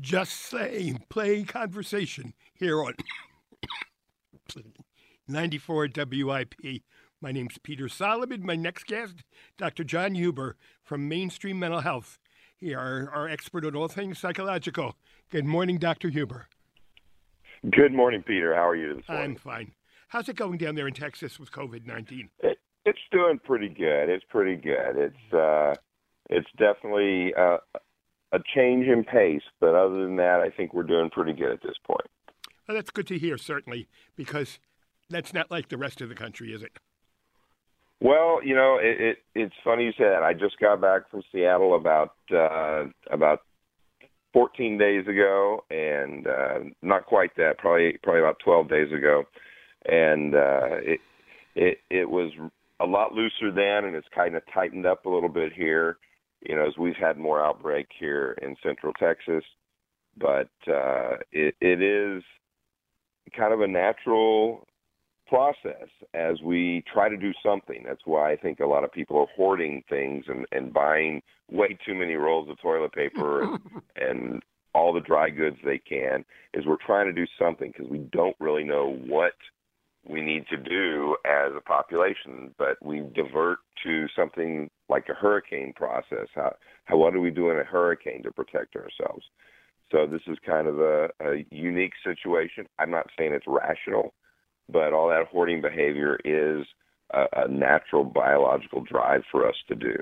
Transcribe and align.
Just 0.00 0.32
say, 0.32 0.96
play 1.08 1.44
conversation 1.44 2.34
here 2.52 2.82
on 2.82 2.94
94 5.28 5.88
WIP. 5.96 6.54
My 7.20 7.32
name's 7.32 7.58
Peter 7.58 7.88
Solomon. 7.88 8.44
My 8.44 8.56
next 8.56 8.86
guest, 8.86 9.24
Dr. 9.56 9.84
John 9.84 10.14
Huber 10.14 10.56
from 10.82 11.08
Mainstream 11.08 11.58
Mental 11.58 11.80
Health. 11.80 12.18
He 12.56 12.74
are 12.74 13.10
our 13.12 13.28
expert 13.28 13.64
on 13.64 13.74
all 13.76 13.88
things 13.88 14.18
psychological. 14.18 14.96
Good 15.30 15.44
morning, 15.44 15.78
Dr. 15.78 16.08
Huber. 16.08 16.48
Good 17.70 17.92
morning, 17.92 18.22
Peter. 18.22 18.54
How 18.54 18.68
are 18.68 18.76
you 18.76 18.96
this 18.96 19.08
morning? 19.08 19.30
I'm 19.30 19.36
fine. 19.36 19.72
How's 20.08 20.28
it 20.28 20.36
going 20.36 20.58
down 20.58 20.74
there 20.74 20.86
in 20.86 20.94
Texas 20.94 21.40
with 21.40 21.50
COVID 21.50 21.86
19? 21.86 22.28
It, 22.40 22.58
it's 22.84 22.98
doing 23.10 23.38
pretty 23.42 23.68
good. 23.68 24.08
It's 24.08 24.24
pretty 24.28 24.56
good. 24.56 24.96
It's 24.96 25.34
uh, 25.34 25.74
it's 26.30 26.48
definitely 26.58 27.32
uh, 27.34 27.58
a 28.34 28.40
change 28.54 28.86
in 28.86 29.04
pace, 29.04 29.42
but 29.60 29.74
other 29.74 30.02
than 30.02 30.16
that, 30.16 30.40
I 30.40 30.50
think 30.50 30.74
we're 30.74 30.82
doing 30.82 31.08
pretty 31.08 31.32
good 31.32 31.52
at 31.52 31.62
this 31.62 31.76
point. 31.86 32.06
Well, 32.66 32.76
that's 32.76 32.90
good 32.90 33.06
to 33.08 33.18
hear, 33.18 33.38
certainly, 33.38 33.86
because 34.16 34.58
that's 35.08 35.32
not 35.32 35.50
like 35.50 35.68
the 35.68 35.76
rest 35.76 36.00
of 36.00 36.08
the 36.08 36.14
country, 36.14 36.52
is 36.52 36.62
it? 36.62 36.72
Well, 38.00 38.40
you 38.42 38.54
know, 38.54 38.78
it, 38.82 39.00
it 39.00 39.18
it's 39.34 39.54
funny 39.62 39.84
you 39.84 39.92
say 39.92 40.04
that. 40.04 40.22
I 40.22 40.34
just 40.34 40.58
got 40.58 40.80
back 40.80 41.10
from 41.10 41.22
Seattle 41.30 41.76
about 41.76 42.14
uh, 42.34 42.86
about 43.10 43.42
14 44.32 44.76
days 44.78 45.06
ago, 45.06 45.64
and 45.70 46.26
uh, 46.26 46.58
not 46.82 47.06
quite 47.06 47.36
that, 47.36 47.58
probably 47.58 47.98
probably 48.02 48.20
about 48.20 48.40
12 48.44 48.68
days 48.68 48.92
ago, 48.92 49.24
and 49.86 50.34
uh, 50.34 50.80
it 50.82 51.00
it 51.54 51.78
it 51.88 52.10
was 52.10 52.32
a 52.80 52.84
lot 52.84 53.12
looser 53.12 53.52
then, 53.54 53.84
and 53.84 53.94
it's 53.94 54.08
kind 54.14 54.34
of 54.34 54.42
tightened 54.52 54.86
up 54.86 55.06
a 55.06 55.08
little 55.08 55.28
bit 55.28 55.52
here. 55.52 55.98
You 56.44 56.56
know, 56.56 56.66
as 56.66 56.76
we've 56.78 56.96
had 56.96 57.18
more 57.18 57.44
outbreak 57.44 57.88
here 57.98 58.36
in 58.42 58.56
Central 58.62 58.92
Texas, 58.94 59.44
but 60.16 60.50
uh, 60.68 61.16
it 61.32 61.54
it 61.60 61.82
is 61.82 62.22
kind 63.36 63.52
of 63.52 63.60
a 63.60 63.66
natural 63.66 64.66
process 65.26 65.88
as 66.12 66.40
we 66.42 66.84
try 66.92 67.08
to 67.08 67.16
do 67.16 67.32
something. 67.42 67.82
That's 67.86 68.02
why 68.04 68.32
I 68.32 68.36
think 68.36 68.60
a 68.60 68.66
lot 68.66 68.84
of 68.84 68.92
people 68.92 69.18
are 69.18 69.26
hoarding 69.34 69.82
things 69.88 70.24
and, 70.28 70.46
and 70.52 70.72
buying 70.72 71.22
way 71.50 71.78
too 71.86 71.94
many 71.94 72.14
rolls 72.14 72.48
of 72.48 72.60
toilet 72.60 72.92
paper 72.92 73.42
and, 73.42 73.60
and 73.96 74.42
all 74.74 74.92
the 74.92 75.00
dry 75.00 75.30
goods 75.30 75.56
they 75.64 75.78
can. 75.78 76.24
Is 76.52 76.66
we're 76.66 76.76
trying 76.84 77.06
to 77.06 77.12
do 77.12 77.26
something 77.38 77.72
because 77.72 77.90
we 77.90 77.98
don't 78.12 78.36
really 78.38 78.64
know 78.64 78.98
what 79.06 79.32
we 80.06 80.20
need 80.20 80.44
to 80.48 80.56
do 80.56 81.16
as 81.24 81.52
a 81.56 81.60
population, 81.60 82.54
but 82.58 82.76
we 82.82 83.02
divert 83.14 83.58
to 83.84 84.06
something 84.14 84.68
like 84.88 85.08
a 85.08 85.14
hurricane 85.14 85.72
process. 85.74 86.28
How, 86.34 86.54
how 86.84 86.96
what 86.96 87.14
do 87.14 87.20
we 87.20 87.30
do 87.30 87.50
in 87.50 87.58
a 87.58 87.64
hurricane 87.64 88.22
to 88.24 88.32
protect 88.32 88.76
ourselves? 88.76 89.24
So 89.92 90.06
this 90.06 90.22
is 90.26 90.38
kind 90.44 90.66
of 90.66 90.80
a, 90.80 91.08
a 91.20 91.44
unique 91.50 91.92
situation. 92.02 92.66
I'm 92.78 92.90
not 92.90 93.06
saying 93.16 93.32
it's 93.32 93.46
rational 93.46 94.14
but 94.68 94.92
all 94.92 95.08
that 95.08 95.26
hoarding 95.30 95.60
behavior 95.60 96.18
is 96.24 96.66
a, 97.12 97.26
a 97.36 97.48
natural 97.48 98.04
biological 98.04 98.82
drive 98.82 99.22
for 99.30 99.46
us 99.46 99.56
to 99.68 99.74
do. 99.74 99.96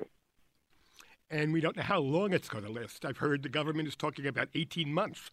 And 1.31 1.53
we 1.53 1.61
don't 1.61 1.77
know 1.77 1.83
how 1.83 1.99
long 1.99 2.33
it's 2.33 2.49
going 2.49 2.65
to 2.65 2.71
last. 2.71 3.05
I've 3.05 3.19
heard 3.19 3.43
the 3.43 3.49
government 3.49 3.89
is 3.89 3.97
talking 3.97 4.27
about 4.27 4.49
18 4.55 4.93
months. 4.93 5.31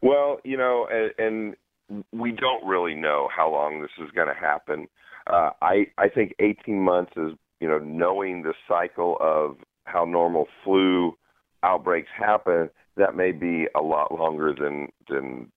Well, 0.00 0.40
you 0.44 0.56
know, 0.56 0.88
and, 0.90 1.12
and 1.18 2.02
we 2.12 2.32
don't 2.32 2.64
really 2.66 2.94
know 2.94 3.28
how 3.34 3.50
long 3.50 3.82
this 3.82 3.90
is 4.02 4.10
going 4.12 4.28
to 4.28 4.34
happen. 4.34 4.88
Uh, 5.26 5.50
I 5.60 5.86
I 5.98 6.08
think 6.08 6.34
18 6.40 6.80
months 6.80 7.12
is 7.16 7.32
you 7.60 7.68
know 7.68 7.78
knowing 7.78 8.42
the 8.42 8.54
cycle 8.68 9.16
of 9.20 9.56
how 9.84 10.04
normal 10.04 10.46
flu 10.64 11.16
outbreaks 11.62 12.08
happen. 12.16 12.70
That 12.96 13.14
may 13.16 13.32
be 13.32 13.66
a 13.74 13.80
lot 13.80 14.12
longer 14.12 14.54
than 14.58 14.88
than 15.08 15.50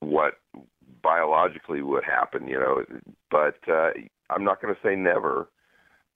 what 0.00 0.34
biologically 1.02 1.82
would 1.82 2.04
happen, 2.04 2.46
you 2.48 2.58
know. 2.58 2.84
But 3.30 3.56
uh, 3.68 3.90
I'm 4.30 4.44
not 4.44 4.60
going 4.60 4.74
to 4.74 4.80
say 4.82 4.96
never. 4.96 5.48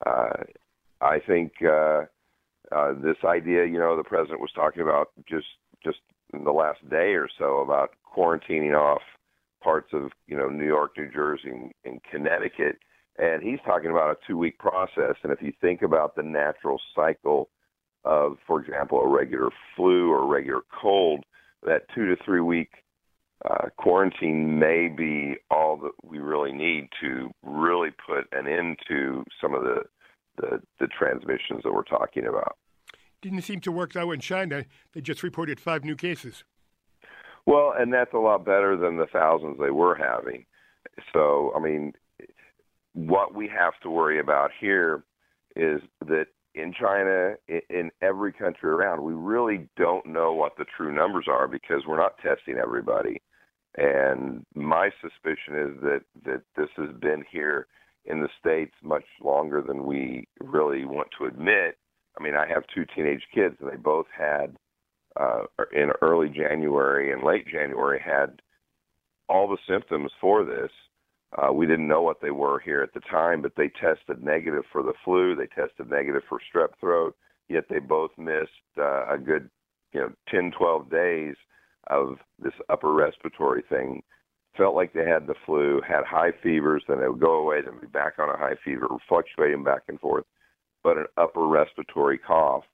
Uh, 0.05 0.45
I 1.00 1.19
think 1.21 1.53
uh, 1.62 2.03
uh, 2.73 2.93
this 2.94 3.17
idea, 3.25 3.67
you 3.67 3.78
know, 3.78 3.97
the 3.97 4.05
president 4.05 4.41
was 4.41 4.50
talking 4.55 4.83
about 4.83 5.11
just 5.28 5.47
just 5.84 5.99
in 6.33 6.44
the 6.44 6.53
last 6.53 6.87
day 6.91 7.15
or 7.15 7.28
so 7.39 7.59
about 7.59 7.91
quarantining 8.15 8.77
off 8.77 9.03
parts 9.62 9.89
of 9.93 10.11
you 10.27 10.37
know 10.37 10.49
New 10.49 10.67
York, 10.67 10.93
New 10.97 11.11
Jersey, 11.11 11.50
and, 11.50 11.73
and 11.84 12.00
Connecticut, 12.11 12.78
and 13.19 13.43
he's 13.43 13.59
talking 13.65 13.91
about 13.91 14.11
a 14.11 14.17
two-week 14.27 14.59
process. 14.59 15.17
And 15.23 15.33
if 15.33 15.43
you 15.43 15.53
think 15.61 15.83
about 15.83 16.15
the 16.15 16.23
natural 16.23 16.81
cycle 16.95 17.49
of, 18.05 18.39
for 18.47 18.61
example, 18.61 19.01
a 19.01 19.09
regular 19.09 19.51
flu 19.75 20.11
or 20.11 20.23
a 20.23 20.27
regular 20.27 20.62
cold, 20.81 21.25
that 21.65 21.83
two 21.95 22.06
to 22.06 22.17
three 22.25 22.41
week 22.41 22.71
uh, 23.49 23.67
quarantine 23.77 24.59
may 24.59 24.89
be 24.89 25.37
all 25.51 25.77
that 25.77 25.93
we 26.03 26.19
really 26.19 26.53
need 26.53 26.89
to 27.01 27.31
really 27.43 27.91
put 27.91 28.27
an 28.33 28.47
end 28.47 28.79
to 28.89 29.25
some 29.41 29.55
of 29.55 29.62
the, 29.62 29.83
the, 30.37 30.61
the 30.81 30.87
transmissions 30.87 31.62
that 31.65 31.73
we're 31.73 31.83
talking 31.83 32.27
about. 32.27 32.56
Didn't 33.21 33.43
seem 33.43 33.61
to 33.61 33.73
work 33.73 33.93
though 33.93 34.12
in 34.12 34.21
China. 34.21 34.65
They 34.93 35.00
just 35.00 35.23
reported 35.23 35.59
five 35.61 35.85
new 35.85 35.97
cases. 35.97 36.45
Well, 37.47 37.73
and 37.77 37.93
that's 37.93 38.12
a 38.12 38.19
lot 38.19 38.45
better 38.45 38.77
than 38.77 38.99
the 38.99 39.06
thousands 39.06 39.59
they 39.59 39.71
were 39.71 39.95
having. 39.95 40.45
So, 41.12 41.53
I 41.56 41.61
mean, 41.61 41.95
what 43.07 43.35
we 43.35 43.49
have 43.49 43.75
to 43.83 43.91
worry 43.91 44.19
about 44.19 44.51
here 44.61 45.05
is 45.55 45.81
that 46.07 46.27
in 46.55 46.73
China, 46.73 47.35
in 47.71 47.91
every 48.03 48.33
country 48.33 48.71
around, 48.71 49.03
we 49.03 49.13
really 49.13 49.69
don't 49.77 50.07
know 50.07 50.33
what 50.33 50.57
the 50.59 50.65
true 50.77 50.93
numbers 50.93 51.27
are 51.29 51.47
because 51.47 51.83
we're 51.87 52.01
not 52.01 52.19
testing 52.19 52.57
everybody. 52.61 53.23
And 53.77 54.45
my 54.55 54.91
suspicion 55.01 55.55
is 55.55 55.81
that 55.83 56.01
that 56.25 56.43
this 56.57 56.71
has 56.77 56.89
been 57.01 57.25
here 57.31 57.69
in 58.07 58.21
the 58.21 58.29
states 58.41 58.75
much 58.83 59.05
longer 59.23 59.63
than 59.63 59.87
we 59.87 60.27
really 60.41 60.85
want 60.85 61.09
to 61.19 61.27
admit. 61.27 61.79
I 62.19 62.23
mean, 62.23 62.35
I 62.35 62.47
have 62.49 62.65
two 62.75 62.85
teenage 62.97 63.23
kids, 63.33 63.55
and 63.61 63.71
they 63.71 63.77
both 63.77 64.07
had 64.17 64.57
uh, 65.21 65.43
in 65.73 65.93
early 66.03 66.29
January 66.29 67.13
and 67.13 67.23
late 67.23 67.47
January 67.47 68.01
had 68.05 68.43
all 69.29 69.47
the 69.47 69.59
symptoms 69.69 70.11
for 70.21 70.45
this. 70.45 70.71
Uh, 71.37 71.53
we 71.53 71.66
didn't 71.66 71.89
know 71.89 72.03
what 72.03 72.21
they 72.22 72.31
were 72.31 72.59
here 72.59 72.83
at 72.83 72.94
the 72.94 73.00
time, 73.00 73.43
but 73.43 73.53
they 73.56 73.69
tested 73.69 74.22
negative 74.22 74.65
for 74.72 74.83
the 74.83 74.94
flu. 75.05 75.34
They 75.34 75.47
tested 75.47 75.91
negative 75.91 76.22
for 76.28 76.41
strep 76.41 76.69
throat. 76.81 77.15
Yet 77.49 77.65
they 77.69 77.78
both 77.78 78.11
missed 78.16 78.50
uh, 78.78 79.06
a 79.12 79.19
good, 79.19 79.50
you 79.93 80.00
know, 80.00 80.12
10, 80.28 80.53
12 80.56 80.91
days 80.91 81.34
of 81.88 82.17
this 82.38 82.53
upper 82.69 82.93
respiratory 82.93 83.62
thing. 83.69 84.03
Felt 84.56 84.75
like 84.75 84.93
they 84.93 85.05
had 85.05 85.27
the 85.27 85.34
flu, 85.47 85.81
had 85.87 86.05
high 86.05 86.33
fevers, 86.43 86.83
then 86.88 87.00
they 87.00 87.09
would 87.09 87.21
go 87.21 87.38
away, 87.38 87.61
then 87.62 87.78
be 87.81 87.87
back 87.87 88.15
on 88.19 88.28
a 88.28 88.37
high 88.37 88.56
fever, 88.65 88.88
fluctuating 89.09 89.62
back 89.62 89.83
and 89.88 90.00
forth, 90.00 90.25
but 90.83 90.99
an 90.99 91.06
upper 91.17 91.47
respiratory 91.47 92.19
cough 92.19 92.65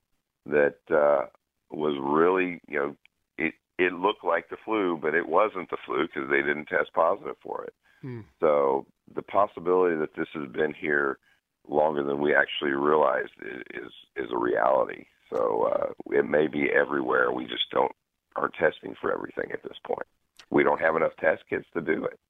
that 0.46 0.76
uh, 0.90 1.26
was 1.70 1.96
really, 2.00 2.60
you 2.68 2.78
know, 2.78 2.96
it 3.38 3.54
it 3.78 3.92
looked 3.92 4.24
like 4.24 4.48
the 4.48 4.56
flu, 4.64 4.98
but 5.00 5.14
it 5.14 5.28
wasn't 5.28 5.68
the 5.70 5.76
flu 5.84 6.06
because 6.06 6.30
they 6.30 6.40
didn't 6.42 6.66
test 6.66 6.92
positive 6.94 7.36
for 7.42 7.64
it. 7.64 7.74
Hmm. 8.04 8.20
So 8.38 8.84
the 9.14 9.22
possibility 9.22 9.96
that 9.96 10.14
this 10.14 10.28
has 10.34 10.46
been 10.52 10.74
here 10.74 11.18
longer 11.66 12.02
than 12.02 12.20
we 12.20 12.34
actually 12.34 12.72
realized 12.72 13.32
is 13.40 13.90
is 14.14 14.30
a 14.30 14.36
reality. 14.36 15.06
So 15.32 15.72
uh, 15.72 16.14
it 16.14 16.26
may 16.28 16.46
be 16.46 16.68
everywhere. 16.70 17.32
We 17.32 17.46
just 17.46 17.70
don't 17.72 17.92
are 18.36 18.50
testing 18.50 18.94
for 19.00 19.10
everything 19.10 19.52
at 19.52 19.62
this 19.62 19.78
point. 19.86 20.06
We 20.50 20.64
don't 20.64 20.82
have 20.82 20.96
enough 20.96 21.12
test 21.18 21.44
kits 21.48 21.64
to 21.72 21.80
do 21.80 22.04
it. 22.04 22.20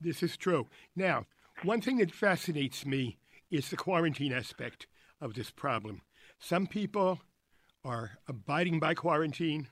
This 0.00 0.22
is 0.22 0.38
true. 0.38 0.68
Now, 0.96 1.26
one 1.64 1.82
thing 1.82 1.98
that 1.98 2.14
fascinates 2.14 2.86
me 2.86 3.18
is 3.50 3.68
the 3.68 3.76
quarantine 3.76 4.32
aspect 4.32 4.86
of 5.20 5.34
this 5.34 5.50
problem. 5.50 6.00
Some 6.38 6.66
people 6.66 7.20
are 7.84 8.12
abiding 8.26 8.80
by 8.80 8.94
quarantine, 8.94 9.68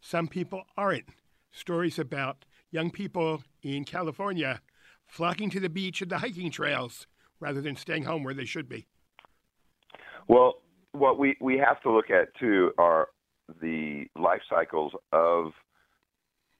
some 0.00 0.26
people 0.26 0.64
aren't. 0.76 1.10
Stories 1.52 2.00
about 2.00 2.44
young 2.72 2.90
people 2.90 3.44
in 3.64 3.84
California 3.84 4.60
flocking 5.06 5.50
to 5.50 5.60
the 5.60 5.68
beach 5.68 6.02
and 6.02 6.10
the 6.10 6.18
hiking 6.18 6.50
trails 6.50 7.06
rather 7.40 7.60
than 7.60 7.76
staying 7.76 8.04
home 8.04 8.24
where 8.24 8.34
they 8.34 8.44
should 8.44 8.68
be. 8.68 8.86
Well, 10.28 10.62
what 10.92 11.18
we, 11.18 11.36
we 11.40 11.58
have 11.58 11.80
to 11.82 11.90
look 11.90 12.10
at 12.10 12.28
too 12.38 12.72
are 12.78 13.08
the 13.60 14.06
life 14.16 14.40
cycles 14.48 14.92
of 15.12 15.52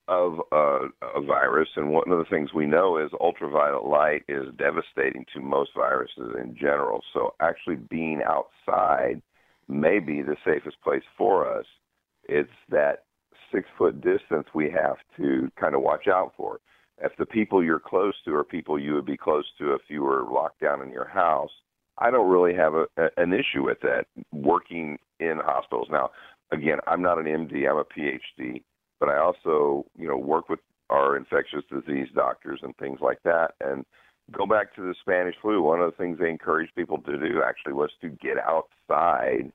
of 0.07 0.39
uh, 0.51 0.87
a 1.15 1.21
virus, 1.25 1.67
and 1.75 1.89
one 1.89 2.11
of 2.11 2.19
the 2.19 2.29
things 2.29 2.53
we 2.53 2.67
know 2.67 2.99
is 2.99 3.09
ultraviolet 3.19 3.85
light 3.85 4.21
is 4.27 4.45
devastating 4.55 5.25
to 5.33 5.41
most 5.41 5.71
viruses 5.75 6.35
in 6.39 6.55
general. 6.55 7.01
So 7.11 7.33
actually 7.39 7.77
being 7.77 8.21
outside 8.23 9.23
may 9.67 9.97
be 9.97 10.21
the 10.21 10.35
safest 10.45 10.79
place 10.83 11.01
for 11.17 11.51
us. 11.51 11.65
It's 12.29 12.51
that 12.69 13.05
six 13.51 13.67
foot 13.79 13.99
distance 14.01 14.45
we 14.53 14.69
have 14.69 14.97
to 15.17 15.49
kind 15.59 15.73
of 15.73 15.81
watch 15.81 16.07
out 16.07 16.33
for. 16.37 16.59
If 17.01 17.11
the 17.17 17.25
people 17.25 17.63
you're 17.63 17.79
close 17.79 18.13
to 18.25 18.33
are 18.35 18.43
people 18.43 18.79
you 18.79 18.93
would 18.93 19.05
be 19.05 19.17
close 19.17 19.45
to 19.59 19.73
if 19.73 19.81
you 19.89 20.03
were 20.03 20.25
locked 20.31 20.61
down 20.61 20.81
in 20.81 20.91
your 20.91 21.07
house, 21.07 21.51
I 21.97 22.11
don't 22.11 22.29
really 22.29 22.55
have 22.55 22.73
a, 22.73 22.85
a, 22.97 23.09
an 23.17 23.33
issue 23.33 23.63
with 23.63 23.79
that 23.81 24.05
working 24.31 24.97
in 25.19 25.39
hospitals. 25.43 25.87
Now, 25.91 26.11
again, 26.51 26.79
I'm 26.87 27.01
not 27.01 27.19
an 27.19 27.25
MD, 27.25 27.69
I'm 27.69 27.77
a 27.77 27.85
PhD, 27.85 28.63
but 28.99 29.09
I 29.09 29.17
also, 29.17 29.85
you 29.97 30.07
know, 30.07 30.17
work 30.17 30.49
with 30.49 30.59
our 30.89 31.17
infectious 31.17 31.63
disease 31.71 32.07
doctors 32.13 32.59
and 32.63 32.75
things 32.77 32.99
like 33.01 33.21
that. 33.23 33.51
And 33.61 33.85
go 34.31 34.45
back 34.45 34.75
to 34.75 34.81
the 34.81 34.95
Spanish 35.01 35.35
flu. 35.41 35.61
One 35.61 35.81
of 35.81 35.91
the 35.91 35.97
things 35.97 36.17
they 36.19 36.29
encouraged 36.29 36.75
people 36.75 36.99
to 36.99 37.17
do 37.17 37.41
actually 37.45 37.73
was 37.73 37.91
to 38.01 38.09
get 38.09 38.37
outside 38.37 39.51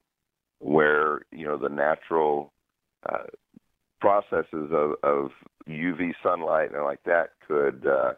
where, 0.58 1.20
you 1.32 1.46
know, 1.46 1.56
the 1.56 1.69
natural 1.69 2.52
uh, 3.08 3.25
processes 4.00 4.70
of, 4.73 4.93
of 5.02 5.31
UV 5.69 6.12
sunlight 6.23 6.73
and 6.73 6.85
like 6.85 7.02
that 7.05 7.31
could 7.47 7.87
uh, 7.87 8.12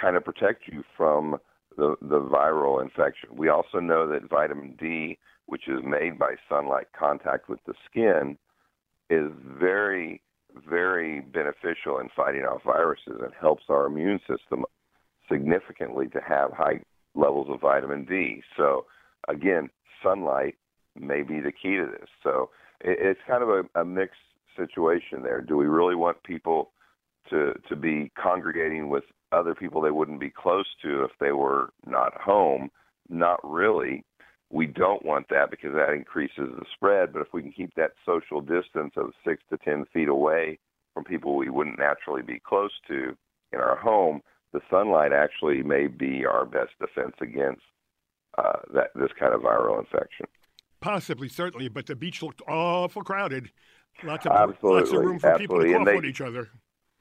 kind 0.00 0.16
of 0.16 0.24
protect 0.24 0.68
you 0.70 0.82
from 0.96 1.38
the, 1.76 1.96
the 2.02 2.20
viral 2.20 2.82
infection. 2.82 3.30
We 3.32 3.48
also 3.48 3.78
know 3.78 4.08
that 4.08 4.28
vitamin 4.28 4.76
D, 4.78 5.18
which 5.46 5.68
is 5.68 5.80
made 5.84 6.18
by 6.18 6.34
sunlight 6.48 6.88
contact 6.98 7.48
with 7.48 7.60
the 7.66 7.74
skin, 7.88 8.36
is 9.10 9.30
very, 9.58 10.20
very 10.68 11.20
beneficial 11.20 11.98
in 11.98 12.08
fighting 12.14 12.42
off 12.42 12.62
viruses 12.64 13.20
and 13.22 13.32
helps 13.40 13.64
our 13.68 13.86
immune 13.86 14.20
system 14.20 14.64
significantly 15.30 16.06
to 16.08 16.20
have 16.20 16.52
high 16.52 16.80
levels 17.14 17.48
of 17.50 17.60
vitamin 17.60 18.04
D. 18.04 18.42
So, 18.56 18.86
again, 19.28 19.70
sunlight 20.02 20.56
may 20.98 21.22
be 21.22 21.40
the 21.40 21.52
key 21.52 21.76
to 21.76 21.86
this. 21.86 22.08
So, 22.22 22.50
it, 22.80 22.98
it's 23.00 23.20
kind 23.26 23.42
of 23.42 23.48
a, 23.48 23.80
a 23.80 23.84
mixed 23.84 24.20
situation 24.58 25.22
there. 25.22 25.40
Do 25.40 25.56
we 25.56 25.66
really 25.66 25.94
want 25.94 26.22
people 26.22 26.72
to 27.30 27.54
to 27.68 27.76
be 27.76 28.10
congregating 28.20 28.88
with 28.90 29.04
other 29.32 29.54
people 29.54 29.80
they 29.80 29.90
wouldn't 29.90 30.20
be 30.20 30.30
close 30.30 30.66
to 30.82 31.04
if 31.04 31.10
they 31.20 31.32
were 31.32 31.70
not 31.86 32.14
home? 32.20 32.70
Not 33.08 33.40
really. 33.42 34.04
We 34.50 34.66
don't 34.66 35.04
want 35.04 35.28
that 35.28 35.50
because 35.50 35.74
that 35.74 35.92
increases 35.92 36.50
the 36.58 36.64
spread. 36.74 37.12
But 37.12 37.22
if 37.22 37.28
we 37.32 37.42
can 37.42 37.52
keep 37.52 37.74
that 37.74 37.92
social 38.04 38.40
distance 38.40 38.94
of 38.96 39.12
six 39.26 39.42
to 39.50 39.58
ten 39.58 39.84
feet 39.92 40.08
away 40.08 40.58
from 40.94 41.04
people 41.04 41.36
we 41.36 41.50
wouldn't 41.50 41.78
naturally 41.78 42.22
be 42.22 42.40
close 42.40 42.72
to 42.88 43.16
in 43.52 43.60
our 43.60 43.76
home, 43.76 44.20
the 44.52 44.60
sunlight 44.70 45.12
actually 45.12 45.62
may 45.62 45.86
be 45.86 46.24
our 46.26 46.44
best 46.44 46.70
defense 46.80 47.14
against 47.20 47.62
uh, 48.38 48.58
that 48.74 48.90
this 48.94 49.10
kind 49.18 49.34
of 49.34 49.42
viral 49.42 49.78
infection. 49.78 50.26
Possibly, 50.80 51.28
certainly, 51.28 51.68
but 51.68 51.86
the 51.86 51.96
beach 51.96 52.22
looked 52.22 52.40
awful 52.48 53.02
crowded. 53.02 53.50
Lots 54.02 54.26
of 54.26 54.32
absolutely, 54.32 54.80
lots 54.80 54.92
of 54.92 54.98
room 54.98 55.18
for 55.18 55.26
absolutely. 55.28 55.66
people 55.66 55.84
to 55.84 55.92
cough 55.92 56.02
they, 56.02 56.08
each 56.08 56.20
other. 56.20 56.48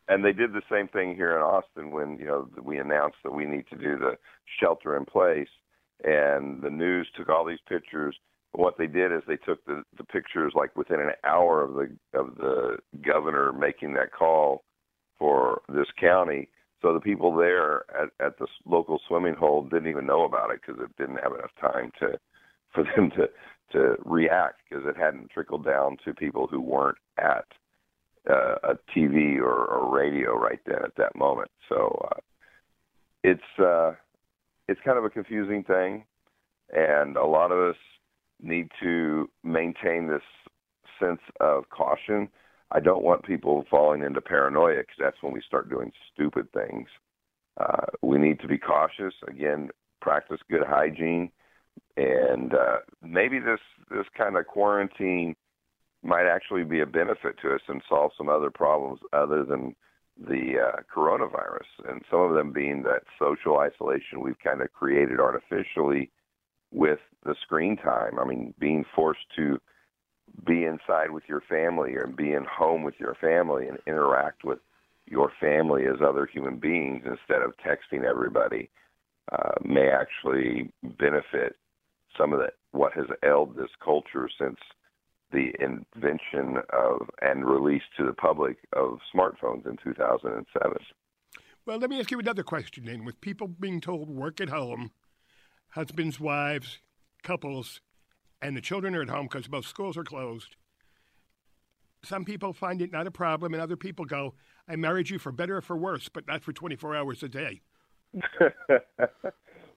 And 0.07 0.23
they 0.23 0.33
did 0.33 0.53
the 0.53 0.61
same 0.71 0.87
thing 0.87 1.15
here 1.15 1.35
in 1.35 1.41
Austin 1.41 1.91
when 1.91 2.17
you 2.17 2.25
know 2.25 2.47
we 2.61 2.79
announced 2.79 3.17
that 3.23 3.33
we 3.33 3.45
need 3.45 3.65
to 3.69 3.75
do 3.75 3.97
the 3.97 4.17
shelter 4.59 4.95
in 4.95 5.05
place, 5.05 5.49
and 6.03 6.61
the 6.61 6.69
news 6.69 7.07
took 7.15 7.29
all 7.29 7.45
these 7.45 7.59
pictures. 7.67 8.15
What 8.53 8.77
they 8.77 8.87
did 8.87 9.11
is 9.11 9.21
they 9.27 9.37
took 9.37 9.63
the, 9.65 9.83
the 9.97 10.05
pictures 10.05 10.53
like 10.55 10.75
within 10.75 10.99
an 10.99 11.11
hour 11.23 11.61
of 11.61 11.73
the 11.73 12.17
of 12.17 12.35
the 12.37 12.77
governor 13.05 13.51
making 13.51 13.93
that 13.93 14.13
call 14.13 14.63
for 15.19 15.61
this 15.69 15.87
county. 15.99 16.49
So 16.81 16.93
the 16.93 16.99
people 16.99 17.35
there 17.35 17.83
at, 17.99 18.09
at 18.25 18.37
the 18.37 18.47
local 18.65 19.01
swimming 19.07 19.33
hole 19.33 19.63
didn't 19.63 19.89
even 19.89 20.05
know 20.05 20.23
about 20.23 20.51
it 20.51 20.61
because 20.65 20.81
it 20.81 20.95
didn't 20.97 21.21
have 21.23 21.33
enough 21.33 21.51
time 21.59 21.91
to 21.99 22.17
for 22.73 22.83
them 22.95 23.11
to 23.11 23.29
to 23.71 23.95
react 24.05 24.61
because 24.69 24.85
it 24.87 24.97
hadn't 24.97 25.29
trickled 25.31 25.65
down 25.65 25.97
to 26.05 26.13
people 26.13 26.47
who 26.47 26.61
weren't 26.61 26.97
at 27.17 27.45
uh, 28.29 28.55
a 28.63 28.75
TV 28.95 29.37
or, 29.37 29.65
or 29.65 29.95
radio 29.95 30.35
right 30.37 30.59
then 30.65 30.79
at 30.83 30.95
that 30.97 31.15
moment. 31.15 31.49
So 31.69 32.07
uh, 32.11 32.19
it's 33.23 33.59
uh, 33.59 33.93
it's 34.67 34.79
kind 34.83 34.97
of 34.97 35.05
a 35.05 35.09
confusing 35.09 35.63
thing, 35.63 36.05
and 36.73 37.15
a 37.15 37.25
lot 37.25 37.51
of 37.51 37.69
us 37.69 37.77
need 38.41 38.69
to 38.81 39.29
maintain 39.43 40.07
this 40.07 40.21
sense 40.99 41.21
of 41.39 41.69
caution. 41.69 42.29
I 42.71 42.79
don't 42.79 43.03
want 43.03 43.23
people 43.23 43.65
falling 43.69 44.03
into 44.03 44.19
paranoia 44.19 44.79
because 44.79 44.97
that's 44.99 45.23
when 45.23 45.33
we 45.33 45.41
start 45.45 45.69
doing 45.69 45.91
stupid 46.13 46.51
things. 46.51 46.87
Uh, 47.57 47.85
we 48.01 48.17
need 48.17 48.39
to 48.41 48.47
be 48.47 48.57
cautious. 48.57 49.13
Again, 49.27 49.69
practice 50.01 50.39
good 50.49 50.63
hygiene 50.67 51.31
and 51.95 52.53
uh, 52.53 52.77
maybe 53.01 53.39
this 53.39 53.59
this 53.89 54.05
kind 54.17 54.37
of 54.37 54.47
quarantine 54.47 55.35
might 56.03 56.27
actually 56.27 56.63
be 56.63 56.81
a 56.81 56.85
benefit 56.85 57.35
to 57.41 57.53
us 57.53 57.61
and 57.67 57.81
solve 57.89 58.11
some 58.17 58.29
other 58.29 58.49
problems 58.49 58.99
other 59.13 59.43
than 59.43 59.75
the 60.17 60.55
uh, 60.59 60.81
coronavirus, 60.93 61.89
and 61.89 62.01
some 62.09 62.21
of 62.21 62.33
them 62.33 62.51
being 62.51 62.83
that 62.83 63.03
social 63.19 63.59
isolation 63.59 64.21
we've 64.21 64.39
kind 64.43 64.61
of 64.61 64.71
created 64.73 65.19
artificially 65.19 66.09
with 66.71 66.99
the 67.23 67.35
screen 67.43 67.77
time. 67.77 68.17
I 68.19 68.25
mean, 68.25 68.53
being 68.59 68.83
forced 68.95 69.25
to 69.35 69.59
be 70.45 70.65
inside 70.65 71.11
with 71.11 71.23
your 71.27 71.41
family 71.41 71.93
or 71.93 72.07
be 72.07 72.33
in 72.33 72.45
home 72.45 72.83
with 72.83 72.95
your 72.99 73.15
family 73.15 73.67
and 73.67 73.77
interact 73.87 74.43
with 74.43 74.59
your 75.05 75.31
family 75.39 75.85
as 75.85 76.01
other 76.01 76.25
human 76.25 76.57
beings 76.57 77.03
instead 77.05 77.41
of 77.41 77.53
texting 77.57 78.03
everybody 78.03 78.69
uh, 79.31 79.51
may 79.63 79.89
actually 79.89 80.71
benefit 80.99 81.55
some 82.17 82.33
of 82.33 82.39
the, 82.39 82.49
what 82.71 82.93
has 82.93 83.05
ailed 83.23 83.55
this 83.55 83.69
culture 83.83 84.29
since 84.39 84.57
the 85.31 85.51
invention 85.59 86.57
of 86.71 87.09
and 87.21 87.45
release 87.45 87.83
to 87.97 88.05
the 88.05 88.13
public 88.13 88.57
of 88.73 88.99
smartphones 89.13 89.67
in 89.67 89.77
2007. 89.83 90.77
Well, 91.65 91.79
let 91.79 91.89
me 91.89 91.99
ask 91.99 92.11
you 92.11 92.19
another 92.19 92.43
question 92.43 92.85
then. 92.85 93.03
With 93.03 93.19
people 93.19 93.47
being 93.47 93.81
told 93.81 94.09
work 94.09 94.39
at 94.39 94.49
home, 94.49 94.91
husbands, 95.69 96.19
wives, 96.19 96.79
couples, 97.23 97.81
and 98.41 98.55
the 98.55 98.61
children 98.61 98.95
are 98.95 99.01
at 99.01 99.09
home 99.09 99.27
because 99.29 99.47
both 99.47 99.65
schools 99.65 99.97
are 99.97 100.03
closed, 100.03 100.55
some 102.03 102.23
people 102.23 102.53
find 102.53 102.81
it 102.81 102.91
not 102.91 103.07
a 103.07 103.11
problem, 103.11 103.53
and 103.53 103.61
other 103.61 103.75
people 103.75 104.05
go, 104.05 104.33
I 104.67 104.75
married 104.75 105.09
you 105.09 105.19
for 105.19 105.31
better 105.31 105.57
or 105.57 105.61
for 105.61 105.75
worse, 105.75 106.09
but 106.09 106.27
not 106.27 106.41
for 106.41 106.53
24 106.53 106.95
hours 106.95 107.23
a 107.23 107.29
day. 107.29 107.61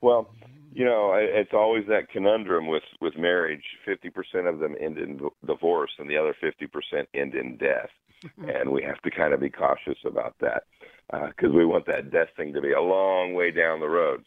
well, 0.00 0.32
you 0.72 0.84
know, 0.84 1.12
it's 1.14 1.52
always 1.52 1.84
that 1.88 2.10
conundrum 2.10 2.66
with 2.66 2.82
with 3.00 3.16
marriage. 3.16 3.64
Fifty 3.84 4.10
percent 4.10 4.46
of 4.46 4.58
them 4.58 4.76
end 4.80 4.98
in 4.98 5.20
divorce, 5.46 5.90
and 5.98 6.08
the 6.08 6.16
other 6.16 6.34
fifty 6.40 6.66
percent 6.66 7.08
end 7.14 7.34
in 7.34 7.56
death. 7.56 7.90
and 8.36 8.70
we 8.70 8.82
have 8.82 9.00
to 9.00 9.10
kind 9.10 9.32
of 9.32 9.40
be 9.40 9.48
cautious 9.48 9.96
about 10.04 10.34
that 10.40 10.64
because 11.10 11.50
uh, 11.50 11.56
we 11.56 11.64
want 11.64 11.86
that 11.86 12.10
death 12.10 12.28
thing 12.36 12.52
to 12.52 12.60
be 12.60 12.72
a 12.72 12.80
long 12.80 13.32
way 13.34 13.50
down 13.50 13.80
the 13.80 13.88
road. 13.88 14.22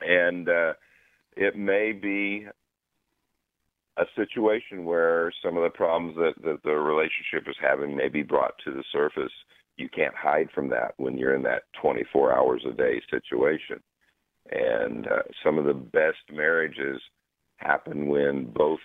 And 0.00 0.48
uh, 0.48 0.72
it 1.36 1.56
may 1.56 1.92
be 1.92 2.46
a 3.96 4.04
situation 4.16 4.84
where 4.84 5.32
some 5.44 5.56
of 5.56 5.62
the 5.62 5.70
problems 5.70 6.16
that, 6.16 6.34
that 6.42 6.62
the 6.64 6.72
relationship 6.72 7.48
is 7.48 7.56
having 7.60 7.96
may 7.96 8.08
be 8.08 8.22
brought 8.22 8.54
to 8.64 8.72
the 8.72 8.84
surface. 8.92 9.32
You 9.76 9.88
can't 9.88 10.14
hide 10.14 10.48
from 10.54 10.68
that 10.70 10.94
when 10.96 11.16
you're 11.16 11.34
in 11.34 11.42
that 11.42 11.62
24 11.80 12.36
hours 12.36 12.62
a 12.68 12.72
day 12.72 13.00
situation. 13.10 13.80
And 14.50 15.06
uh, 15.06 15.22
some 15.44 15.58
of 15.58 15.64
the 15.64 15.74
best 15.74 16.18
marriages 16.32 17.00
happen 17.56 18.08
when 18.08 18.52
both 18.52 18.80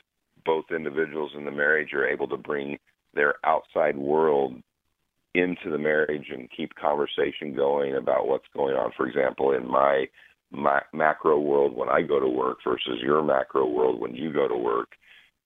both 0.45 0.65
individuals 0.69 1.31
in 1.36 1.43
the 1.43 1.51
marriage 1.51 1.91
are 1.93 2.07
able 2.07 2.27
to 2.27 2.38
bring 2.38 2.77
their 3.15 3.36
outside 3.43 3.98
world 3.98 4.53
into 5.34 5.72
the 5.72 5.77
marriage 5.77 6.27
and 6.31 6.50
keep 6.55 6.74
conversation 6.75 7.55
going 7.55 7.95
about 7.95 8.27
what's 8.27 8.45
going 8.55 8.75
on. 8.75 8.91
For 8.95 9.07
example, 9.07 9.53
in 9.53 9.67
my, 9.67 10.05
my 10.51 10.81
macro 10.93 11.39
world 11.39 11.75
when 11.75 11.89
I 11.89 12.01
go 12.03 12.19
to 12.19 12.27
work 12.27 12.60
versus 12.63 13.00
your 13.01 13.24
macro 13.24 13.67
world 13.67 14.00
when 14.00 14.15
you 14.15 14.31
go 14.31 14.48
to 14.48 14.55
work, 14.55 14.89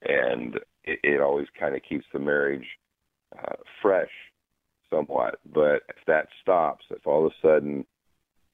and 0.03 0.55
it, 0.83 0.99
it 1.03 1.21
always 1.21 1.47
kind 1.57 1.75
of 1.75 1.81
keeps 1.87 2.05
the 2.11 2.19
marriage 2.19 2.65
uh, 3.37 3.55
fresh 3.81 4.11
somewhat. 4.89 5.39
But 5.53 5.83
if 5.89 6.05
that 6.07 6.27
stops, 6.41 6.85
if 6.89 7.07
all 7.07 7.25
of 7.25 7.31
a 7.31 7.47
sudden 7.47 7.85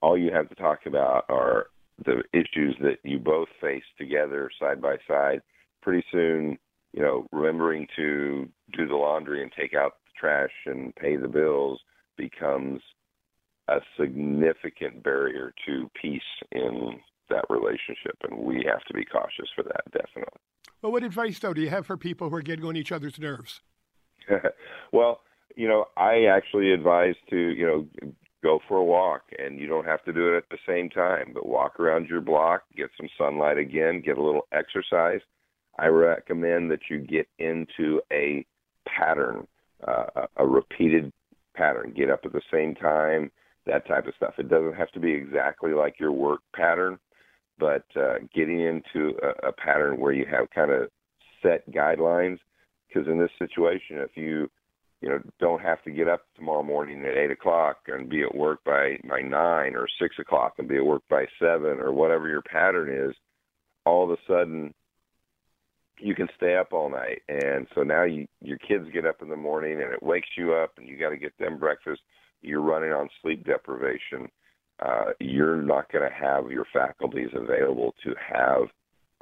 all 0.06 0.16
you 0.16 0.32
have 0.32 0.48
to 0.48 0.56
talk 0.56 0.86
about 0.86 1.26
are 1.30 1.66
the 2.06 2.22
issues 2.32 2.76
that 2.80 2.98
you 3.04 3.18
both 3.18 3.48
face 3.60 3.84
together 3.98 4.52
side 4.60 4.80
by 4.80 4.98
side. 5.08 5.42
Pretty 5.82 6.06
soon, 6.12 6.60
you 6.94 7.02
know, 7.02 7.26
remembering 7.32 7.88
to 7.96 8.48
do 8.78 8.88
the 8.88 8.96
laundry 8.96 9.42
and 9.42 9.52
take 9.60 9.74
out 9.74 9.94
the 10.06 10.12
trash 10.20 10.52
and 10.68 10.96
pay 10.96 11.16
the 11.16 11.28
bills 11.28 11.80
becomes 12.18 12.82
a 13.68 13.78
significant 14.00 15.02
barrier 15.02 15.52
to 15.66 15.90
peace 16.00 16.22
in 16.52 17.00
that 17.32 17.46
relationship, 17.50 18.16
and 18.30 18.38
we 18.38 18.58
have 18.58 18.84
to 18.84 18.94
be 18.94 19.04
cautious 19.04 19.50
for 19.56 19.64
that, 19.64 19.82
definitely. 19.92 20.40
Well, 20.84 20.92
what 20.92 21.02
advice, 21.02 21.40
though, 21.40 21.56
do 21.56 21.62
you 21.62 21.72
have 21.72 21.88
for 21.88 21.98
people 21.98 22.30
who 22.30 22.36
are 22.36 22.44
getting 22.44 22.66
on 22.66 22.76
each 22.76 22.92
other's 22.92 23.18
nerves? 23.18 23.62
well, 24.92 25.22
you 25.56 25.68
know, 25.68 25.86
I 25.98 26.26
actually 26.26 26.74
advise 26.74 27.16
to, 27.32 27.38
you 27.38 27.66
know, 27.66 28.12
go 28.46 28.60
for 28.68 28.78
a 28.78 28.84
walk 28.84 29.24
and 29.40 29.60
you 29.60 29.68
don't 29.68 29.88
have 29.88 30.04
to 30.06 30.14
do 30.14 30.32
it 30.32 30.38
at 30.38 30.50
the 30.52 30.58
same 30.68 30.88
time 30.88 31.32
but 31.34 31.48
walk 31.48 31.80
around 31.80 32.08
your 32.08 32.22
block 32.22 32.62
get 32.78 32.92
some 32.96 33.10
sunlight 33.18 33.58
again 33.58 34.04
get 34.06 34.18
a 34.18 34.24
little 34.24 34.48
exercise. 34.52 35.22
I 35.80 35.88
recommend 35.88 36.70
that 36.72 36.82
you 36.90 37.00
get 37.00 37.28
into 37.40 38.02
a 38.14 38.46
pattern 38.88 39.48
uh, 39.86 40.28
a 40.38 40.46
repeated 40.46 41.12
pattern. 41.56 41.94
Get 41.96 42.10
up 42.10 42.22
at 42.24 42.34
the 42.34 42.42
same 42.52 42.76
time 42.76 43.32
that 43.66 43.88
type 43.88 44.06
of 44.06 44.14
stuff. 44.16 44.36
It 44.38 44.48
doesn't 44.48 44.76
have 44.76 44.92
to 44.92 45.00
be 45.00 45.12
exactly 45.12 45.74
like 45.74 46.00
your 46.00 46.12
work 46.12 46.42
pattern 46.56 47.00
but 47.58 47.86
uh, 47.96 48.16
getting 48.34 48.60
into 48.60 49.14
a, 49.24 49.48
a 49.48 49.52
pattern 49.54 50.00
where 50.00 50.14
you 50.14 50.26
have 50.30 50.50
kind 50.52 50.72
of 50.72 50.90
set 51.42 51.70
guidelines 51.72 52.38
because 52.88 53.08
in 53.08 53.20
this 53.20 53.32
situation, 53.40 53.98
if 53.98 54.16
you 54.16 54.50
you 55.06 55.12
know 55.12 55.20
don't 55.40 55.62
have 55.62 55.84
to 55.84 55.92
get 55.92 56.08
up 56.08 56.22
tomorrow 56.36 56.64
morning 56.64 57.06
at 57.06 57.16
eight 57.16 57.30
o'clock 57.30 57.78
and 57.88 58.10
be 58.10 58.24
at 58.24 58.34
work 58.34 58.64
by 58.64 58.98
by 59.08 59.22
nine 59.22 59.76
or 59.76 59.88
six 60.02 60.16
o'clock 60.18 60.56
and 60.58 60.68
be 60.68 60.78
at 60.78 60.86
work 60.86 61.04
by 61.12 61.26
seven 61.40 61.80
or 61.80 61.94
whatever 61.94 62.28
your 62.28 62.42
pattern 62.42 62.90
is, 62.92 63.16
all 63.86 64.04
of 64.04 64.10
a 64.10 64.18
sudden 64.28 64.74
you 66.00 66.16
can 66.16 66.28
stay 66.36 66.58
up 66.58 66.74
all 66.74 66.90
night. 66.90 67.22
And 67.30 67.68
so 67.76 67.84
now 67.84 68.04
you 68.04 68.26
your 68.42 68.58
kids 68.58 68.86
get 68.92 69.06
up 69.06 69.22
in 69.22 69.30
the 69.30 69.36
morning 69.36 69.74
and 69.74 69.94
it 69.94 70.02
wakes 70.02 70.30
you 70.36 70.56
up 70.56 70.72
and 70.78 70.88
you 70.88 70.98
got 70.98 71.12
to 71.12 71.18
get 71.18 71.38
them 71.38 71.60
breakfast. 71.60 72.02
You're 72.42 72.62
running 72.62 72.92
on 72.92 73.08
sleep 73.22 73.46
deprivation. 73.46 74.28
Uh, 74.84 75.12
you're 75.20 75.62
not 75.62 75.92
going 75.92 76.04
to 76.04 76.16
have 76.16 76.50
your 76.50 76.66
faculties 76.74 77.30
available 77.36 77.94
to 78.04 78.16
have 78.28 78.64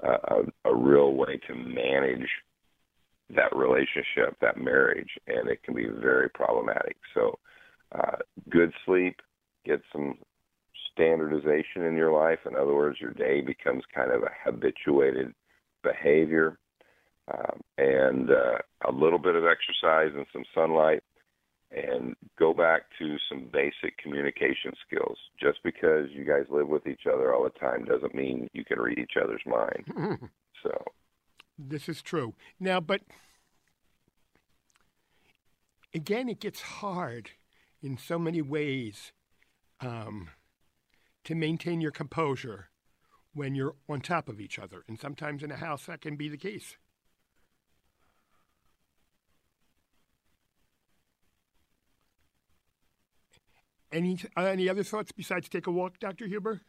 a, 0.01 0.69
a 0.69 0.73
real 0.73 1.13
way 1.13 1.39
to 1.47 1.53
manage 1.53 2.27
that 3.35 3.55
relationship, 3.55 4.37
that 4.41 4.57
marriage, 4.57 5.09
and 5.27 5.49
it 5.49 5.63
can 5.63 5.75
be 5.75 5.87
very 5.87 6.29
problematic. 6.29 6.97
So, 7.13 7.39
uh, 7.93 8.17
good 8.49 8.73
sleep, 8.85 9.21
get 9.65 9.81
some 9.91 10.17
standardization 10.91 11.83
in 11.83 11.95
your 11.95 12.11
life. 12.11 12.39
In 12.45 12.55
other 12.55 12.73
words, 12.73 12.97
your 12.99 13.13
day 13.13 13.41
becomes 13.41 13.83
kind 13.93 14.11
of 14.11 14.23
a 14.23 14.31
habituated 14.43 15.33
behavior, 15.83 16.57
um, 17.31 17.61
and 17.77 18.29
uh, 18.29 18.57
a 18.87 18.91
little 18.91 19.19
bit 19.19 19.35
of 19.35 19.43
exercise 19.45 20.11
and 20.15 20.25
some 20.33 20.43
sunlight 20.53 21.03
and 21.75 22.15
go 22.37 22.53
back 22.53 22.83
to 22.99 23.15
some 23.29 23.49
basic 23.51 23.97
communication 23.97 24.71
skills. 24.85 25.17
Just 25.39 25.59
because 25.63 26.07
you 26.11 26.23
guys 26.23 26.45
live 26.49 26.67
with 26.67 26.85
each 26.87 27.03
other 27.11 27.33
all 27.33 27.43
the 27.43 27.59
time 27.59 27.85
doesn't 27.85 28.13
mean 28.13 28.47
you 28.53 28.63
can 28.63 28.79
read 28.79 28.99
each 28.99 29.13
other's 29.21 29.41
mind. 29.45 29.85
so 30.63 30.71
this 31.57 31.87
is 31.87 32.01
true. 32.01 32.33
Now, 32.59 32.79
but 32.79 33.01
again, 35.93 36.29
it 36.29 36.39
gets 36.39 36.61
hard 36.61 37.31
in 37.81 37.97
so 37.97 38.17
many 38.17 38.41
ways 38.41 39.11
um, 39.81 40.29
to 41.25 41.35
maintain 41.35 41.81
your 41.81 41.91
composure 41.91 42.69
when 43.33 43.55
you're 43.55 43.75
on 43.89 44.01
top 44.01 44.29
of 44.29 44.39
each 44.39 44.59
other. 44.59 44.83
And 44.87 44.99
sometimes 44.99 45.43
in 45.43 45.51
a 45.51 45.57
house, 45.57 45.85
that 45.85 46.01
can 46.01 46.15
be 46.15 46.29
the 46.29 46.37
case. 46.37 46.77
Any 53.91 54.17
any 54.35 54.67
other 54.69 54.83
thoughts 54.83 55.11
besides 55.11 55.47
take 55.47 55.67
a 55.67 55.71
walk, 55.71 55.99
Doctor 55.99 56.25
Huber? 56.25 56.61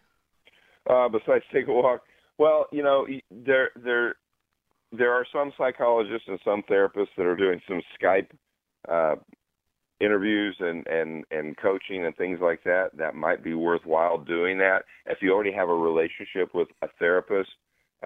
Uh, 0.89 1.09
besides 1.09 1.43
take 1.51 1.69
a 1.69 1.73
walk, 1.73 2.03
well, 2.37 2.67
you 2.71 2.83
know, 2.83 3.07
there 3.31 3.71
there 3.83 4.17
there 4.97 5.13
are 5.13 5.27
some 5.33 5.53
psychologists 5.57 6.29
and 6.29 6.39
some 6.45 6.63
therapists 6.71 7.15
that 7.17 7.27
are 7.27 7.37
doing 7.37 7.61
some 7.69 7.81
Skype 8.01 8.29
uh, 8.89 9.17
interviews 10.01 10.57
and 10.61 10.87
and 10.87 11.25
and 11.31 11.57
coaching 11.57 12.05
and 12.05 12.17
things 12.17 12.39
like 12.41 12.63
that. 12.65 12.91
That 12.97 13.15
might 13.15 13.43
be 13.43 13.55
worthwhile 13.55 14.19
doing 14.19 14.59
that. 14.59 14.85
If 15.07 15.19
you 15.23 15.33
already 15.33 15.53
have 15.53 15.69
a 15.69 15.75
relationship 15.75 16.55
with 16.55 16.69
a 16.83 16.89
therapist, 16.99 17.51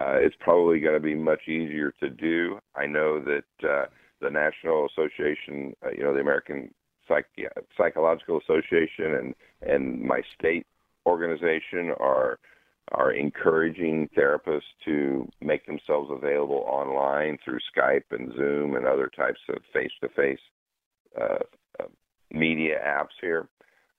uh, 0.00 0.16
it's 0.16 0.36
probably 0.40 0.80
going 0.80 0.94
to 0.94 1.00
be 1.00 1.14
much 1.14 1.48
easier 1.48 1.92
to 2.00 2.10
do. 2.10 2.58
I 2.76 2.86
know 2.86 3.20
that 3.20 3.68
uh, 3.68 3.86
the 4.20 4.30
National 4.30 4.86
Association, 4.86 5.74
uh, 5.84 5.90
you 5.90 6.02
know, 6.02 6.14
the 6.14 6.20
American 6.20 6.72
Psych- 7.06 7.26
Psychological 7.76 8.40
Association 8.40 9.14
and 9.14 9.34
and 9.62 10.00
my 10.00 10.20
state 10.38 10.66
organization 11.06 11.92
are 11.98 12.38
are 12.92 13.12
encouraging 13.12 14.08
therapists 14.16 14.62
to 14.84 15.28
make 15.40 15.66
themselves 15.66 16.10
available 16.10 16.64
online 16.66 17.38
through 17.44 17.58
Skype 17.76 18.04
and 18.10 18.32
Zoom 18.34 18.76
and 18.76 18.86
other 18.86 19.10
types 19.14 19.40
of 19.48 19.56
face-to-face 19.72 20.38
uh, 21.20 21.38
uh, 21.80 21.86
media 22.30 22.78
apps 22.84 23.16
here. 23.20 23.48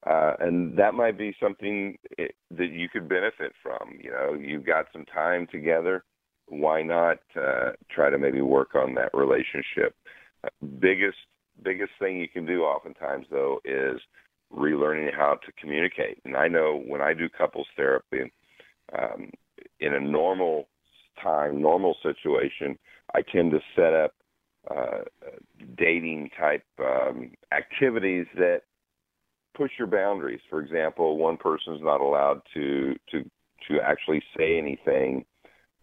Uh, 0.07 0.33
and 0.39 0.77
that 0.77 0.93
might 0.93 1.17
be 1.17 1.35
something 1.41 1.97
it, 2.17 2.33
that 2.51 2.71
you 2.71 2.87
could 2.87 3.09
benefit 3.09 3.51
from. 3.61 3.99
You 4.01 4.11
know, 4.11 4.33
you've 4.33 4.65
got 4.65 4.85
some 4.93 5.05
time 5.05 5.45
together. 5.51 6.03
Why 6.47 6.81
not 6.81 7.19
uh, 7.35 7.71
try 7.91 8.09
to 8.09 8.17
maybe 8.17 8.41
work 8.41 8.75
on 8.75 8.95
that 8.95 9.13
relationship? 9.13 9.95
Uh, 10.43 10.49
biggest 10.79 11.17
biggest 11.61 11.91
thing 11.99 12.17
you 12.17 12.29
can 12.29 12.45
do 12.45 12.63
oftentimes 12.63 13.25
though 13.29 13.59
is 13.65 13.99
relearning 14.53 15.13
how 15.13 15.37
to 15.45 15.51
communicate. 15.59 16.19
And 16.23 16.35
I 16.35 16.47
know 16.47 16.81
when 16.87 17.01
I 17.01 17.13
do 17.13 17.27
couples 17.27 17.67
therapy, 17.75 18.31
um, 18.97 19.31
in 19.79 19.93
a 19.93 19.99
normal 19.99 20.67
time, 21.21 21.61
normal 21.61 21.95
situation, 22.03 22.77
I 23.13 23.21
tend 23.21 23.51
to 23.51 23.59
set 23.75 23.93
up 23.93 24.13
uh, 24.69 25.03
dating 25.77 26.29
type 26.39 26.63
um, 26.79 27.31
activities 27.51 28.27
that 28.35 28.61
push 29.55 29.71
your 29.77 29.87
boundaries. 29.87 30.41
For 30.49 30.61
example, 30.61 31.17
one 31.17 31.37
person's 31.37 31.81
not 31.81 32.01
allowed 32.01 32.41
to 32.53 32.95
to 33.11 33.23
to 33.67 33.79
actually 33.83 34.21
say 34.37 34.57
anything 34.57 35.25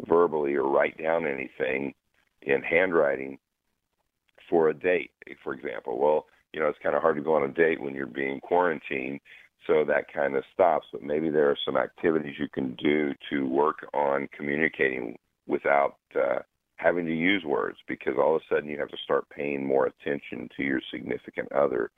verbally 0.07 0.55
or 0.55 0.69
write 0.69 0.97
down 1.03 1.27
anything 1.27 1.95
in 2.43 2.63
handwriting 2.63 3.39
for 4.49 4.69
a 4.69 4.75
date, 4.75 5.11
for 5.43 5.53
example. 5.53 5.99
Well, 5.99 6.27
you 6.53 6.61
know, 6.61 6.69
it's 6.69 6.79
kind 6.83 6.95
of 6.95 7.03
hard 7.03 7.17
to 7.17 7.23
go 7.23 7.35
on 7.35 7.49
a 7.49 7.53
date 7.53 7.81
when 7.81 7.95
you're 7.95 8.07
being 8.07 8.41
quarantined, 8.41 9.21
so 9.67 9.85
that 9.85 10.13
kind 10.13 10.37
of 10.37 10.45
stops. 10.53 10.87
But 10.93 11.03
maybe 11.03 11.31
there 11.31 11.51
are 11.51 11.59
some 11.65 11.77
activities 11.77 12.37
you 12.39 12.49
can 12.49 12.75
do 12.77 13.13
to 13.31 13.49
work 13.49 13.87
on 13.95 14.29
communicating 14.37 15.19
without 15.47 15.97
uh, 16.15 16.41
having 16.77 17.07
to 17.07 17.15
use 17.15 17.45
words, 17.45 17.79
because 17.89 18.15
all 18.19 18.37
of 18.37 18.43
a 18.43 18.55
sudden 18.55 18.69
you 18.69 18.79
have 18.79 18.89
to 18.89 18.97
start 19.05 19.29
paying 19.31 19.67
more 19.67 19.87
attention 19.87 20.49
to 20.57 20.63
your 20.63 20.81
significant 20.91 21.51
other, 21.53 21.91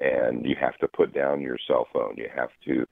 and 0.00 0.44
you 0.44 0.56
have 0.60 0.76
to 0.78 0.88
put 0.88 1.14
down 1.14 1.40
your 1.40 1.58
cell 1.66 1.86
phone. 1.92 2.14
You 2.16 2.28
have 2.34 2.50
to 2.66 2.86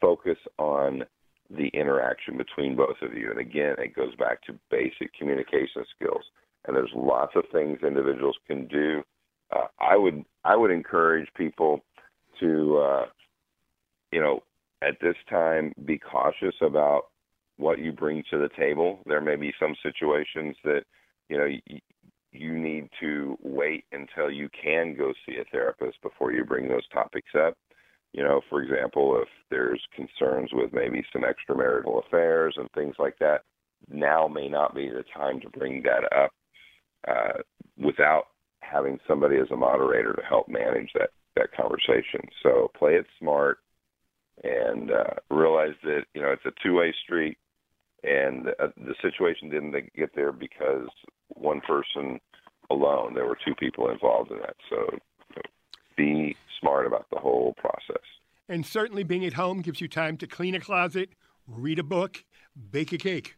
focus 0.00 0.38
on 0.58 1.04
the 1.48 1.68
interaction 1.68 2.36
between 2.36 2.74
both 2.74 2.96
of 3.02 3.14
you. 3.14 3.30
And 3.30 3.38
again, 3.38 3.76
it 3.78 3.94
goes 3.94 4.14
back 4.16 4.42
to 4.42 4.58
basic 4.70 5.12
communication 5.16 5.84
skills 5.94 6.24
and 6.66 6.76
there's 6.76 6.90
lots 6.94 7.32
of 7.36 7.44
things 7.52 7.78
individuals 7.82 8.36
can 8.46 8.66
do. 8.66 9.02
Uh, 9.54 9.66
I 9.80 9.96
would 9.96 10.24
I 10.44 10.56
would 10.56 10.70
encourage 10.70 11.28
people 11.36 11.80
to 12.40 12.78
uh, 12.78 13.06
you 14.12 14.20
know 14.20 14.42
at 14.82 14.96
this 15.00 15.16
time 15.28 15.72
be 15.84 15.98
cautious 15.98 16.54
about 16.60 17.04
what 17.56 17.78
you 17.78 17.92
bring 17.92 18.22
to 18.30 18.38
the 18.38 18.50
table. 18.56 19.00
There 19.06 19.20
may 19.20 19.36
be 19.36 19.52
some 19.58 19.74
situations 19.82 20.56
that 20.64 20.82
you 21.28 21.38
know 21.38 21.46
you, 21.46 21.80
you 22.32 22.58
need 22.58 22.88
to 23.00 23.36
wait 23.42 23.84
until 23.92 24.30
you 24.30 24.48
can 24.62 24.94
go 24.96 25.12
see 25.24 25.36
a 25.38 25.44
therapist 25.50 26.00
before 26.02 26.32
you 26.32 26.44
bring 26.44 26.68
those 26.68 26.86
topics 26.92 27.30
up. 27.34 27.56
You 28.12 28.22
know, 28.22 28.40
for 28.48 28.62
example, 28.62 29.20
if 29.20 29.28
there's 29.50 29.82
concerns 29.94 30.50
with 30.52 30.72
maybe 30.72 31.04
some 31.12 31.22
extramarital 31.22 32.06
affairs 32.06 32.54
and 32.56 32.70
things 32.72 32.94
like 32.98 33.18
that, 33.20 33.42
now 33.90 34.26
may 34.28 34.48
not 34.48 34.74
be 34.74 34.88
the 34.88 35.04
time 35.14 35.40
to 35.40 35.50
bring 35.50 35.82
that 35.82 36.10
up 36.16 36.30
uh, 37.08 37.40
without 37.78 38.24
having 38.60 38.98
somebody 39.06 39.36
as 39.36 39.50
a 39.50 39.56
moderator 39.56 40.12
to 40.12 40.22
help 40.22 40.48
manage 40.48 40.90
that 40.94 41.10
that 41.36 41.52
conversation. 41.52 42.20
So 42.42 42.70
play 42.78 42.94
it 42.94 43.06
smart 43.18 43.58
and 44.44 44.90
uh, 44.90 45.14
realize 45.30 45.74
that 45.82 46.02
you 46.14 46.22
know 46.22 46.30
it's 46.30 46.44
a 46.44 46.52
two 46.62 46.74
way 46.74 46.94
street, 47.04 47.38
and 48.02 48.48
uh, 48.60 48.68
the 48.76 48.94
situation 49.02 49.48
didn't 49.48 49.74
get 49.94 50.10
there 50.14 50.32
because 50.32 50.88
one 51.28 51.60
person 51.60 52.20
alone. 52.70 53.14
There 53.14 53.26
were 53.26 53.38
two 53.44 53.54
people 53.54 53.90
involved 53.90 54.30
in 54.30 54.38
that. 54.38 54.56
So 54.68 54.76
you 54.90 55.36
know, 55.36 55.42
be 55.96 56.36
smart 56.60 56.86
about 56.86 57.06
the 57.12 57.18
whole 57.18 57.54
process. 57.58 58.02
And 58.48 58.64
certainly, 58.64 59.02
being 59.02 59.24
at 59.24 59.32
home 59.32 59.60
gives 59.60 59.80
you 59.80 59.88
time 59.88 60.16
to 60.18 60.26
clean 60.26 60.54
a 60.54 60.60
closet, 60.60 61.10
read 61.46 61.78
a 61.78 61.82
book, 61.82 62.24
bake 62.70 62.92
a 62.92 62.98
cake. 62.98 63.36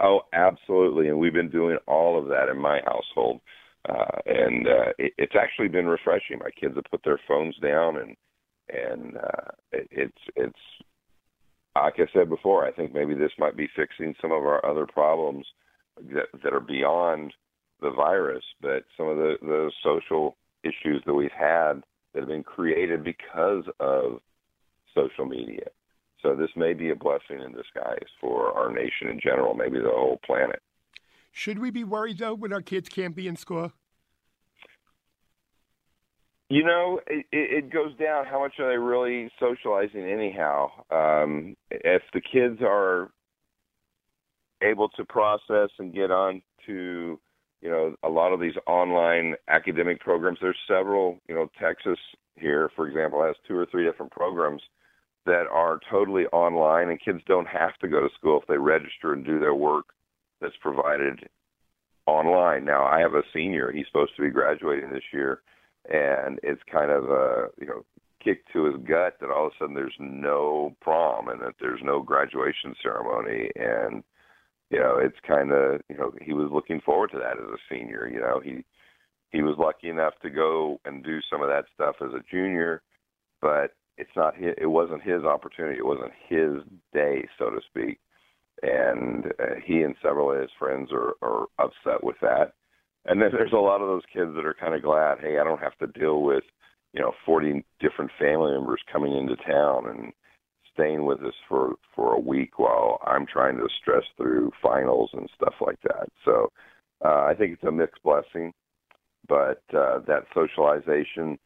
Oh, 0.00 0.22
absolutely. 0.32 1.08
And 1.08 1.18
we've 1.18 1.32
been 1.32 1.50
doing 1.50 1.78
all 1.86 2.18
of 2.18 2.26
that 2.28 2.48
in 2.48 2.58
my 2.58 2.80
household. 2.84 3.40
Uh, 3.88 4.18
and 4.26 4.66
uh, 4.66 4.92
it, 4.98 5.12
it's 5.18 5.34
actually 5.38 5.68
been 5.68 5.86
refreshing. 5.86 6.38
My 6.38 6.50
kids 6.50 6.74
have 6.74 6.84
put 6.90 7.02
their 7.04 7.20
phones 7.28 7.56
down, 7.58 7.98
and 7.98 8.16
and 8.68 9.16
uh, 9.16 9.50
it, 9.72 9.88
it's 9.90 10.22
it's 10.36 10.58
like 11.74 11.94
I 11.98 12.06
said 12.12 12.28
before. 12.28 12.66
I 12.66 12.72
think 12.72 12.94
maybe 12.94 13.14
this 13.14 13.32
might 13.38 13.56
be 13.56 13.68
fixing 13.74 14.14
some 14.20 14.32
of 14.32 14.44
our 14.44 14.64
other 14.64 14.86
problems 14.86 15.46
that 16.12 16.26
that 16.42 16.52
are 16.52 16.60
beyond 16.60 17.32
the 17.80 17.90
virus, 17.90 18.44
but 18.60 18.84
some 18.96 19.08
of 19.08 19.16
the 19.16 19.36
the 19.42 19.70
social 19.82 20.36
issues 20.62 21.02
that 21.06 21.14
we've 21.14 21.30
had 21.30 21.82
that 22.12 22.20
have 22.20 22.28
been 22.28 22.44
created 22.44 23.04
because 23.04 23.64
of 23.80 24.20
social 24.94 25.26
media. 25.26 25.66
So 26.22 26.34
this 26.34 26.50
may 26.56 26.72
be 26.72 26.90
a 26.90 26.94
blessing 26.94 27.40
in 27.44 27.52
disguise 27.52 28.08
for 28.20 28.56
our 28.56 28.72
nation 28.72 29.08
in 29.10 29.20
general, 29.20 29.54
maybe 29.54 29.78
the 29.78 29.90
whole 29.90 30.18
planet. 30.24 30.62
Should 31.32 31.58
we 31.58 31.70
be 31.70 31.84
worried 31.84 32.18
though 32.18 32.34
when 32.34 32.52
our 32.52 32.62
kids 32.62 32.88
can't 32.88 33.14
be 33.14 33.28
in 33.28 33.36
school? 33.36 33.72
You 36.50 36.64
know, 36.64 37.00
it, 37.06 37.26
it 37.32 37.72
goes 37.72 37.96
down. 37.96 38.26
How 38.26 38.40
much 38.40 38.54
are 38.58 38.70
they 38.70 38.76
really 38.76 39.30
socializing 39.40 40.04
anyhow? 40.04 40.68
Um, 40.90 41.56
if 41.70 42.02
the 42.12 42.20
kids 42.20 42.60
are 42.62 43.10
able 44.62 44.88
to 44.90 45.04
process 45.04 45.70
and 45.78 45.94
get 45.94 46.10
on 46.10 46.42
to, 46.66 47.18
you 47.60 47.70
know, 47.70 47.94
a 48.02 48.08
lot 48.08 48.32
of 48.32 48.40
these 48.40 48.54
online 48.66 49.34
academic 49.48 50.00
programs. 50.00 50.38
There's 50.40 50.56
several, 50.68 51.18
you 51.28 51.34
know, 51.34 51.50
Texas 51.60 51.98
here, 52.36 52.70
for 52.74 52.86
example, 52.88 53.22
has 53.22 53.36
two 53.46 53.56
or 53.56 53.66
three 53.66 53.84
different 53.84 54.12
programs 54.12 54.62
that 55.26 55.46
are 55.50 55.80
totally 55.90 56.26
online, 56.26 56.90
and 56.90 57.00
kids 57.02 57.20
don't 57.26 57.48
have 57.48 57.76
to 57.78 57.88
go 57.88 58.00
to 58.00 58.14
school 58.18 58.40
if 58.40 58.46
they 58.46 58.58
register 58.58 59.12
and 59.12 59.24
do 59.24 59.40
their 59.40 59.54
work 59.54 59.86
that's 60.40 60.56
provided 60.60 61.28
online. 62.06 62.64
Now, 62.64 62.84
I 62.84 63.00
have 63.00 63.14
a 63.14 63.22
senior; 63.32 63.72
he's 63.72 63.86
supposed 63.86 64.14
to 64.16 64.22
be 64.22 64.30
graduating 64.30 64.90
this 64.90 65.04
year, 65.12 65.40
and 65.90 66.38
it's 66.42 66.62
kind 66.70 66.90
of 66.90 67.04
a 67.04 67.48
you 67.60 67.66
know 67.66 67.84
kick 68.22 68.40
to 68.52 68.64
his 68.64 68.76
gut 68.88 69.16
that 69.20 69.30
all 69.30 69.46
of 69.46 69.52
a 69.52 69.54
sudden 69.58 69.74
there's 69.74 69.96
no 70.00 70.74
prom 70.80 71.28
and 71.28 71.40
that 71.42 71.54
there's 71.60 71.80
no 71.84 72.00
graduation 72.00 72.74
ceremony. 72.82 73.50
And 73.56 74.02
you 74.70 74.78
know 74.78 74.98
it's 74.98 75.18
kind 75.26 75.52
of 75.52 75.80
you 75.88 75.96
know 75.96 76.12
he 76.22 76.32
was 76.32 76.50
looking 76.52 76.80
forward 76.80 77.10
to 77.12 77.18
that 77.18 77.38
as 77.38 77.48
a 77.48 77.58
senior 77.74 78.08
you 78.08 78.20
know. 78.20 78.40
He 78.42 78.64
he 79.30 79.42
was 79.42 79.56
lucky 79.58 79.88
enough 79.88 80.14
to 80.22 80.30
go 80.30 80.80
and 80.84 81.04
do 81.04 81.18
some 81.30 81.42
of 81.42 81.48
that 81.48 81.64
stuff 81.74 81.96
as 82.00 82.12
a 82.14 82.24
junior 82.30 82.82
but 83.40 83.74
it's 83.98 84.16
not 84.16 84.34
his, 84.36 84.54
it 84.58 84.66
wasn't 84.66 85.02
his 85.02 85.22
opportunity. 85.22 85.78
It 85.78 85.86
wasn't 85.86 86.12
his 86.28 86.62
day 86.92 87.28
so 87.38 87.50
to 87.50 87.60
speak. 87.68 88.00
And 88.62 89.26
uh, 89.38 89.56
he 89.64 89.82
and 89.82 89.94
several 90.02 90.32
of 90.32 90.40
his 90.40 90.50
friends 90.58 90.90
are 90.92 91.14
are 91.22 91.46
upset 91.58 92.02
with 92.02 92.16
that 92.22 92.54
and 93.06 93.20
then 93.20 93.30
there's 93.32 93.52
a 93.52 93.56
lot 93.56 93.80
of 93.80 93.88
those 93.88 94.02
kids 94.12 94.30
that 94.34 94.46
are 94.46 94.56
kind 94.58 94.74
of 94.74 94.82
glad 94.82 95.18
hey 95.20 95.38
i 95.38 95.44
don't 95.44 95.60
have 95.60 95.76
to 95.78 95.86
deal 95.98 96.22
with 96.22 96.44
you 96.92 97.00
know 97.00 97.12
40 97.26 97.64
different 97.80 98.10
family 98.18 98.52
members 98.52 98.80
coming 98.90 99.16
into 99.16 99.36
town 99.36 99.88
and 99.88 100.12
staying 100.74 101.04
with 101.04 101.20
us 101.20 101.34
for 101.48 101.74
for 101.94 102.14
a 102.14 102.20
week 102.20 102.58
while 102.58 102.98
I'm 103.06 103.26
trying 103.26 103.56
to 103.56 103.68
stress 103.80 104.02
through 104.16 104.50
finals 104.62 105.10
and 105.12 105.30
stuff 105.34 105.54
like 105.60 105.80
that. 105.84 106.08
So 106.24 106.50
uh, 107.04 107.24
I 107.24 107.34
think 107.34 107.54
it's 107.54 107.64
a 107.64 107.72
mixed 107.72 108.02
blessing, 108.02 108.52
but 109.28 109.62
uh, 109.72 110.00
that 110.06 110.24
socialization 110.34 111.38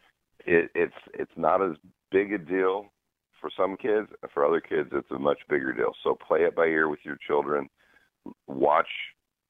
it, 0.47 0.71
it's 0.75 0.95
it's 1.15 1.33
not 1.37 1.63
as 1.63 1.77
big 2.11 2.33
a 2.33 2.39
deal 2.39 2.87
for 3.41 3.51
some 3.57 3.77
kids. 3.77 4.09
For 4.33 4.47
other 4.47 4.61
kids, 4.61 4.89
it's 4.93 5.11
a 5.11 5.19
much 5.19 5.39
bigger 5.49 5.73
deal. 5.73 5.93
So 6.03 6.17
play 6.27 6.41
it 6.41 6.57
by 6.57 6.67
ear 6.67 6.89
with 6.89 7.01
your 7.05 7.19
children. 7.27 7.69
Watch. 8.47 8.89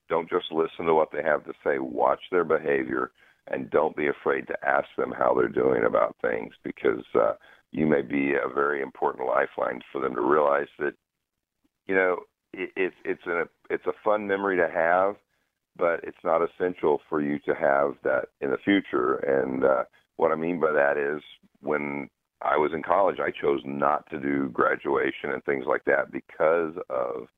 Don't 0.08 0.28
just 0.28 0.50
listen 0.50 0.86
to 0.86 0.94
what 0.94 1.10
they 1.12 1.22
have 1.22 1.44
to 1.44 1.52
say. 1.64 1.78
Watch 1.78 2.20
their 2.30 2.44
behavior 2.44 3.10
and 3.50 3.70
don't 3.70 3.96
be 3.96 4.08
afraid 4.08 4.46
to 4.46 4.66
ask 4.66 4.88
them 4.96 5.12
how 5.16 5.34
they're 5.34 5.48
doing 5.48 5.84
about 5.84 6.16
things 6.20 6.54
because 6.64 7.04
uh, 7.14 7.32
you 7.72 7.86
may 7.86 8.02
be 8.02 8.32
a 8.34 8.52
very 8.52 8.82
important 8.82 9.26
lifeline 9.26 9.80
for 9.92 10.00
them 10.00 10.14
to 10.14 10.20
realize 10.20 10.68
that 10.78 10.94
you 11.86 11.94
know 11.94 12.18
it, 12.52 12.70
it's 12.76 12.96
it's 13.04 13.26
a 13.26 13.44
it's 13.70 13.86
a 13.86 13.92
fun 14.04 14.26
memory 14.26 14.56
to 14.56 14.68
have, 14.68 15.16
but 15.76 16.00
it's 16.02 16.24
not 16.24 16.42
essential 16.42 17.00
for 17.08 17.20
you 17.20 17.38
to 17.40 17.54
have 17.54 17.94
that 18.04 18.26
in 18.40 18.50
the 18.50 18.58
future. 18.58 19.16
And 19.16 19.64
uh, 19.64 19.84
what 20.16 20.32
I 20.32 20.36
mean 20.36 20.60
by 20.60 20.72
that 20.72 20.96
is 20.96 21.22
when 21.60 22.08
I 22.42 22.56
was 22.56 22.72
in 22.72 22.82
college, 22.82 23.18
I 23.20 23.30
chose 23.30 23.60
not 23.64 24.08
to 24.10 24.18
do 24.18 24.48
graduation 24.50 25.30
and 25.32 25.44
things 25.44 25.64
like 25.66 25.84
that 25.84 26.12
because 26.12 26.74
of 26.88 27.28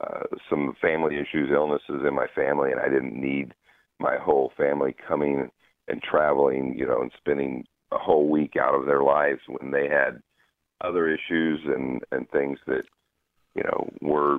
uh, 0.00 0.36
some 0.48 0.74
family 0.80 1.16
issues, 1.16 1.50
illnesses 1.52 2.02
in 2.06 2.14
my 2.14 2.26
family, 2.34 2.70
and 2.70 2.80
I 2.80 2.88
didn't 2.88 3.20
need 3.20 3.54
my 3.98 4.16
whole 4.16 4.52
family 4.56 4.94
coming 5.06 5.50
and 5.88 6.02
traveling, 6.02 6.74
you 6.78 6.86
know, 6.86 7.02
and 7.02 7.10
spending 7.18 7.64
a 7.92 7.98
whole 7.98 8.28
week 8.28 8.54
out 8.56 8.74
of 8.74 8.86
their 8.86 9.02
lives 9.02 9.40
when 9.46 9.72
they 9.72 9.88
had 9.88 10.22
other 10.80 11.08
issues 11.08 11.60
and 11.64 12.02
and 12.10 12.30
things 12.30 12.58
that 12.66 12.84
you 13.54 13.62
know 13.62 13.90
were 14.00 14.38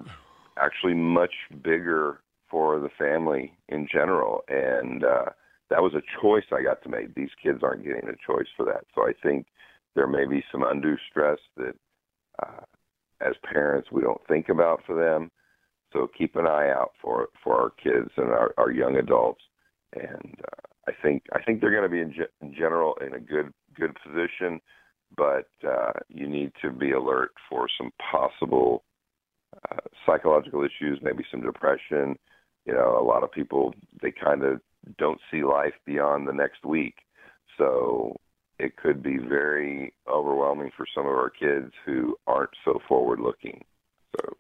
actually 0.57 0.93
much 0.93 1.33
bigger 1.63 2.21
for 2.49 2.79
the 2.79 2.89
family 2.97 3.53
in 3.69 3.87
general 3.91 4.41
and 4.47 5.03
uh 5.03 5.25
that 5.69 5.81
was 5.81 5.93
a 5.93 6.21
choice 6.21 6.43
I 6.51 6.63
got 6.63 6.83
to 6.83 6.89
make. 6.89 7.15
These 7.15 7.29
kids 7.41 7.59
aren't 7.63 7.85
getting 7.85 8.09
a 8.09 8.27
choice 8.27 8.50
for 8.57 8.65
that. 8.65 8.83
So 8.93 9.07
I 9.07 9.13
think 9.24 9.45
there 9.95 10.05
may 10.05 10.25
be 10.25 10.43
some 10.51 10.63
undue 10.63 10.97
stress 11.09 11.39
that 11.57 11.75
uh 12.43 12.65
as 13.21 13.35
parents 13.43 13.89
we 13.91 14.01
don't 14.01 14.25
think 14.27 14.50
about 14.50 14.81
for 14.85 14.95
them. 14.95 15.31
So 15.93 16.07
keep 16.17 16.35
an 16.35 16.47
eye 16.47 16.69
out 16.69 16.91
for 17.01 17.29
for 17.43 17.59
our 17.59 17.69
kids 17.71 18.11
and 18.17 18.29
our, 18.29 18.53
our 18.57 18.71
young 18.71 18.95
adults 18.95 19.41
and 19.93 20.35
uh, 20.43 20.61
I 20.87 20.91
think 21.01 21.23
I 21.33 21.41
think 21.43 21.61
they're 21.61 21.71
going 21.71 21.83
to 21.83 21.89
be 21.89 22.01
in, 22.01 22.11
ge- 22.11 22.41
in 22.41 22.53
general 22.53 22.95
in 23.05 23.13
a 23.13 23.19
good 23.19 23.53
good 23.75 23.95
position, 24.03 24.59
but 25.15 25.49
uh, 25.67 25.93
you 26.09 26.27
need 26.27 26.51
to 26.61 26.71
be 26.71 26.91
alert 26.91 27.31
for 27.49 27.67
some 27.77 27.91
possible 28.11 28.83
uh, 29.71 29.77
psychological 30.05 30.63
issues, 30.63 30.99
maybe 31.01 31.23
some 31.29 31.41
depression. 31.41 32.17
You 32.65 32.73
know, 32.73 32.97
a 32.99 33.03
lot 33.03 33.23
of 33.23 33.31
people 33.31 33.73
they 34.01 34.11
kind 34.11 34.43
of 34.43 34.61
don't 34.97 35.19
see 35.29 35.43
life 35.43 35.73
beyond 35.85 36.27
the 36.27 36.33
next 36.33 36.65
week, 36.65 36.95
so 37.57 38.15
it 38.59 38.77
could 38.77 39.01
be 39.03 39.17
very 39.17 39.93
overwhelming 40.07 40.71
for 40.75 40.85
some 40.95 41.05
of 41.05 41.13
our 41.13 41.29
kids 41.29 41.71
who 41.85 42.15
aren't 42.27 42.51
so 42.63 42.79
forward 42.87 43.19
looking. 43.19 43.63
So 44.15 44.35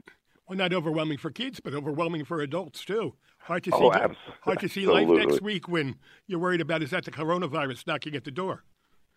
well, 0.47 0.57
not 0.57 0.73
overwhelming 0.73 1.17
for 1.17 1.31
kids, 1.31 1.59
but 1.59 1.73
overwhelming 1.73 2.25
for 2.25 2.41
adults 2.41 2.83
too. 2.83 3.13
Hard 3.39 3.63
to 3.63 3.71
oh, 3.73 3.91
see. 3.91 3.99
Oh, 3.99 4.13
hard 4.41 4.59
to 4.59 4.69
see 4.69 4.85
life 4.85 5.07
next 5.07 5.41
week 5.41 5.67
when 5.67 5.95
you're 6.27 6.39
worried 6.39 6.61
about 6.61 6.83
is 6.83 6.91
that 6.91 7.05
the 7.05 7.11
coronavirus 7.11 7.87
knocking 7.87 8.15
at 8.15 8.23
the 8.23 8.31
door. 8.31 8.63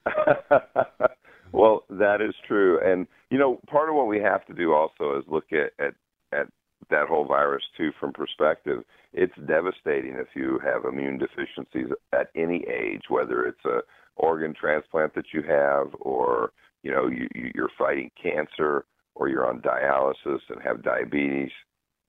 well, 1.53 1.85
that 1.91 2.21
is 2.21 2.35
true, 2.47 2.79
and 2.85 3.07
you 3.31 3.39
know, 3.39 3.61
part 3.69 3.89
of 3.89 3.95
what 3.95 4.07
we 4.07 4.21
have 4.21 4.45
to 4.47 4.55
do 4.55 4.73
also 4.73 5.19
is 5.19 5.25
look 5.27 5.47
at 5.53 5.73
at, 5.85 5.95
at 6.33 6.47
that 6.91 7.09
whole 7.09 7.25
virus 7.25 7.63
too 7.77 7.91
from 7.99 8.13
perspective. 8.13 8.85
It's 9.13 9.35
devastating 9.47 10.15
if 10.15 10.29
you 10.35 10.59
have 10.65 10.85
immune 10.85 11.19
deficiencies 11.19 11.95
at 12.13 12.29
any 12.35 12.65
age, 12.69 13.03
whether 13.09 13.47
it's 13.47 13.65
a 13.65 13.81
organ 14.17 14.55
transplant 14.59 15.15
that 15.15 15.27
you 15.33 15.43
have, 15.43 15.89
or 16.01 16.53
you 16.83 16.91
know, 16.91 17.09
you, 17.09 17.29
you're 17.55 17.71
fighting 17.79 18.11
cancer, 18.21 18.85
or 19.15 19.29
you're 19.29 19.49
on 19.49 19.61
dialysis 19.61 20.41
and 20.49 20.63
have 20.63 20.83
diabetes. 20.83 21.51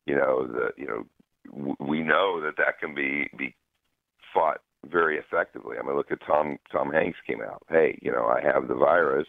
You 0.06 0.16
know, 0.16 0.48
the 0.48 0.70
you 0.78 0.88
know 0.88 1.76
we 1.80 2.02
know 2.02 2.42
that 2.42 2.58
that 2.58 2.80
can 2.80 2.94
be 2.96 3.30
be 3.38 3.56
fought 4.34 4.60
very 4.92 5.18
effectively. 5.18 5.78
I 5.78 5.86
mean, 5.86 5.96
look 5.96 6.12
at 6.12 6.26
Tom 6.26 6.58
Tom 6.72 6.92
Hanks 6.92 7.18
came 7.26 7.42
out. 7.42 7.64
Hey, 7.70 7.98
you 8.02 8.12
know, 8.12 8.26
I 8.26 8.42
have 8.42 8.68
the 8.68 8.76
virus, 8.76 9.28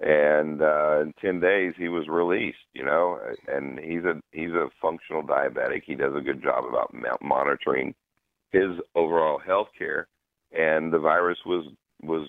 and 0.00 0.60
uh, 0.62 1.00
in 1.00 1.14
ten 1.20 1.40
days 1.40 1.74
he 1.76 1.88
was 1.88 2.08
released. 2.08 2.58
You 2.74 2.84
know, 2.84 3.18
and 3.48 3.78
he's 3.78 4.04
a 4.04 4.20
he's 4.32 4.50
a 4.50 4.68
functional 4.80 5.22
diabetic. 5.22 5.82
He 5.86 5.94
does 5.94 6.14
a 6.16 6.22
good 6.22 6.42
job 6.42 6.64
about 6.64 7.22
monitoring 7.22 7.94
his 8.50 8.70
overall 8.94 9.38
health 9.38 9.68
care, 9.78 10.08
and 10.52 10.92
the 10.92 10.98
virus 10.98 11.38
was 11.46 11.66
was 12.02 12.28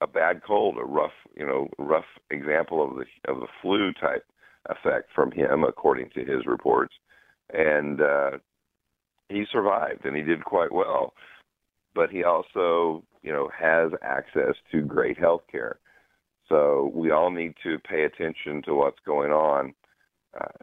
a 0.00 0.06
bad 0.06 0.42
cold, 0.46 0.76
a 0.78 0.84
rough 0.84 1.12
you 1.36 1.46
know 1.46 1.68
rough 1.78 2.04
example 2.30 2.84
of 2.84 2.96
the 2.96 3.32
of 3.32 3.40
the 3.40 3.48
flu 3.62 3.92
type 3.92 4.24
effect 4.68 5.10
from 5.14 5.30
him, 5.30 5.64
according 5.64 6.10
to 6.10 6.20
his 6.20 6.46
reports. 6.46 6.94
And 7.52 8.00
uh, 8.00 8.30
he 9.28 9.44
survived 9.50 10.04
and 10.04 10.16
he 10.16 10.22
did 10.22 10.44
quite 10.44 10.72
well. 10.72 11.14
But 11.94 12.10
he 12.10 12.24
also, 12.24 13.04
you 13.22 13.32
know, 13.32 13.48
has 13.58 13.90
access 14.02 14.54
to 14.72 14.82
great 14.82 15.18
health 15.18 15.42
care. 15.50 15.78
So 16.48 16.92
we 16.94 17.10
all 17.10 17.30
need 17.30 17.54
to 17.62 17.78
pay 17.78 18.04
attention 18.04 18.62
to 18.66 18.74
what's 18.74 18.98
going 19.04 19.32
on. 19.32 19.74
Uh, 20.38 20.58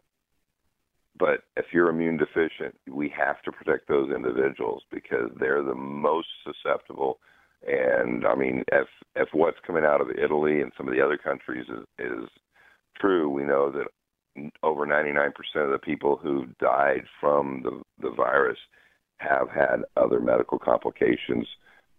but 1.18 1.44
if 1.56 1.66
you're 1.72 1.90
immune 1.90 2.16
deficient, 2.16 2.74
we 2.90 3.12
have 3.16 3.42
to 3.42 3.52
protect 3.52 3.88
those 3.88 4.10
individuals 4.14 4.82
because 4.90 5.30
they're 5.38 5.62
the 5.62 5.74
most 5.74 6.28
susceptible. 6.44 7.18
And 7.66 8.26
I 8.26 8.34
mean, 8.34 8.64
if 8.72 8.88
if 9.16 9.28
what's 9.32 9.58
coming 9.66 9.84
out 9.84 10.00
of 10.00 10.08
Italy 10.10 10.60
and 10.60 10.72
some 10.76 10.88
of 10.88 10.94
the 10.94 11.04
other 11.04 11.16
countries 11.16 11.66
is, 11.68 11.84
is 11.98 12.28
true, 13.00 13.28
we 13.30 13.42
know 13.42 13.70
that 13.70 13.86
over 14.62 14.86
99% 14.86 15.28
of 15.56 15.70
the 15.70 15.78
people 15.78 16.16
who 16.16 16.46
died 16.60 17.04
from 17.20 17.62
the, 17.62 17.82
the 18.00 18.14
virus 18.14 18.58
have 19.18 19.48
had 19.48 19.82
other 19.96 20.20
medical 20.20 20.58
complications 20.58 21.46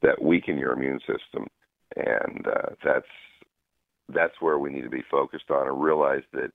that 0.01 0.21
weaken 0.21 0.57
your 0.57 0.73
immune 0.73 0.99
system. 0.99 1.47
And 1.95 2.45
uh, 2.47 2.75
that's 2.83 3.05
that's 4.09 4.39
where 4.39 4.59
we 4.59 4.69
need 4.69 4.83
to 4.83 4.89
be 4.89 5.03
focused 5.09 5.49
on 5.49 5.67
and 5.67 5.81
realize 5.81 6.21
that 6.33 6.51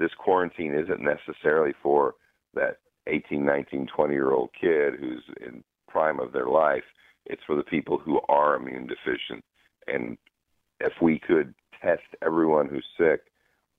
this 0.00 0.10
quarantine 0.18 0.74
isn't 0.74 1.00
necessarily 1.00 1.72
for 1.82 2.14
that 2.54 2.78
18, 3.06 3.44
19, 3.44 3.86
20 3.94 4.14
year 4.14 4.32
old 4.32 4.50
kid 4.58 4.94
who's 4.98 5.22
in 5.40 5.62
prime 5.88 6.18
of 6.18 6.32
their 6.32 6.48
life. 6.48 6.82
It's 7.28 7.42
for 7.46 7.56
the 7.56 7.62
people 7.62 7.98
who 7.98 8.20
are 8.28 8.56
immune 8.56 8.86
deficient. 8.86 9.44
And 9.86 10.18
if 10.80 10.92
we 11.00 11.18
could 11.18 11.54
test 11.80 12.02
everyone 12.22 12.68
who's 12.68 12.86
sick 12.98 13.20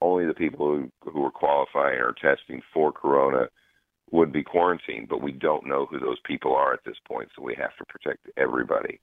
only 0.01 0.25
the 0.25 0.33
people 0.33 0.67
who, 0.67 1.11
who 1.11 1.25
are 1.25 1.31
qualifying 1.31 1.99
or 1.99 2.13
testing 2.13 2.61
for 2.73 2.91
corona 2.91 3.47
would 4.11 4.31
be 4.31 4.43
quarantined, 4.43 5.09
but 5.09 5.21
we 5.21 5.31
don't 5.31 5.67
know 5.67 5.85
who 5.85 5.99
those 5.99 6.19
people 6.25 6.55
are 6.55 6.73
at 6.73 6.83
this 6.85 6.95
point, 7.07 7.29
so 7.35 7.43
we 7.43 7.55
have 7.55 7.75
to 7.77 7.85
protect 7.85 8.27
everybody. 8.37 8.99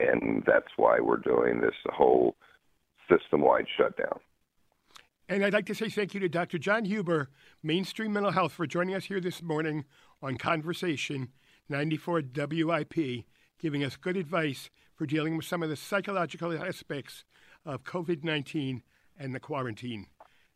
And 0.00 0.42
that's 0.46 0.68
why 0.76 1.00
we're 1.00 1.18
doing 1.18 1.60
this 1.60 1.74
whole 1.86 2.36
system 3.10 3.40
wide 3.42 3.66
shutdown. 3.76 4.18
And 5.28 5.44
I'd 5.44 5.52
like 5.52 5.66
to 5.66 5.74
say 5.74 5.90
thank 5.90 6.14
you 6.14 6.20
to 6.20 6.28
Dr. 6.28 6.58
John 6.58 6.86
Huber, 6.86 7.28
Mainstream 7.62 8.12
Mental 8.12 8.32
Health, 8.32 8.52
for 8.52 8.66
joining 8.66 8.94
us 8.94 9.04
here 9.04 9.20
this 9.20 9.42
morning 9.42 9.84
on 10.22 10.38
Conversation 10.38 11.28
94 11.68 12.22
WIP, 12.34 13.24
giving 13.58 13.84
us 13.84 13.96
good 13.96 14.16
advice 14.16 14.70
for 14.94 15.06
dealing 15.06 15.36
with 15.36 15.46
some 15.46 15.62
of 15.62 15.68
the 15.68 15.76
psychological 15.76 16.52
aspects 16.52 17.24
of 17.64 17.84
COVID 17.84 18.24
19 18.24 18.82
and 19.18 19.34
the 19.34 19.40
quarantine. 19.40 20.06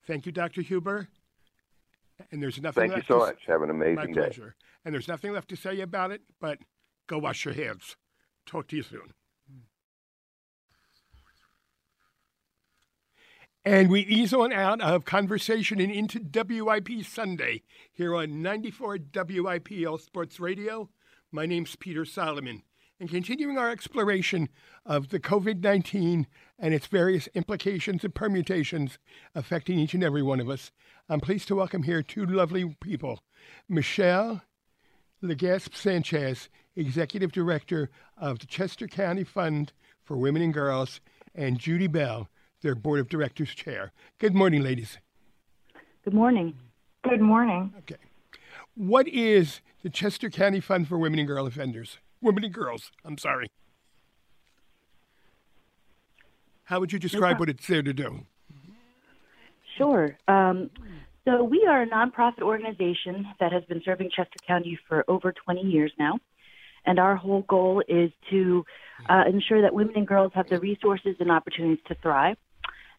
Thank 0.06 0.26
you, 0.26 0.32
Dr. 0.32 0.62
Huber. 0.62 1.08
And 2.30 2.42
there's 2.42 2.60
nothing 2.60 2.82
Thank 2.82 2.92
left 2.94 3.08
you 3.08 3.14
so 3.14 3.20
to 3.20 3.26
much. 3.26 3.42
Have 3.46 3.62
an 3.62 3.70
amazing 3.70 3.94
My 3.96 4.06
day. 4.06 4.12
pleasure. 4.12 4.54
And 4.84 4.94
there's 4.94 5.08
nothing 5.08 5.32
left 5.32 5.48
to 5.50 5.56
say 5.56 5.80
about 5.80 6.10
it, 6.10 6.22
but 6.40 6.58
go 7.06 7.18
wash 7.18 7.44
your 7.44 7.54
hands. 7.54 7.96
Talk 8.46 8.68
to 8.68 8.76
you 8.76 8.82
soon. 8.82 9.14
And 13.64 13.90
we 13.90 14.00
ease 14.00 14.34
on 14.34 14.52
out 14.52 14.80
of 14.80 15.04
conversation 15.04 15.80
and 15.80 15.92
into 15.92 16.18
WIP 16.18 17.04
Sunday 17.04 17.62
here 17.92 18.12
on 18.14 18.42
94 18.42 18.98
WIP 19.14 19.86
All 19.86 19.98
Sports 19.98 20.40
Radio. 20.40 20.90
My 21.30 21.46
name's 21.46 21.76
Peter 21.76 22.04
Solomon. 22.04 22.62
And 23.02 23.10
continuing 23.10 23.58
our 23.58 23.68
exploration 23.68 24.48
of 24.86 25.08
the 25.08 25.18
COVID 25.18 25.60
19 25.60 26.24
and 26.56 26.72
its 26.72 26.86
various 26.86 27.26
implications 27.34 28.04
and 28.04 28.14
permutations 28.14 28.96
affecting 29.34 29.76
each 29.76 29.92
and 29.92 30.04
every 30.04 30.22
one 30.22 30.38
of 30.38 30.48
us, 30.48 30.70
I'm 31.08 31.18
pleased 31.18 31.48
to 31.48 31.56
welcome 31.56 31.82
here 31.82 32.00
two 32.04 32.24
lovely 32.24 32.76
people 32.80 33.24
Michelle 33.68 34.42
Legaspi 35.20 35.74
Sanchez, 35.74 36.48
Executive 36.76 37.32
Director 37.32 37.90
of 38.16 38.38
the 38.38 38.46
Chester 38.46 38.86
County 38.86 39.24
Fund 39.24 39.72
for 40.04 40.16
Women 40.16 40.40
and 40.42 40.54
Girls, 40.54 41.00
and 41.34 41.58
Judi 41.58 41.90
Bell, 41.90 42.28
their 42.60 42.76
Board 42.76 43.00
of 43.00 43.08
Directors 43.08 43.50
Chair. 43.50 43.90
Good 44.20 44.36
morning, 44.36 44.62
ladies. 44.62 44.98
Good 46.04 46.14
morning. 46.14 46.54
Good 47.02 47.20
morning. 47.20 47.74
Okay. 47.78 47.96
What 48.76 49.08
is 49.08 49.60
the 49.82 49.90
Chester 49.90 50.30
County 50.30 50.60
Fund 50.60 50.86
for 50.86 50.98
Women 50.98 51.18
and 51.18 51.26
Girl 51.26 51.48
Offenders? 51.48 51.98
Women 52.22 52.44
and 52.44 52.54
Girls, 52.54 52.90
I'm 53.04 53.18
sorry. 53.18 53.50
How 56.64 56.80
would 56.80 56.92
you 56.92 56.98
describe 56.98 57.38
what 57.38 57.48
it's 57.48 57.66
there 57.66 57.82
to 57.82 57.92
do? 57.92 58.24
Sure. 59.76 60.16
Um, 60.28 60.70
so 61.24 61.44
we 61.44 61.66
are 61.68 61.82
a 61.82 61.86
nonprofit 61.88 62.42
organization 62.42 63.26
that 63.40 63.52
has 63.52 63.64
been 63.64 63.82
serving 63.84 64.10
Chester 64.14 64.38
County 64.46 64.78
for 64.88 65.04
over 65.08 65.32
20 65.32 65.60
years 65.62 65.92
now. 65.98 66.18
And 66.84 66.98
our 66.98 67.14
whole 67.14 67.42
goal 67.42 67.82
is 67.86 68.10
to 68.30 68.64
uh, 69.08 69.24
ensure 69.28 69.62
that 69.62 69.72
women 69.72 69.94
and 69.96 70.06
girls 70.06 70.32
have 70.34 70.48
the 70.48 70.58
resources 70.58 71.16
and 71.20 71.30
opportunities 71.30 71.82
to 71.88 71.94
thrive. 71.96 72.36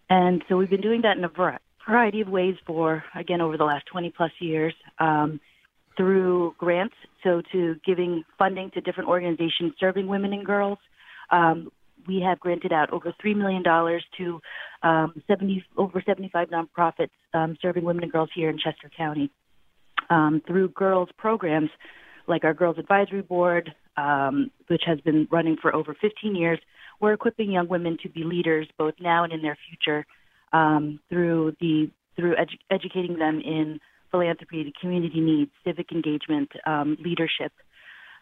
And 0.10 0.44
so 0.48 0.58
we've 0.58 0.70
been 0.70 0.82
doing 0.82 1.02
that 1.02 1.18
in 1.18 1.24
a 1.24 1.58
variety 1.86 2.22
of 2.22 2.30
ways 2.30 2.56
for, 2.66 3.04
again, 3.16 3.42
over 3.42 3.58
the 3.58 3.66
last 3.66 3.86
20 3.88 4.14
plus 4.16 4.32
years 4.40 4.74
um, 5.00 5.40
through 5.96 6.56
grants, 6.58 6.96
so 7.24 7.42
to 7.52 7.76
giving 7.86 8.24
funding 8.38 8.72
to 8.72 8.82
different 8.82 9.10
organizations 9.10 9.74
serving 9.80 10.08
women 10.08 10.34
and 10.34 10.46
girls. 10.46 10.78
Um, 11.32 11.72
we 12.08 12.22
have 12.22 12.40
granted 12.40 12.74
out 12.74 12.92
over 12.92 13.14
$3 13.24 13.36
million 13.36 13.64
to 13.64 14.42
um, 14.88 15.22
70, 15.28 15.64
over 15.78 16.04
75 16.06 16.50
nonprofits 16.50 17.12
um, 17.34 17.58
serving 17.62 17.84
women 17.84 18.04
and 18.04 18.12
girls 18.12 18.30
here 18.36 18.50
in 18.50 18.58
Chester 18.58 18.92
County 18.96 19.32
um, 20.10 20.42
through 20.46 20.70
girls 20.70 21.10
programs 21.18 21.70
like 22.28 22.44
our 22.44 22.54
Girls 22.54 22.78
Advisory 22.78 23.22
Board, 23.22 23.74
um, 23.98 24.50
which 24.68 24.84
has 24.86 25.00
been 25.02 25.28
running 25.32 25.58
for 25.62 25.76
over 25.76 25.96
15 26.00 26.36
years. 26.36 26.60
We're 27.00 27.14
equipping 27.14 27.52
young 27.52 27.68
women 27.68 27.98
to 28.04 28.10
be 28.10 28.24
leaders 28.24 28.68
both 28.78 28.94
now 29.00 29.24
and 29.24 29.34
in 29.34 29.42
their 29.42 29.58
future 29.70 30.06
um, 30.52 31.00
through 31.10 31.56
the 31.60 31.90
through 32.16 32.36
edu- 32.36 32.60
educating 32.70 33.18
them 33.18 33.42
in 33.44 33.80
philanthropy, 34.14 34.72
community 34.80 35.20
needs, 35.20 35.52
civic 35.66 35.92
engagement, 35.92 36.50
um, 36.66 36.90
leadership, 37.08 37.52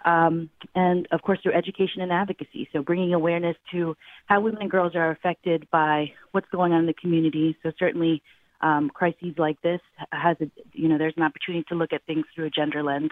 um, 0.05 0.49
and 0.73 1.07
of 1.11 1.21
course 1.21 1.39
through 1.43 1.53
education 1.53 2.01
and 2.01 2.11
advocacy. 2.11 2.67
So 2.71 2.81
bringing 2.81 3.13
awareness 3.13 3.57
to 3.73 3.95
how 4.25 4.41
women 4.41 4.61
and 4.61 4.71
girls 4.71 4.95
are 4.95 5.11
affected 5.11 5.67
by 5.69 6.13
what's 6.31 6.49
going 6.49 6.71
on 6.73 6.79
in 6.79 6.85
the 6.87 6.99
community. 7.03 7.57
So 7.61 7.71
certainly. 7.77 8.23
Um, 8.63 8.91
crises 8.99 9.33
like 9.39 9.59
this 9.63 9.81
has 10.11 10.37
a, 10.39 10.47
you 10.73 10.87
know, 10.87 10.99
there's 10.99 11.17
an 11.17 11.23
opportunity 11.23 11.65
to 11.69 11.75
look 11.81 11.93
at 11.93 12.05
things 12.05 12.25
through 12.35 12.45
a 12.45 12.49
gender 12.51 12.83
lens. 12.83 13.09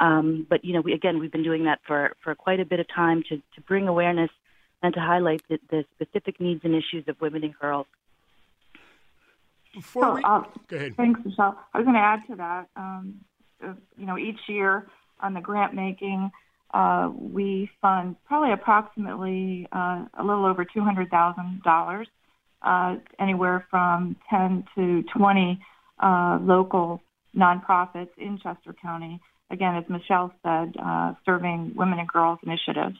Um, 0.00 0.46
but 0.48 0.64
you 0.64 0.72
know, 0.72 0.80
we, 0.80 0.94
again, 0.94 1.18
we've 1.20 1.30
been 1.30 1.44
doing 1.44 1.64
that 1.64 1.80
for, 1.86 2.16
for 2.24 2.34
quite 2.34 2.60
a 2.60 2.64
bit 2.64 2.80
of 2.80 2.86
time 2.88 3.22
to, 3.28 3.36
to 3.36 3.60
bring 3.68 3.88
awareness 3.88 4.30
and 4.82 4.94
to 4.94 5.00
highlight 5.00 5.42
the, 5.50 5.58
the 5.68 5.84
specific 5.94 6.40
needs 6.40 6.62
and 6.64 6.74
issues 6.74 7.04
of 7.08 7.20
women 7.20 7.44
and 7.44 7.54
girls. 7.58 7.86
Before 9.74 10.02
So, 10.02 10.14
we, 10.14 10.22
uh, 10.24 10.42
go 10.68 10.76
ahead. 10.76 10.96
Thanks, 10.96 11.20
Michelle. 11.24 11.58
I 11.72 11.78
was 11.78 11.84
going 11.84 11.94
to 11.94 12.00
add 12.00 12.20
to 12.28 12.36
that. 12.36 12.68
Um, 12.76 13.20
you 13.96 14.06
know, 14.06 14.18
each 14.18 14.40
year 14.48 14.88
on 15.20 15.34
the 15.34 15.40
grant 15.40 15.74
making, 15.74 16.30
uh, 16.72 17.10
we 17.14 17.70
fund 17.80 18.16
probably 18.26 18.52
approximately 18.52 19.68
uh, 19.72 20.06
a 20.18 20.24
little 20.24 20.46
over 20.46 20.64
two 20.64 20.80
hundred 20.80 21.10
thousand 21.10 21.62
dollars, 21.62 22.08
uh, 22.62 22.96
anywhere 23.18 23.66
from 23.70 24.16
ten 24.28 24.64
to 24.74 25.02
twenty 25.16 25.60
uh, 26.02 26.38
local 26.40 27.02
nonprofits 27.36 28.10
in 28.18 28.38
Chester 28.38 28.74
County. 28.80 29.20
Again, 29.50 29.74
as 29.76 29.84
Michelle 29.88 30.32
said, 30.42 30.74
uh, 30.82 31.14
serving 31.26 31.72
women 31.74 31.98
and 31.98 32.08
girls 32.08 32.38
initiatives. 32.44 32.96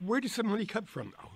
Where 0.00 0.20
does 0.20 0.32
some 0.32 0.48
money 0.48 0.66
come 0.66 0.84
from, 0.84 1.12
though? 1.22 1.28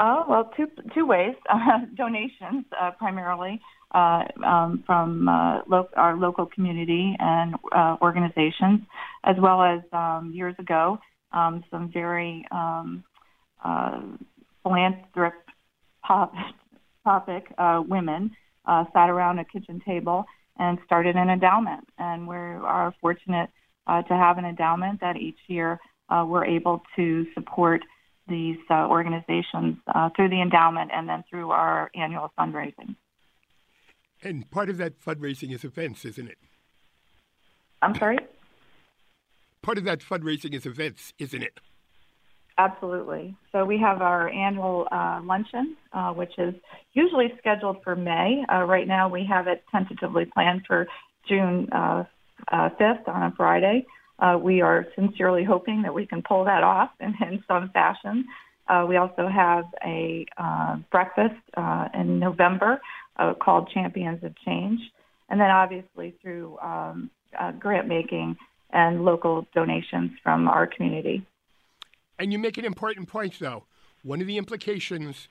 Oh 0.00 0.24
well, 0.28 0.50
two 0.56 0.66
two 0.94 1.06
ways: 1.06 1.34
uh, 1.50 1.86
donations 1.96 2.64
uh, 2.80 2.90
primarily 2.98 3.60
uh, 3.94 4.22
um, 4.44 4.82
from 4.86 5.28
uh, 5.28 5.60
lo- 5.68 5.88
our 5.96 6.16
local 6.16 6.46
community 6.46 7.14
and 7.18 7.54
uh, 7.72 7.96
organizations, 8.02 8.80
as 9.24 9.36
well 9.40 9.62
as 9.62 9.80
um, 9.92 10.32
years 10.34 10.54
ago 10.58 10.98
um, 11.32 11.64
some 11.70 11.90
very 11.92 12.44
um, 12.50 13.04
uh, 13.64 14.00
philanthropic 14.62 15.34
topic 17.04 17.44
uh, 17.58 17.82
women 17.88 18.30
uh, 18.66 18.84
sat 18.92 19.10
around 19.10 19.38
a 19.38 19.44
kitchen 19.44 19.80
table 19.84 20.24
and 20.58 20.78
started 20.84 21.16
an 21.16 21.28
endowment, 21.30 21.86
and 21.98 22.26
we 22.26 22.36
are 22.36 22.94
fortunate 23.00 23.48
uh, 23.86 24.02
to 24.02 24.14
have 24.14 24.38
an 24.38 24.44
endowment 24.44 25.00
that 25.00 25.16
each 25.16 25.38
year 25.48 25.78
uh, 26.10 26.24
we're 26.26 26.44
able 26.44 26.82
to 26.94 27.26
support 27.34 27.80
these 28.28 28.58
uh, 28.70 28.86
organizations 28.88 29.76
uh, 29.94 30.10
through 30.14 30.28
the 30.28 30.40
endowment 30.40 30.90
and 30.92 31.08
then 31.08 31.24
through 31.28 31.50
our 31.50 31.90
annual 31.94 32.32
fundraising. 32.38 32.96
And 34.22 34.48
part 34.50 34.70
of 34.70 34.76
that 34.78 35.00
fundraising 35.00 35.52
is 35.52 35.64
events, 35.64 36.04
isn't 36.04 36.28
it? 36.28 36.38
I'm 37.82 37.94
sorry? 37.96 38.18
Part 39.62 39.78
of 39.78 39.84
that 39.84 40.00
fundraising 40.00 40.54
is 40.54 40.66
events, 40.66 41.12
isn't 41.18 41.42
it? 41.42 41.58
Absolutely. 42.58 43.34
So 43.50 43.64
we 43.64 43.78
have 43.78 44.02
our 44.02 44.28
annual 44.28 44.86
uh, 44.92 45.20
luncheon, 45.24 45.76
uh, 45.92 46.12
which 46.12 46.32
is 46.38 46.54
usually 46.92 47.32
scheduled 47.38 47.82
for 47.82 47.96
May. 47.96 48.44
Uh, 48.52 48.64
right 48.64 48.86
now, 48.86 49.08
we 49.08 49.24
have 49.28 49.46
it 49.46 49.64
tentatively 49.70 50.26
planned 50.26 50.62
for 50.66 50.86
June 51.28 51.68
uh, 51.72 52.04
uh, 52.50 52.68
5th 52.80 53.08
on 53.08 53.22
a 53.22 53.34
Friday. 53.36 53.86
Uh, 54.22 54.38
we 54.38 54.60
are 54.60 54.86
sincerely 54.94 55.42
hoping 55.42 55.82
that 55.82 55.92
we 55.92 56.06
can 56.06 56.22
pull 56.22 56.44
that 56.44 56.62
off 56.62 56.90
in, 57.00 57.12
in 57.28 57.42
some 57.48 57.68
fashion. 57.70 58.24
Uh, 58.68 58.86
we 58.88 58.96
also 58.96 59.26
have 59.26 59.64
a 59.84 60.24
uh, 60.38 60.76
breakfast 60.92 61.34
uh, 61.56 61.88
in 61.92 62.20
November 62.20 62.80
uh, 63.16 63.34
called 63.34 63.68
Champions 63.74 64.22
of 64.22 64.32
Change. 64.44 64.80
And 65.28 65.40
then 65.40 65.50
obviously 65.50 66.14
through 66.22 66.56
um, 66.60 67.10
uh, 67.38 67.50
grant 67.52 67.88
making 67.88 68.36
and 68.70 69.04
local 69.04 69.46
donations 69.54 70.12
from 70.22 70.46
our 70.46 70.68
community. 70.68 71.26
And 72.18 72.32
you 72.32 72.38
make 72.38 72.58
an 72.58 72.64
important 72.64 73.08
point, 73.08 73.38
though. 73.40 73.64
One 74.04 74.20
of 74.20 74.28
the 74.28 74.38
implications 74.38 75.28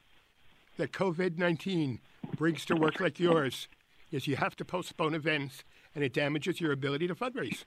that 0.77 0.91
COVID 0.91 1.37
19 1.37 1.99
brings 2.35 2.65
to 2.65 2.75
work 2.75 2.99
like 2.99 3.19
yours 3.19 3.69
is 4.11 4.27
you 4.27 4.35
have 4.35 4.55
to 4.57 4.65
postpone 4.65 5.15
events 5.15 5.63
and 5.95 6.03
it 6.03 6.13
damages 6.13 6.59
your 6.59 6.73
ability 6.73 7.07
to 7.07 7.15
fundraise. 7.15 7.63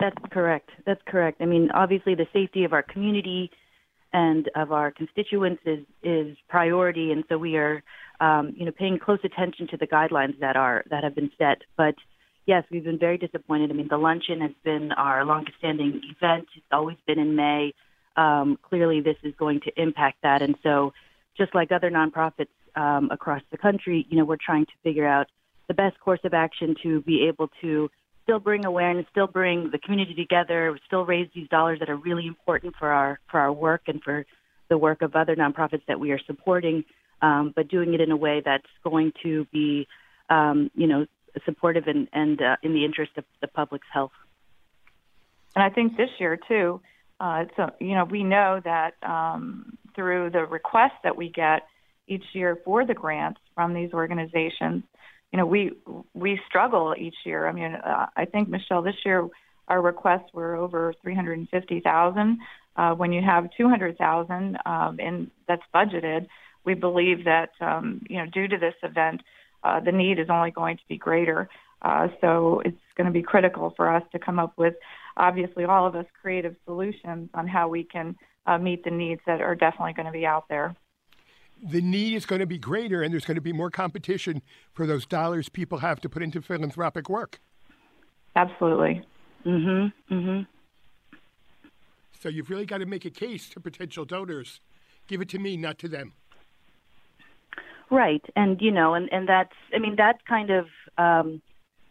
That's 0.00 0.16
correct. 0.30 0.70
That's 0.86 1.00
correct. 1.06 1.42
I 1.42 1.44
mean, 1.44 1.70
obviously, 1.72 2.14
the 2.14 2.26
safety 2.32 2.64
of 2.64 2.72
our 2.72 2.82
community 2.82 3.50
and 4.12 4.50
of 4.56 4.72
our 4.72 4.90
constituents 4.90 5.62
is 5.66 5.84
is 6.02 6.36
priority, 6.48 7.12
and 7.12 7.22
so 7.28 7.36
we 7.38 7.56
are, 7.56 7.82
um, 8.20 8.54
you 8.56 8.64
know, 8.64 8.72
paying 8.72 8.98
close 8.98 9.20
attention 9.24 9.68
to 9.68 9.76
the 9.76 9.86
guidelines 9.86 10.38
that 10.40 10.56
are 10.56 10.84
that 10.90 11.04
have 11.04 11.14
been 11.14 11.30
set. 11.38 11.58
But 11.76 11.94
yes, 12.46 12.64
we've 12.70 12.82
been 12.82 12.98
very 12.98 13.18
disappointed. 13.18 13.70
I 13.70 13.74
mean, 13.74 13.88
the 13.88 13.98
luncheon 13.98 14.40
has 14.40 14.52
been 14.64 14.90
our 14.92 15.24
longest-standing 15.24 16.00
event. 16.16 16.48
It's 16.56 16.66
always 16.72 16.96
been 17.06 17.18
in 17.18 17.36
May. 17.36 17.74
Um, 18.16 18.58
clearly, 18.62 19.00
this 19.00 19.16
is 19.22 19.34
going 19.38 19.60
to 19.60 19.80
impact 19.80 20.22
that, 20.22 20.40
and 20.40 20.56
so 20.62 20.92
just 21.36 21.54
like 21.54 21.70
other 21.70 21.90
nonprofits 21.90 22.48
um, 22.74 23.10
across 23.12 23.42
the 23.50 23.58
country, 23.58 24.06
you 24.10 24.16
know, 24.16 24.24
we're 24.24 24.36
trying 24.36 24.66
to 24.66 24.72
figure 24.82 25.06
out 25.06 25.26
the 25.68 25.74
best 25.74 26.00
course 26.00 26.20
of 26.24 26.34
action 26.34 26.74
to 26.82 27.00
be 27.02 27.26
able 27.28 27.48
to 27.60 27.88
still 28.30 28.38
bring 28.38 28.64
awareness, 28.64 29.04
still 29.10 29.26
bring 29.26 29.70
the 29.72 29.78
community 29.78 30.14
together, 30.14 30.78
still 30.86 31.04
raise 31.04 31.28
these 31.34 31.48
dollars 31.48 31.80
that 31.80 31.90
are 31.90 31.96
really 31.96 32.28
important 32.28 32.76
for 32.78 32.88
our 32.88 33.18
for 33.28 33.40
our 33.40 33.52
work 33.52 33.82
and 33.88 34.00
for 34.04 34.24
the 34.68 34.78
work 34.78 35.02
of 35.02 35.16
other 35.16 35.34
nonprofits 35.34 35.84
that 35.88 35.98
we 35.98 36.12
are 36.12 36.20
supporting, 36.28 36.84
um, 37.22 37.52
but 37.56 37.66
doing 37.66 37.92
it 37.92 38.00
in 38.00 38.12
a 38.12 38.16
way 38.16 38.40
that's 38.44 38.68
going 38.84 39.12
to 39.20 39.46
be 39.46 39.88
um, 40.28 40.70
you 40.76 40.86
know, 40.86 41.06
supportive 41.44 41.88
and, 41.88 42.06
and 42.12 42.40
uh, 42.40 42.54
in 42.62 42.72
the 42.72 42.84
interest 42.84 43.10
of 43.16 43.24
the 43.40 43.48
public's 43.48 43.88
health. 43.92 44.12
And 45.56 45.64
I 45.64 45.70
think 45.70 45.96
this 45.96 46.10
year 46.20 46.38
too, 46.46 46.80
uh, 47.18 47.46
so 47.56 47.70
you 47.80 47.96
know, 47.96 48.04
we 48.04 48.22
know 48.22 48.60
that 48.62 48.94
um, 49.02 49.76
through 49.96 50.30
the 50.30 50.44
requests 50.44 51.00
that 51.02 51.16
we 51.16 51.30
get 51.30 51.62
each 52.06 52.26
year 52.32 52.60
for 52.64 52.86
the 52.86 52.94
grants 52.94 53.40
from 53.56 53.74
these 53.74 53.92
organizations, 53.92 54.84
you 55.32 55.36
know, 55.36 55.46
we 55.46 55.72
we 56.14 56.40
struggle 56.48 56.94
each 56.98 57.14
year. 57.24 57.46
I 57.46 57.52
mean, 57.52 57.74
uh, 57.74 58.06
I 58.16 58.24
think 58.24 58.48
Michelle, 58.48 58.82
this 58.82 58.96
year 59.04 59.28
our 59.68 59.80
requests 59.80 60.32
were 60.34 60.56
over 60.56 60.92
350,000. 61.02 62.38
Uh, 62.76 62.94
when 62.94 63.12
you 63.12 63.22
have 63.22 63.48
200,000 63.56 64.58
um, 64.66 64.98
and 65.00 65.30
that's 65.46 65.62
budgeted, 65.74 66.26
we 66.64 66.74
believe 66.74 67.24
that 67.24 67.50
um, 67.60 68.02
you 68.08 68.18
know, 68.18 68.26
due 68.26 68.48
to 68.48 68.58
this 68.58 68.74
event, 68.82 69.22
uh, 69.62 69.78
the 69.80 69.92
need 69.92 70.18
is 70.18 70.26
only 70.28 70.50
going 70.50 70.76
to 70.76 70.82
be 70.88 70.96
greater. 70.96 71.48
Uh, 71.82 72.08
so 72.20 72.60
it's 72.64 72.76
going 72.96 73.06
to 73.06 73.12
be 73.12 73.22
critical 73.22 73.72
for 73.76 73.94
us 73.94 74.02
to 74.12 74.18
come 74.18 74.38
up 74.38 74.52
with, 74.58 74.74
obviously, 75.16 75.64
all 75.64 75.86
of 75.86 75.94
us 75.94 76.06
creative 76.20 76.54
solutions 76.64 77.30
on 77.34 77.46
how 77.46 77.68
we 77.68 77.84
can 77.84 78.16
uh, 78.46 78.58
meet 78.58 78.84
the 78.84 78.90
needs 78.90 79.20
that 79.26 79.40
are 79.40 79.54
definitely 79.54 79.92
going 79.92 80.06
to 80.06 80.12
be 80.12 80.26
out 80.26 80.44
there. 80.48 80.74
The 81.62 81.80
need 81.80 82.14
is 82.14 82.24
going 82.24 82.40
to 82.40 82.46
be 82.46 82.58
greater, 82.58 83.02
and 83.02 83.12
there's 83.12 83.24
going 83.24 83.34
to 83.36 83.42
be 83.42 83.52
more 83.52 83.70
competition 83.70 84.42
for 84.72 84.86
those 84.86 85.04
dollars 85.04 85.48
people 85.48 85.78
have 85.78 86.00
to 86.00 86.08
put 86.08 86.22
into 86.22 86.40
philanthropic 86.40 87.08
work. 87.08 87.40
Absolutely. 88.34 89.02
Mhm. 89.44 89.92
Mhm. 90.10 90.46
So 92.20 92.28
you've 92.28 92.50
really 92.50 92.66
got 92.66 92.78
to 92.78 92.86
make 92.86 93.04
a 93.04 93.10
case 93.10 93.48
to 93.50 93.60
potential 93.60 94.04
donors. 94.04 94.60
Give 95.06 95.20
it 95.20 95.28
to 95.30 95.38
me, 95.38 95.56
not 95.56 95.78
to 95.78 95.88
them. 95.88 96.12
Right, 97.90 98.24
and 98.36 98.60
you 98.60 98.70
know, 98.70 98.94
and 98.94 99.12
and 99.12 99.28
that's 99.28 99.56
I 99.74 99.78
mean 99.78 99.96
that's 99.96 100.22
kind 100.28 100.50
of 100.50 100.66
um, 100.96 101.42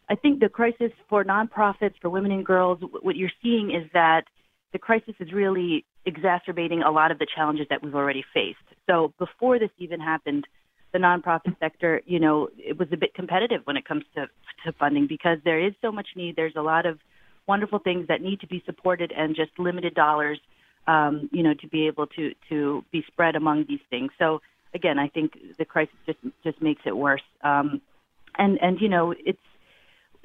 I 0.07 0.15
think 0.15 0.39
the 0.39 0.49
crisis 0.49 0.91
for 1.09 1.23
nonprofits 1.23 1.95
for 2.01 2.09
women 2.09 2.31
and 2.31 2.45
girls. 2.45 2.79
What 3.01 3.15
you're 3.15 3.31
seeing 3.43 3.71
is 3.71 3.89
that 3.93 4.23
the 4.71 4.79
crisis 4.79 5.15
is 5.19 5.33
really 5.33 5.85
exacerbating 6.05 6.81
a 6.81 6.91
lot 6.91 7.11
of 7.11 7.19
the 7.19 7.27
challenges 7.35 7.67
that 7.69 7.83
we've 7.83 7.95
already 7.95 8.23
faced. 8.33 8.57
So 8.87 9.13
before 9.19 9.59
this 9.59 9.69
even 9.77 9.99
happened, 9.99 10.45
the 10.91 10.99
nonprofit 10.99 11.57
sector, 11.59 12.01
you 12.05 12.19
know, 12.19 12.49
it 12.57 12.77
was 12.77 12.87
a 12.91 12.97
bit 12.97 13.13
competitive 13.13 13.61
when 13.65 13.77
it 13.77 13.85
comes 13.85 14.03
to 14.15 14.27
to 14.65 14.73
funding 14.73 15.07
because 15.07 15.37
there 15.45 15.59
is 15.65 15.73
so 15.81 15.91
much 15.91 16.07
need. 16.15 16.35
There's 16.35 16.55
a 16.55 16.61
lot 16.61 16.85
of 16.85 16.99
wonderful 17.47 17.79
things 17.79 18.07
that 18.07 18.21
need 18.21 18.39
to 18.41 18.47
be 18.47 18.61
supported 18.65 19.13
and 19.15 19.35
just 19.35 19.51
limited 19.57 19.93
dollars, 19.93 20.39
um, 20.87 21.29
you 21.31 21.43
know, 21.43 21.53
to 21.53 21.67
be 21.67 21.87
able 21.87 22.07
to 22.07 22.31
to 22.49 22.83
be 22.91 23.03
spread 23.07 23.35
among 23.35 23.65
these 23.67 23.79
things. 23.89 24.11
So 24.17 24.41
again, 24.73 24.97
I 24.97 25.07
think 25.07 25.33
the 25.57 25.65
crisis 25.65 25.95
just 26.05 26.19
just 26.43 26.61
makes 26.61 26.81
it 26.85 26.95
worse. 26.95 27.23
Um, 27.43 27.81
and 28.37 28.57
and 28.61 28.81
you 28.81 28.89
know, 28.89 29.13
it's 29.17 29.39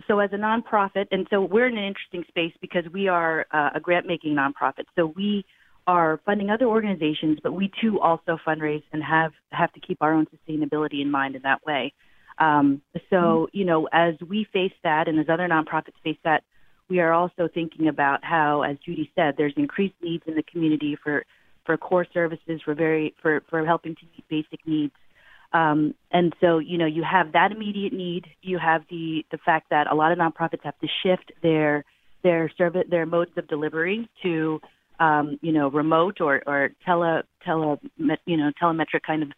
so 0.08 0.18
as 0.18 0.30
a 0.32 0.36
nonprofit, 0.36 1.06
and 1.10 1.26
so 1.30 1.42
we're 1.42 1.66
in 1.66 1.78
an 1.78 1.84
interesting 1.84 2.24
space 2.28 2.52
because 2.60 2.84
we 2.92 3.08
are 3.08 3.46
uh, 3.52 3.70
a 3.74 3.80
grant 3.80 4.06
making 4.06 4.34
nonprofit. 4.34 4.84
So 4.96 5.12
we 5.14 5.44
are 5.86 6.20
funding 6.24 6.50
other 6.50 6.66
organizations, 6.66 7.38
but 7.42 7.52
we 7.52 7.70
too 7.80 8.00
also 8.00 8.38
fundraise 8.46 8.82
and 8.92 9.02
have 9.02 9.32
have 9.50 9.72
to 9.72 9.80
keep 9.80 9.98
our 10.00 10.14
own 10.14 10.26
sustainability 10.26 11.00
in 11.02 11.10
mind 11.10 11.36
in 11.36 11.42
that 11.42 11.64
way. 11.66 11.92
Um, 12.38 12.82
so 13.10 13.16
mm-hmm. 13.16 13.56
you 13.56 13.64
know, 13.64 13.88
as 13.92 14.14
we 14.26 14.46
face 14.52 14.72
that, 14.82 15.08
and 15.08 15.18
as 15.18 15.26
other 15.28 15.48
nonprofits 15.48 16.00
face 16.02 16.18
that, 16.24 16.42
we 16.88 17.00
are 17.00 17.12
also 17.12 17.48
thinking 17.52 17.88
about 17.88 18.24
how, 18.24 18.62
as 18.62 18.76
Judi 18.86 19.10
said, 19.14 19.34
there's 19.36 19.54
increased 19.56 19.94
needs 20.02 20.24
in 20.26 20.34
the 20.34 20.42
community 20.42 20.96
for 21.02 21.24
for 21.64 21.76
core 21.76 22.06
services, 22.12 22.60
for 22.64 22.74
very 22.74 23.14
for 23.20 23.42
for 23.48 23.64
helping 23.64 23.94
to 23.94 24.02
meet 24.04 24.28
basic 24.28 24.66
needs. 24.66 24.94
Um, 25.52 25.94
and 26.10 26.34
so, 26.40 26.58
you 26.58 26.78
know, 26.78 26.86
you 26.86 27.04
have 27.04 27.32
that 27.32 27.52
immediate 27.52 27.92
need. 27.92 28.26
You 28.42 28.58
have 28.58 28.82
the 28.90 29.24
the 29.30 29.38
fact 29.38 29.70
that 29.70 29.90
a 29.90 29.94
lot 29.94 30.12
of 30.12 30.18
nonprofits 30.18 30.64
have 30.64 30.78
to 30.80 30.88
shift 31.02 31.32
their 31.42 31.84
their 32.22 32.50
service 32.58 32.84
their 32.90 33.06
modes 33.06 33.30
of 33.36 33.46
delivery 33.46 34.08
to 34.22 34.60
um, 35.00 35.38
you 35.42 35.52
know 35.52 35.70
remote 35.70 36.20
or 36.20 36.42
or 36.46 36.70
tele 36.84 37.22
tele 37.44 37.78
you 38.26 38.36
know 38.36 38.52
telemetric 38.60 39.02
kind 39.06 39.22
of 39.22 39.32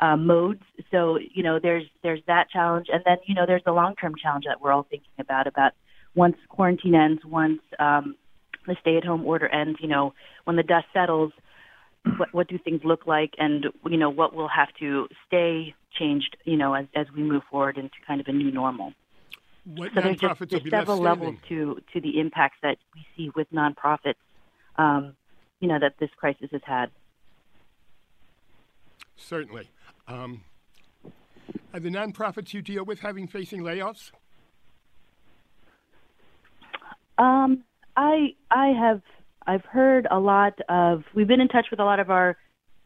uh, 0.00 0.16
modes. 0.16 0.62
So 0.90 1.18
you 1.18 1.42
know 1.42 1.58
there's 1.58 1.84
there's 2.02 2.20
that 2.26 2.50
challenge, 2.50 2.86
and 2.92 3.02
then 3.04 3.18
you 3.26 3.34
know 3.34 3.46
there's 3.46 3.64
the 3.64 3.72
long 3.72 3.94
term 3.96 4.14
challenge 4.20 4.44
that 4.46 4.60
we're 4.60 4.72
all 4.72 4.86
thinking 4.88 5.08
about 5.18 5.46
about 5.46 5.72
once 6.14 6.36
quarantine 6.48 6.94
ends, 6.94 7.24
once 7.24 7.60
um, 7.78 8.16
the 8.66 8.76
stay 8.80 8.96
at 8.96 9.04
home 9.04 9.24
order 9.24 9.48
ends. 9.48 9.78
You 9.80 9.88
know 9.88 10.14
when 10.44 10.56
the 10.56 10.62
dust 10.62 10.86
settles, 10.92 11.32
what, 12.16 12.32
what 12.32 12.48
do 12.48 12.58
things 12.58 12.82
look 12.84 13.06
like, 13.06 13.34
and 13.38 13.66
you 13.86 13.96
know 13.96 14.10
what 14.10 14.34
will 14.34 14.48
have 14.48 14.68
to 14.80 15.08
stay 15.26 15.74
changed, 15.98 16.36
you 16.44 16.56
know, 16.56 16.74
as 16.74 16.86
as 16.94 17.06
we 17.14 17.22
move 17.22 17.42
forward 17.50 17.76
into 17.78 17.94
kind 18.06 18.20
of 18.20 18.26
a 18.28 18.32
new 18.32 18.50
normal. 18.50 18.92
What 19.64 19.92
so 19.94 20.00
there's, 20.00 20.16
just, 20.16 20.48
there's 20.48 20.70
several 20.70 20.98
levels 20.98 21.36
to 21.48 21.80
to 21.92 22.00
the 22.00 22.20
impacts 22.20 22.56
that 22.62 22.78
we 22.94 23.06
see 23.16 23.30
with 23.34 23.50
nonprofits, 23.52 24.14
um, 24.78 25.14
you 25.60 25.68
know, 25.68 25.78
that 25.78 25.94
this 25.98 26.10
crisis 26.16 26.48
has 26.52 26.62
had. 26.64 26.90
Certainly. 29.16 29.68
Um, 30.06 30.42
are 31.74 31.80
the 31.80 31.90
nonprofits 31.90 32.54
you 32.54 32.62
deal 32.62 32.84
with 32.84 33.00
having 33.00 33.26
facing 33.26 33.62
layoffs? 33.62 34.10
Um, 37.18 37.64
I 37.96 38.34
I 38.50 38.68
have 38.68 39.02
I've 39.48 39.64
heard 39.64 40.06
a 40.10 40.18
lot 40.18 40.60
of, 40.68 41.04
we've 41.14 41.26
been 41.26 41.40
in 41.40 41.48
touch 41.48 41.68
with 41.70 41.80
a 41.80 41.84
lot 41.84 42.00
of 42.00 42.10
our 42.10 42.36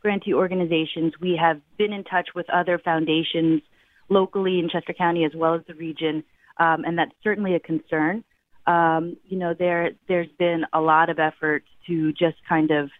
grantee 0.00 0.32
organizations. 0.32 1.12
We 1.20 1.36
have 1.36 1.60
been 1.76 1.92
in 1.92 2.04
touch 2.04 2.28
with 2.36 2.48
other 2.50 2.78
foundations 2.78 3.62
locally 4.08 4.60
in 4.60 4.68
Chester 4.68 4.92
County 4.92 5.24
as 5.24 5.32
well 5.34 5.54
as 5.54 5.62
the 5.66 5.74
region, 5.74 6.22
um, 6.58 6.84
and 6.84 6.96
that's 6.96 7.10
certainly 7.24 7.56
a 7.56 7.60
concern. 7.60 8.22
Um, 8.66 9.16
you 9.24 9.38
know, 9.38 9.54
there 9.58 9.92
there's 10.08 10.30
been 10.38 10.64
a 10.72 10.80
lot 10.80 11.10
of 11.10 11.18
effort 11.18 11.64
to 11.86 12.12
just 12.12 12.36
kind 12.48 12.70
of 12.70 12.90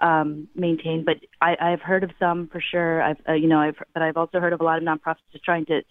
um, 0.00 0.48
maintain, 0.54 1.04
but 1.04 1.16
I, 1.40 1.56
I've 1.60 1.80
heard 1.80 2.04
of 2.04 2.10
some 2.18 2.48
for 2.48 2.60
sure. 2.60 3.02
I've 3.02 3.20
uh, 3.28 3.32
you 3.32 3.48
know, 3.48 3.60
I've 3.60 3.76
but 3.92 4.02
I've 4.02 4.16
also 4.16 4.40
heard 4.40 4.52
of 4.52 4.60
a 4.60 4.64
lot 4.64 4.78
of 4.78 4.84
nonprofits 4.84 5.32
just 5.32 5.44
trying 5.44 5.66
to 5.66 5.82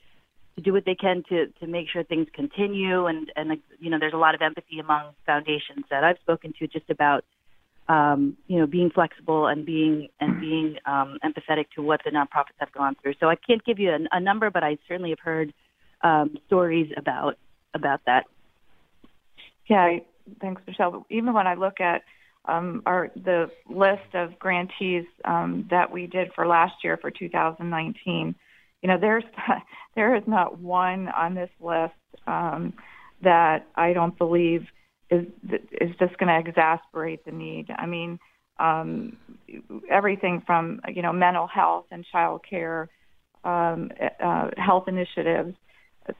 to 0.55 0.62
do 0.62 0.73
what 0.73 0.86
they 0.86 0.95
can 0.95 1.23
to 1.29 1.47
to 1.59 1.67
make 1.67 1.88
sure 1.91 2.03
things 2.03 2.27
continue 2.33 3.05
and 3.07 3.31
and 3.36 3.59
you 3.79 3.89
know 3.89 3.97
there's 3.99 4.13
a 4.13 4.17
lot 4.17 4.36
of 4.36 4.41
empathy 4.41 4.79
among 4.79 5.13
foundations 5.25 5.86
that 5.89 6.03
I've 6.03 6.17
spoken 6.21 6.53
to 6.59 6.67
just 6.67 6.89
about 6.89 7.23
um, 7.88 8.38
you 8.47 8.59
know 8.59 8.67
being 8.67 8.89
flexible 8.89 9.47
and 9.47 9.65
being 9.65 10.09
and 10.19 10.39
being 10.39 10.77
um, 10.86 11.17
empathetic 11.23 11.65
to 11.75 11.81
what 11.81 12.01
the 12.05 12.12
nonprofits 12.12 12.57
have 12.57 12.71
gone 12.71 12.95
through. 13.01 13.13
So 13.19 13.29
I 13.29 13.36
can't 13.36 13.63
give 13.65 13.79
you 13.79 13.91
a, 13.91 13.99
a 14.12 14.19
number, 14.19 14.49
but 14.49 14.63
I 14.63 14.77
certainly 14.88 15.09
have 15.09 15.19
heard 15.19 15.53
um, 16.01 16.38
stories 16.47 16.91
about 16.97 17.38
about 17.73 18.01
that. 18.05 18.25
Yeah, 19.67 19.97
thanks, 20.41 20.62
Michelle. 20.67 21.06
Even 21.10 21.34
when 21.34 21.47
I 21.47 21.56
look 21.56 21.80
at 21.80 22.04
um, 22.45 22.84
our 22.86 23.10
the 23.15 23.49
list 23.69 24.13
of 24.13 24.38
grantees 24.38 25.06
um, 25.26 25.67
that 25.69 25.91
we 25.91 26.08
did 26.08 26.32
for 26.36 26.45
last 26.45 26.84
year 26.84 26.97
for 26.97 27.10
2019 27.10 28.36
you 28.84 28.89
know, 28.89 28.97
there's 28.99 29.23
there 29.95 30.15
is 30.15 30.23
not 30.28 30.60
one 30.60 31.08
on 31.08 31.34
this 31.34 31.49
list 31.60 31.93
um, 32.28 32.73
that 33.23 33.65
I 33.76 33.93
don't 33.93 34.15
believe 34.17 34.67
is 35.10 35.26
is 35.71 35.95
just 35.99 36.17
going 36.17 36.28
to 36.28 36.49
exasperate 36.49 37.26
the 37.26 37.32
need. 37.32 37.67
I 37.76 37.86
mean, 37.86 38.19
um, 38.60 39.17
everything 39.89 40.43
from 40.45 40.82
you 40.93 41.02
know 41.02 41.13
mental 41.13 41.47
health 41.47 41.86
and 41.91 42.06
child 42.12 42.41
care, 42.47 42.89
um, 43.43 43.89
uh, 44.23 44.49
health 44.58 44.88
initiatives. 44.88 45.56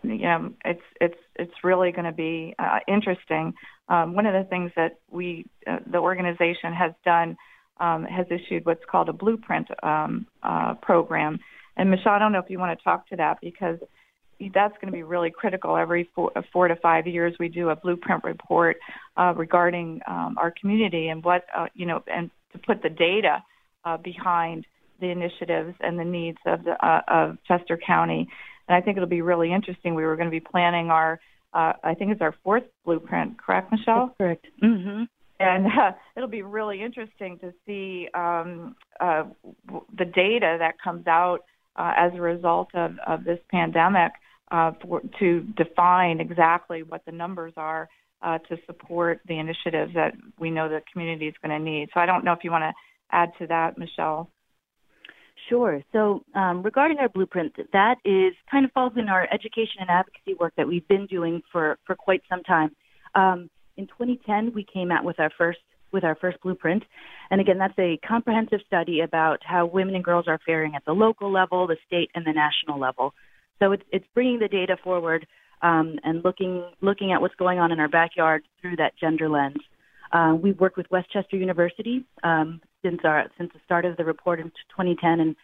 You 0.04 0.18
know, 0.18 0.54
it's 0.64 0.82
it's 1.02 1.20
it's 1.36 1.54
really 1.64 1.92
going 1.92 2.06
to 2.06 2.12
be 2.12 2.56
uh, 2.60 2.80
interesting. 2.88 3.54
Um, 3.90 4.16
one 4.16 4.26
of 4.26 4.34
the 4.34 4.48
things 4.50 4.72
that 4.76 5.00
we 5.10 5.46
uh, 5.68 5.80
the 5.92 5.98
organization 5.98 6.74
has 6.74 6.94
done 7.04 7.38
um, 7.80 8.06
has 8.06 8.26
issued 8.30 8.66
what's 8.66 8.84
called 8.90 9.10
a 9.10 9.14
blueprint 9.14 9.68
um, 9.84 10.28
uh, 10.42 10.76
program 10.76 11.40
and 11.76 11.90
Michelle, 11.90 12.14
I 12.14 12.20
don't 12.20 12.32
know 12.32 12.40
if 12.40 12.50
you 12.50 12.60
want 12.60 12.78
to 12.78 12.84
talk 12.84 13.08
to 13.10 13.16
that 13.18 13.40
because 13.42 13.78
that's 14.54 14.74
going 14.76 14.88
to 14.88 14.92
be 14.92 15.04
really 15.04 15.32
critical. 15.32 15.76
Every 15.78 16.10
four, 16.14 16.32
four 16.52 16.68
to 16.68 16.76
five 16.76 17.08
years, 17.08 17.34
we 17.40 17.48
do 17.48 17.70
a 17.70 17.76
blueprint 17.76 18.24
report 18.24 18.78
uh, 19.18 19.34
regarding 19.36 20.02
um, 20.08 20.36
our 20.38 20.54
community 20.60 21.08
and 21.08 21.24
what 21.24 21.46
uh, 21.56 21.68
you 21.74 21.86
know, 21.86 22.04
and 22.08 22.30
to 22.52 22.60
put 22.60 22.84
the 22.84 22.90
data 22.90 23.44
uh, 23.86 23.98
behind 23.98 24.66
the 25.00 25.08
initiatives 25.08 25.76
and 25.80 25.98
the 25.98 26.06
needs 26.06 26.38
of 26.46 26.64
the 26.64 26.76
of 27.08 27.38
Chester 27.48 27.80
County. 27.86 28.28
And 28.68 28.76
I 28.76 28.82
think 28.82 28.98
it'll 28.98 29.10
be 29.10 29.22
really 29.22 29.52
interesting. 29.52 29.96
We 29.96 30.04
were 30.04 30.16
going 30.16 30.28
to 30.28 30.32
be 30.32 30.40
planning 30.40 30.90
our, 30.90 31.20
uh, 31.54 31.74
I 31.84 31.94
think 31.96 32.12
it's 32.12 32.22
our 32.22 32.36
fourth 32.44 32.64
blueprint, 32.86 33.38
correct, 33.38 33.72
Michelle? 33.72 34.08
That's 34.08 34.18
correct. 34.18 34.48
Mm-hmm 34.64 35.04
and 35.44 35.66
uh, 35.68 35.92
it'll 36.16 36.30
be 36.30 36.42
really 36.42 36.82
interesting 36.82 37.38
to 37.40 37.54
see 37.66 38.08
um, 38.14 38.76
uh, 39.00 39.24
the 39.98 40.06
data 40.06 40.58
that 40.60 40.76
comes 40.82 41.08
out 41.08 41.40
uh, 41.76 41.94
as 41.98 42.12
a 42.16 42.22
result 42.22 42.70
of, 42.74 42.92
of 43.06 43.24
this 43.24 43.40
pandemic 43.50 44.12
uh, 44.52 44.72
for, 44.82 45.02
to 45.20 45.42
define 45.58 46.20
exactly 46.20 46.84
what 46.84 47.04
the 47.06 47.12
numbers 47.12 47.54
are 47.58 47.90
uh, 48.22 48.38
to 48.50 48.58
support 48.66 49.20
the 49.28 49.38
initiatives 49.38 49.94
that 49.96 50.14
we 50.40 50.50
know 50.50 50.70
the 50.70 50.82
community 50.92 51.28
is 51.28 51.34
going 51.44 51.58
to 51.58 51.64
need. 51.64 51.90
So 51.94 52.00
I 52.00 52.06
don't 52.06 52.24
know 52.24 52.34
if 52.34 52.44
you 52.44 52.52
want 52.52 52.64
to 52.64 52.74
add 53.12 53.32
to 53.40 53.48
that, 53.48 53.78
Michelle. 53.78 54.30
Sure. 55.50 55.82
So 55.92 56.24
um, 56.36 56.64
regarding 56.64 56.98
our 57.00 57.10
blueprint, 57.10 57.56
that 57.74 57.96
is 58.06 58.34
kind 58.50 58.66
of 58.66 58.72
falls 58.72 58.94
in 58.96 59.10
our 59.10 59.28
education 59.32 59.82
and 59.82 59.90
advocacy 59.90 60.36
work 60.40 60.54
that 60.58 60.68
we've 60.68 60.88
been 60.88 61.06
doing 61.08 61.42
for, 61.52 61.78
for 61.86 61.96
quite 61.96 62.22
some 62.30 62.44
time. 62.44 62.76
Um, 63.16 63.50
in 63.78 63.88
2010, 63.88 64.54
we 64.54 64.66
came 64.72 64.92
out 64.92 65.04
with 65.04 65.20
our 65.20 65.32
first 65.38 65.60
with 65.92 66.04
our 66.04 66.16
first 66.16 66.42
blueprint, 66.42 66.82
and 67.30 67.40
again, 67.40 67.60
that's 67.60 67.78
a 67.78 68.00
comprehensive 68.08 68.62
study 68.66 69.02
about 69.02 69.38
how 69.44 69.68
women 69.68 69.94
and 69.94 70.04
girls 70.04 70.28
are 70.28 70.40
faring 70.44 70.74
at 70.74 70.84
the 70.86 70.92
local 70.92 71.32
level, 71.32 71.68
the 71.68 71.78
state, 71.86 72.10
and 72.16 72.26
the 72.26 72.34
national 72.34 72.80
level. 72.80 73.14
So 73.60 73.74
it's 73.74 73.84
it's 73.92 74.06
bringing 74.16 74.40
the 74.40 74.48
data 74.48 74.76
forward 74.84 75.28
um, 75.62 76.00
and 76.04 76.24
looking 76.24 76.66
looking 76.82 77.12
at 77.12 77.22
what's 77.22 77.36
going 77.36 77.60
on 77.60 77.72
in 77.72 77.80
our 77.80 77.88
backyard 77.88 78.44
through 78.60 78.78
that 78.78 78.94
gender 79.00 79.30
lens. 79.30 79.62
Uh, 80.12 80.36
we've 80.40 80.60
worked 80.60 80.78
with 80.78 80.90
West 80.90 81.12
Chester 81.12 81.38
University 81.38 82.06
um, 82.24 82.60
since 82.84 83.00
our 83.04 83.26
since 83.38 83.52
the 83.54 83.60
start 83.66 83.86
of 83.86 83.98
the 83.98 84.06
report 84.06 84.40
in 84.40 84.48
2010, 84.76 85.20
and 85.20 85.36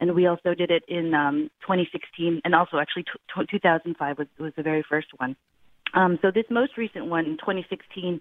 and 0.00 0.14
we 0.14 0.26
also 0.26 0.54
did 0.54 0.70
it 0.70 0.82
in 0.88 1.14
um, 1.14 1.50
2016, 1.62 2.40
and 2.44 2.54
also 2.54 2.78
actually 2.78 3.04
t- 3.04 3.46
2005 3.50 4.18
was 4.18 4.26
was 4.38 4.52
the 4.56 4.62
very 4.62 4.84
first 4.88 5.08
one. 5.16 5.36
Um, 5.94 6.18
so 6.22 6.30
this 6.30 6.44
most 6.50 6.76
recent 6.76 7.06
one 7.06 7.26
in 7.26 7.36
2016 7.38 8.20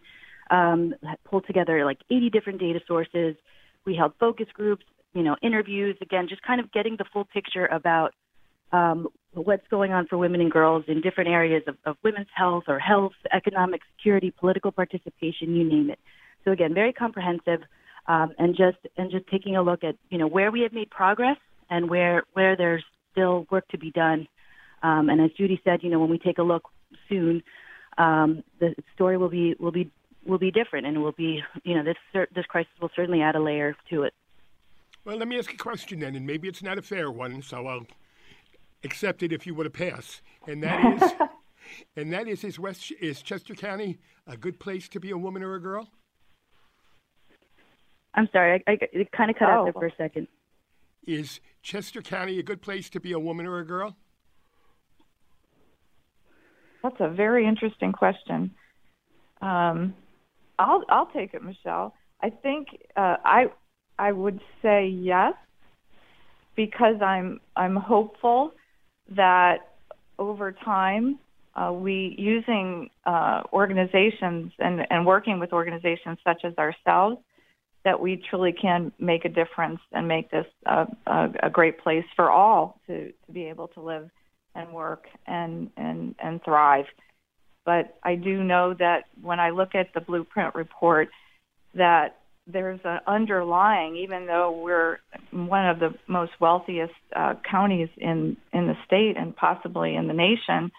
um, 0.50 0.94
pulled 1.26 1.46
together 1.46 1.86
like 1.86 2.00
80 2.10 2.30
different 2.30 2.60
data 2.60 2.80
sources. 2.88 3.36
We 3.86 3.96
held 3.96 4.14
focus 4.20 4.48
groups, 4.54 4.86
you 5.14 5.24
know, 5.24 5.36
interviews. 5.42 5.96
Again, 6.02 6.28
just 6.28 6.42
kind 6.42 6.60
of 6.60 6.72
getting 6.72 6.96
the 6.98 7.06
full 7.14 7.26
picture 7.26 7.68
about 7.68 8.14
um, 8.72 9.08
what's 9.34 9.68
going 9.70 9.92
on 9.92 10.08
for 10.08 10.18
women 10.18 10.42
and 10.42 10.52
girls 10.52 10.84
in 10.88 11.02
different 11.02 11.30
areas 11.30 11.64
of, 11.68 11.76
of 11.86 11.96
women's 12.04 12.28
health 12.36 12.64
or 12.68 12.80
health, 12.80 13.14
economic 13.32 13.82
security, 13.96 14.32
political 14.32 14.72
participation, 14.72 15.56
you 15.56 15.64
name 15.64 15.90
it. 15.90 16.00
So 16.46 16.52
again, 16.52 16.74
very 16.74 16.94
comprehensive, 16.94 17.62
um, 18.10 18.34
and 18.40 18.58
just 18.58 18.78
and 18.98 19.12
just 19.12 19.28
taking 19.28 19.56
a 19.56 19.62
look 19.62 19.84
at 19.84 19.96
you 20.10 20.18
know 20.18 20.28
where 20.28 20.52
we 20.52 20.62
have 20.62 20.74
made 20.74 20.90
progress 20.90 21.38
and 21.70 21.90
where 21.90 22.24
where 22.34 22.58
there's 22.58 22.84
still 23.12 23.46
work 23.50 23.68
to 23.70 23.78
be 23.78 23.92
done. 23.92 24.28
Um, 24.82 25.10
and 25.10 25.22
as 25.22 25.30
Judi 25.40 25.64
said, 25.64 25.84
you 25.84 25.90
know 25.90 26.00
when 26.00 26.10
we 26.10 26.18
take 26.18 26.40
a 26.40 26.44
look 26.44 26.64
soon, 27.08 27.44
um, 27.98 28.44
the 28.60 28.76
story 28.96 29.18
will 29.18 29.30
be 29.30 29.56
will 29.60 29.72
be 29.72 29.92
will 30.26 30.40
be 30.40 30.52
different, 30.52 30.88
and 30.88 31.02
will 31.04 31.12
be 31.12 31.42
you 31.64 31.76
know 31.76 31.84
this 31.84 32.28
this 32.34 32.46
crisis 32.48 32.72
will 32.82 32.92
certainly 32.96 33.22
add 33.22 33.36
a 33.36 33.42
layer 33.42 33.78
to 33.92 34.04
it. 34.04 34.14
Well, 35.06 35.18
let 35.18 35.28
me 35.28 35.38
ask 35.38 35.54
a 35.54 35.58
question 35.58 36.00
then, 36.00 36.16
and 36.16 36.26
maybe 36.26 36.48
it's 36.48 36.64
not 36.64 36.78
a 36.78 36.82
fair 36.82 37.12
one, 37.12 37.42
so 37.44 37.68
I'll 37.68 37.86
accept 38.84 39.24
it 39.24 39.32
if 39.32 39.46
you 39.46 39.54
were 39.54 39.64
to 39.64 39.70
pass. 39.70 40.22
And 40.48 40.64
that 40.64 41.02
is, 41.02 41.12
and 41.96 42.12
that 42.12 42.28
is, 42.28 42.44
is 42.44 42.58
West 42.58 42.92
is 43.00 43.22
Chester 43.22 43.54
County 43.54 44.00
a 44.26 44.36
good 44.36 44.60
place 44.60 44.90
to 44.90 45.00
be 45.00 45.12
a 45.12 45.18
woman 45.18 45.44
or 45.44 45.54
a 45.54 45.62
girl? 45.62 45.90
I'm 48.14 48.28
sorry, 48.32 48.64
I, 48.68 48.72
I 48.72 48.78
it 48.92 49.12
kind 49.12 49.30
of 49.30 49.38
cut 49.38 49.50
oh. 49.50 49.52
out 49.52 49.64
there 49.66 49.74
for 49.74 49.88
a 49.88 49.96
second. 49.98 50.28
Is 51.06 51.40
Chester 51.62 52.02
County 52.02 52.40
a 52.40 52.44
good 52.44 52.62
place 52.62 52.90
to 52.92 53.00
be 53.00 53.12
a 53.14 53.20
woman 53.20 53.46
or 53.46 53.60
a 53.60 53.66
girl? 53.66 53.96
That's 56.84 57.00
a 57.00 57.10
very 57.10 57.46
interesting 57.48 57.92
question. 57.92 58.52
Um, 59.42 59.94
I'll 60.58 60.84
I'll 60.90 61.08
take 61.08 61.34
it, 61.34 61.44
Michelle. 61.44 61.94
I 62.22 62.30
think 62.30 62.68
uh, 62.96 63.18
I 63.24 63.46
I 63.98 64.12
would 64.12 64.40
say 64.62 64.88
yes 64.88 65.34
because 66.56 67.02
I'm 67.02 67.40
I'm 67.56 67.76
hopeful 67.76 68.54
that 69.16 69.76
over 70.18 70.52
time 70.52 71.20
uh, 71.56 71.72
we 71.72 72.16
using 72.18 72.90
uh, 73.06 73.44
organizations 73.54 74.52
and, 74.60 74.86
and 74.90 75.06
working 75.06 75.40
with 75.40 75.52
organizations 75.54 76.18
such 76.24 76.44
as 76.44 76.54
ourselves 76.58 77.18
that 77.90 78.00
we 78.00 78.22
truly 78.30 78.52
can 78.54 78.92
make 79.00 79.26
a 79.26 79.30
difference 79.30 79.80
and 79.92 80.08
make 80.08 80.30
this 80.30 80.46
a, 80.68 80.86
a, 81.08 81.28
a 81.44 81.50
great 81.50 81.80
place 81.80 82.06
for 82.16 82.30
all 82.30 82.80
to, 82.86 83.08
to 83.26 83.32
be 83.32 83.46
able 83.46 83.68
to 83.70 83.82
live 83.82 84.08
and 84.54 84.72
work 84.72 85.06
and, 85.26 85.72
and, 85.76 86.14
and 86.24 86.40
thrive. 86.44 86.86
But 87.66 87.98
I 88.04 88.14
do 88.14 88.44
know 88.44 88.76
that 88.78 89.06
when 89.24 89.40
I 89.40 89.50
look 89.50 89.74
at 89.74 89.88
the 89.96 90.02
blueprint 90.02 90.54
report, 90.54 91.10
that 91.74 92.18
there's 92.46 92.80
an 92.84 93.00
underlying, 93.08 93.96
even 93.96 94.28
though 94.28 94.62
we're 94.64 95.00
one 95.32 95.68
of 95.68 95.80
the 95.80 95.96
most 96.08 96.34
wealthiest 96.40 96.94
uh, 97.16 97.34
counties 97.50 97.90
in, 97.98 98.38
in 98.54 98.68
the 98.68 98.76
state 98.86 99.16
and 99.18 99.36
possibly 99.36 99.96
in 99.96 100.08
the 100.08 100.14
nation, 100.14 100.72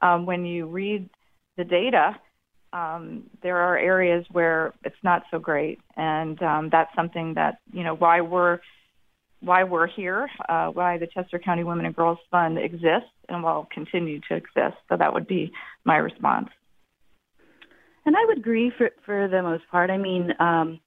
um, 0.00 0.24
when 0.24 0.46
you 0.46 0.66
read 0.66 1.10
the 1.58 1.64
data, 1.64 2.16
um, 2.74 3.30
there 3.42 3.58
are 3.58 3.78
areas 3.78 4.26
where 4.32 4.74
it's 4.84 4.96
not 5.04 5.22
so 5.30 5.38
great, 5.38 5.78
and 5.96 6.42
um, 6.42 6.68
that's 6.72 6.90
something 6.96 7.34
that 7.34 7.58
you 7.72 7.84
know 7.84 7.94
why 7.94 8.20
we're 8.20 8.58
why 9.40 9.62
we're 9.62 9.86
here, 9.86 10.28
uh, 10.48 10.68
why 10.68 10.98
the 10.98 11.06
Chester 11.06 11.38
County 11.38 11.62
Women 11.62 11.86
and 11.86 11.94
Girls 11.94 12.18
Fund 12.30 12.58
exists 12.58 13.14
and 13.28 13.44
will 13.44 13.68
continue 13.72 14.20
to 14.28 14.34
exist. 14.34 14.76
So 14.88 14.96
that 14.96 15.12
would 15.12 15.26
be 15.26 15.52
my 15.84 15.96
response. 15.96 16.48
And 18.06 18.16
I 18.16 18.24
would 18.26 18.38
agree 18.38 18.72
for 18.76 18.90
for 19.06 19.28
the 19.28 19.42
most 19.42 19.62
part. 19.70 19.90
I 19.90 19.96
mean, 19.96 20.32
um, 20.40 20.80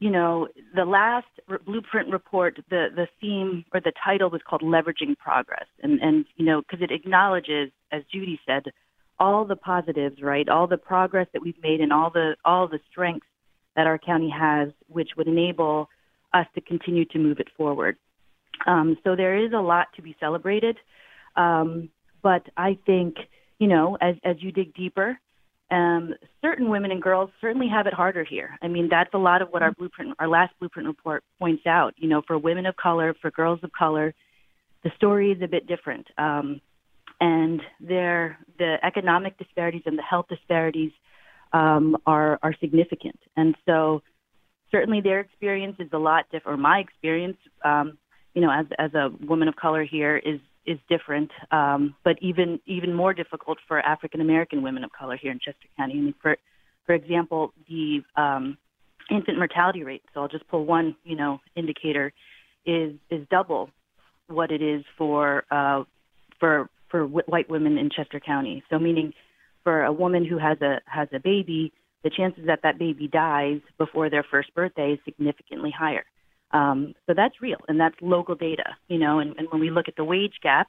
you 0.00 0.10
know, 0.10 0.48
the 0.74 0.84
last 0.84 1.28
re- 1.48 1.58
blueprint 1.64 2.10
report, 2.10 2.58
the 2.68 2.88
the 2.94 3.06
theme 3.20 3.64
or 3.72 3.80
the 3.80 3.92
title 4.04 4.28
was 4.28 4.40
called 4.44 4.62
"Leveraging 4.62 5.16
Progress," 5.18 5.66
and 5.84 6.00
and 6.00 6.26
you 6.34 6.44
know, 6.44 6.62
because 6.62 6.82
it 6.82 6.90
acknowledges, 6.90 7.70
as 7.92 8.02
Judi 8.12 8.38
said, 8.44 8.64
all 9.18 9.44
the 9.44 9.56
positives, 9.56 10.22
right? 10.22 10.48
All 10.48 10.66
the 10.66 10.76
progress 10.76 11.26
that 11.32 11.42
we've 11.42 11.60
made 11.62 11.80
and 11.80 11.92
all 11.92 12.10
the 12.10 12.36
all 12.44 12.68
the 12.68 12.80
strengths 12.90 13.26
that 13.74 13.86
our 13.86 13.98
county 13.98 14.30
has, 14.30 14.70
which 14.88 15.10
would 15.16 15.28
enable 15.28 15.88
us 16.32 16.46
to 16.54 16.60
continue 16.60 17.04
to 17.06 17.18
move 17.18 17.38
it 17.40 17.48
forward. 17.56 17.96
Um, 18.66 18.96
so 19.04 19.16
there 19.16 19.36
is 19.36 19.52
a 19.52 19.60
lot 19.60 19.88
to 19.96 20.02
be 20.02 20.16
celebrated, 20.18 20.76
um, 21.36 21.90
but 22.22 22.42
I 22.56 22.78
think 22.86 23.16
you 23.58 23.68
know, 23.68 23.96
as 24.00 24.16
as 24.24 24.36
you 24.40 24.52
dig 24.52 24.74
deeper, 24.74 25.18
um, 25.70 26.14
certain 26.42 26.68
women 26.68 26.90
and 26.90 27.02
girls 27.02 27.30
certainly 27.40 27.68
have 27.68 27.86
it 27.86 27.94
harder 27.94 28.24
here. 28.24 28.58
I 28.62 28.68
mean, 28.68 28.88
that's 28.90 29.12
a 29.14 29.18
lot 29.18 29.42
of 29.42 29.48
what 29.48 29.62
our 29.62 29.72
blueprint, 29.72 30.14
our 30.18 30.28
last 30.28 30.52
blueprint 30.58 30.86
report 30.86 31.24
points 31.38 31.66
out. 31.66 31.94
You 31.96 32.08
know, 32.08 32.22
for 32.26 32.38
women 32.38 32.66
of 32.66 32.76
color, 32.76 33.14
for 33.20 33.30
girls 33.30 33.60
of 33.62 33.72
color, 33.72 34.14
the 34.84 34.90
story 34.96 35.32
is 35.32 35.42
a 35.42 35.48
bit 35.48 35.66
different. 35.66 36.06
Um, 36.18 36.60
and 37.20 37.60
their 37.80 38.38
the 38.58 38.76
economic 38.82 39.38
disparities 39.38 39.82
and 39.86 39.98
the 39.98 40.02
health 40.02 40.26
disparities 40.28 40.92
um, 41.52 41.96
are 42.06 42.38
are 42.42 42.54
significant. 42.60 43.18
And 43.36 43.54
so, 43.64 44.02
certainly, 44.70 45.00
their 45.00 45.20
experience 45.20 45.76
is 45.78 45.88
a 45.92 45.98
lot 45.98 46.24
different. 46.30 46.58
Or 46.58 46.62
my 46.62 46.78
experience, 46.78 47.38
um, 47.64 47.98
you 48.34 48.42
know, 48.42 48.50
as 48.50 48.66
as 48.78 48.94
a 48.94 49.10
woman 49.24 49.48
of 49.48 49.56
color 49.56 49.84
here, 49.84 50.16
is 50.16 50.40
is 50.66 50.78
different, 50.88 51.30
um, 51.50 51.94
but 52.04 52.16
even 52.20 52.60
even 52.66 52.92
more 52.92 53.14
difficult 53.14 53.58
for 53.66 53.80
African 53.80 54.20
American 54.20 54.62
women 54.62 54.84
of 54.84 54.90
color 54.92 55.16
here 55.16 55.32
in 55.32 55.38
Chester 55.38 55.68
County. 55.76 55.94
I 55.94 55.96
mean, 55.96 56.14
for 56.20 56.36
for 56.84 56.94
example, 56.94 57.52
the 57.68 58.02
um, 58.16 58.58
infant 59.10 59.38
mortality 59.38 59.82
rate. 59.82 60.02
So 60.14 60.20
I'll 60.20 60.28
just 60.28 60.46
pull 60.48 60.64
one, 60.64 60.96
you 61.04 61.16
know, 61.16 61.40
indicator 61.54 62.12
is 62.64 62.94
is 63.10 63.26
double 63.30 63.70
what 64.28 64.50
it 64.50 64.62
is 64.62 64.84
for 64.98 65.44
uh, 65.50 65.84
for 66.40 66.68
for 66.90 67.06
white 67.06 67.50
women 67.50 67.78
in 67.78 67.90
Chester 67.90 68.20
County. 68.20 68.62
So 68.70 68.78
meaning 68.78 69.12
for 69.64 69.84
a 69.84 69.92
woman 69.92 70.24
who 70.24 70.38
has 70.38 70.60
a 70.60 70.80
has 70.86 71.08
a 71.12 71.18
baby, 71.18 71.72
the 72.04 72.10
chances 72.10 72.44
that 72.46 72.60
that 72.62 72.78
baby 72.78 73.08
dies 73.08 73.60
before 73.78 74.08
their 74.10 74.24
first 74.30 74.54
birthday 74.54 74.92
is 74.92 74.98
significantly 75.04 75.72
higher. 75.76 76.04
Um, 76.52 76.94
so 77.06 77.14
that's 77.14 77.34
real, 77.42 77.58
and 77.68 77.80
that's 77.80 77.96
local 78.00 78.36
data, 78.36 78.76
you 78.88 78.98
know. 78.98 79.18
And, 79.18 79.34
and 79.36 79.48
when 79.50 79.60
we 79.60 79.70
look 79.70 79.88
at 79.88 79.96
the 79.96 80.04
wage 80.04 80.34
gap, 80.42 80.68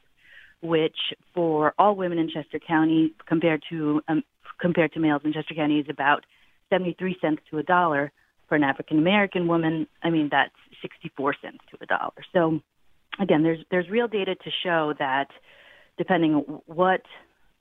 which 0.62 0.98
for 1.36 1.74
all 1.78 1.96
women 1.96 2.18
in 2.18 2.30
Chester 2.30 2.60
County 2.60 3.14
compared 3.28 3.64
to 3.70 4.02
um, 4.08 4.24
compared 4.60 4.94
to 4.94 5.00
males 5.00 5.22
in 5.24 5.34
Chester 5.34 5.54
County 5.54 5.80
is 5.80 5.86
about 5.90 6.26
73 6.72 7.18
cents 7.22 7.42
to 7.52 7.60
a 7.60 7.64
dollar. 7.64 8.12
For 8.50 8.56
an 8.56 8.64
African 8.64 8.98
American 8.98 9.48
woman, 9.48 9.88
I 10.02 10.10
mean 10.10 10.30
that's 10.32 10.56
64 10.82 11.36
cents 11.42 11.60
to 11.72 11.78
a 11.82 11.86
dollar. 11.86 12.14
So 12.34 12.62
again, 13.20 13.44
there's 13.44 13.60
there's 13.70 13.90
real 13.90 14.08
data 14.08 14.36
to 14.36 14.52
show 14.64 14.94
that 15.00 15.28
depending 15.98 16.34
what 16.66 17.02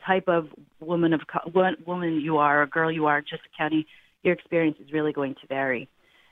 type 0.06 0.28
of 0.28 0.48
woman 0.80 1.12
of 1.12 1.20
what 1.52 1.86
woman 1.86 2.20
you 2.20 2.38
are, 2.38 2.62
or 2.62 2.66
girl 2.66 2.90
you 2.90 3.06
are 3.06 3.18
in 3.18 3.24
Chester 3.24 3.48
County, 3.56 3.86
your 4.22 4.34
experience 4.34 4.76
is 4.80 4.92
really 4.92 5.12
going 5.12 5.34
to 5.40 5.46
vary. 5.46 5.88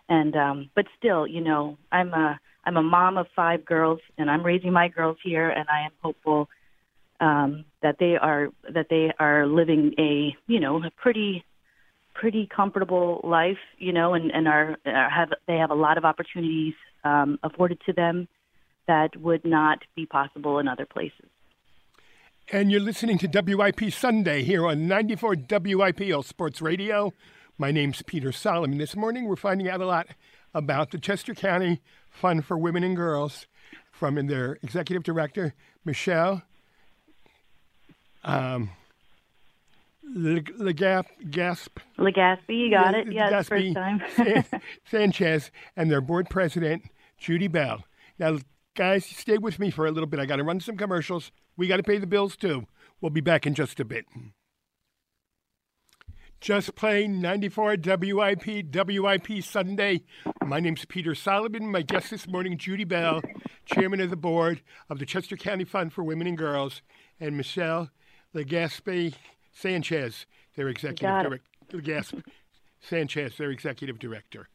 And 0.09 0.37
um, 0.37 0.71
but 0.75 0.87
still, 0.99 1.27
you 1.27 1.41
know, 1.41 1.79
I'm 1.91 2.13
a 2.13 2.39
I'm 2.65 2.77
a 2.77 2.83
mom 2.83 3.17
of 3.17 3.27
five 3.35 3.65
girls, 3.65 4.01
and 4.19 4.31
I'm 4.31 4.45
raising 4.45 4.73
my 4.73 4.89
girls 4.89 5.17
here, 5.23 5.49
and 5.49 5.67
I 5.69 5.87
am 5.87 5.93
hopeful 6.03 6.49
um, 7.21 7.65
that 7.83 7.97
they 7.99 8.17
are 8.17 8.49
that 8.73 8.87
they 8.91 9.13
are 9.19 9.47
living 9.47 9.95
a 9.99 10.37
you 10.47 10.61
know 10.61 10.83
a 10.83 10.91
pretty 10.91 11.45
pretty 12.15 12.47
comfortable 12.55 13.21
life, 13.25 13.59
you 13.79 13.93
know, 13.93 14.15
and 14.15 14.31
and 14.31 14.47
are, 14.47 14.77
are 14.87 15.11
have 15.11 15.31
they 15.47 15.57
have 15.57 15.71
a 15.71 15.75
lot 15.75 15.99
of 15.99 16.05
opportunities 16.05 16.75
um, 17.05 17.39
afforded 17.43 17.81
to 17.87 17.93
them 17.93 18.29
that 18.87 19.17
would 19.17 19.45
not 19.45 19.79
be 19.97 20.07
possible 20.07 20.59
in 20.59 20.69
other 20.69 20.87
places. 20.87 21.29
And 22.53 22.71
you're 22.71 22.81
listening 22.81 23.19
to 23.19 23.29
WIP 23.29 23.93
Sunday 23.93 24.43
here 24.43 24.67
on 24.67 24.87
94 24.87 25.37
WIP 25.51 26.15
All 26.15 26.23
Sports 26.23 26.61
Radio. 26.61 27.13
My 27.59 27.71
name's 27.71 28.03
Peter 28.03 28.33
Solomon. 28.33 28.79
This 28.79 28.95
morning 28.95 29.25
we're 29.27 29.37
finding 29.37 29.69
out 29.69 29.81
a 29.81 29.87
lot 29.87 30.09
about 30.53 30.91
the 30.91 30.99
Chester 30.99 31.35
County 31.35 31.81
Fund 32.11 32.45
for 32.45 32.59
Women 32.59 32.85
and 32.85 32.97
Girls 32.97 33.47
from 33.91 34.15
their 34.27 34.59
executive 34.63 35.03
director, 35.03 35.55
Michelle 35.85 36.43
um, 38.25 38.71
Legasp, 40.17 41.07
Gasp. 41.31 41.79
Legaspi, 41.99 42.49
you 42.49 42.71
got 42.71 42.95
it. 42.95 43.13
Yeah, 43.13 43.43
first 43.43 43.75
time. 43.75 44.03
Sanchez 44.91 45.51
and 45.77 45.91
their 45.91 46.01
board 46.01 46.29
president, 46.31 46.85
Judi 47.21 47.51
Bell. 47.51 47.85
Now, 48.19 48.39
guys, 48.75 49.05
stay 49.05 49.39
with 49.39 49.59
me 49.59 49.71
for 49.71 49.87
a 49.87 49.91
little 49.91 50.07
bit. 50.07 50.21
I 50.21 50.27
got 50.27 50.37
to 50.37 50.45
run 50.45 50.61
some 50.61 50.77
commercials. 50.77 51.31
We 51.57 51.69
got 51.69 51.77
to 51.77 51.83
pay 51.83 51.99
the 51.99 52.07
bills 52.07 52.37
too. 52.37 52.67
We'll 53.01 53.11
be 53.11 53.21
back 53.21 53.47
in 53.47 53.55
just 53.55 53.79
a 53.81 53.85
bit. 53.85 54.07
Just 56.41 56.75
playing 56.75 57.21
94 57.21 57.77
WIP, 57.83 58.67
WIP 58.75 59.43
Sunday. 59.43 60.03
My 60.45 60.61
name's 60.61 60.85
Peter 60.85 61.15
Solomon. 61.15 61.71
My 61.71 61.83
guest 61.83 62.11
this 62.11 62.29
morning, 62.29 62.59
Judi 62.59 62.87
Bell, 62.87 63.23
chairman 63.65 64.01
of 64.01 64.11
the 64.11 64.17
board 64.17 64.63
of 64.91 64.99
the 64.99 65.07
Chester 65.07 65.37
County 65.37 65.65
Fund 65.65 65.93
for 65.93 66.05
Women 66.05 66.27
and 66.27 66.37
Girls, 66.37 66.83
and 67.19 67.37
Michelle 67.37 67.91
Legaspi 68.35 69.15
Sanchez, 69.53 70.27
their 70.57 70.69
executive 70.69 71.23
director. 71.23 71.41
Legaspi 71.73 72.23
Sanchez, 72.81 73.39
their 73.39 73.51
executive 73.51 73.99
director. 73.99 74.49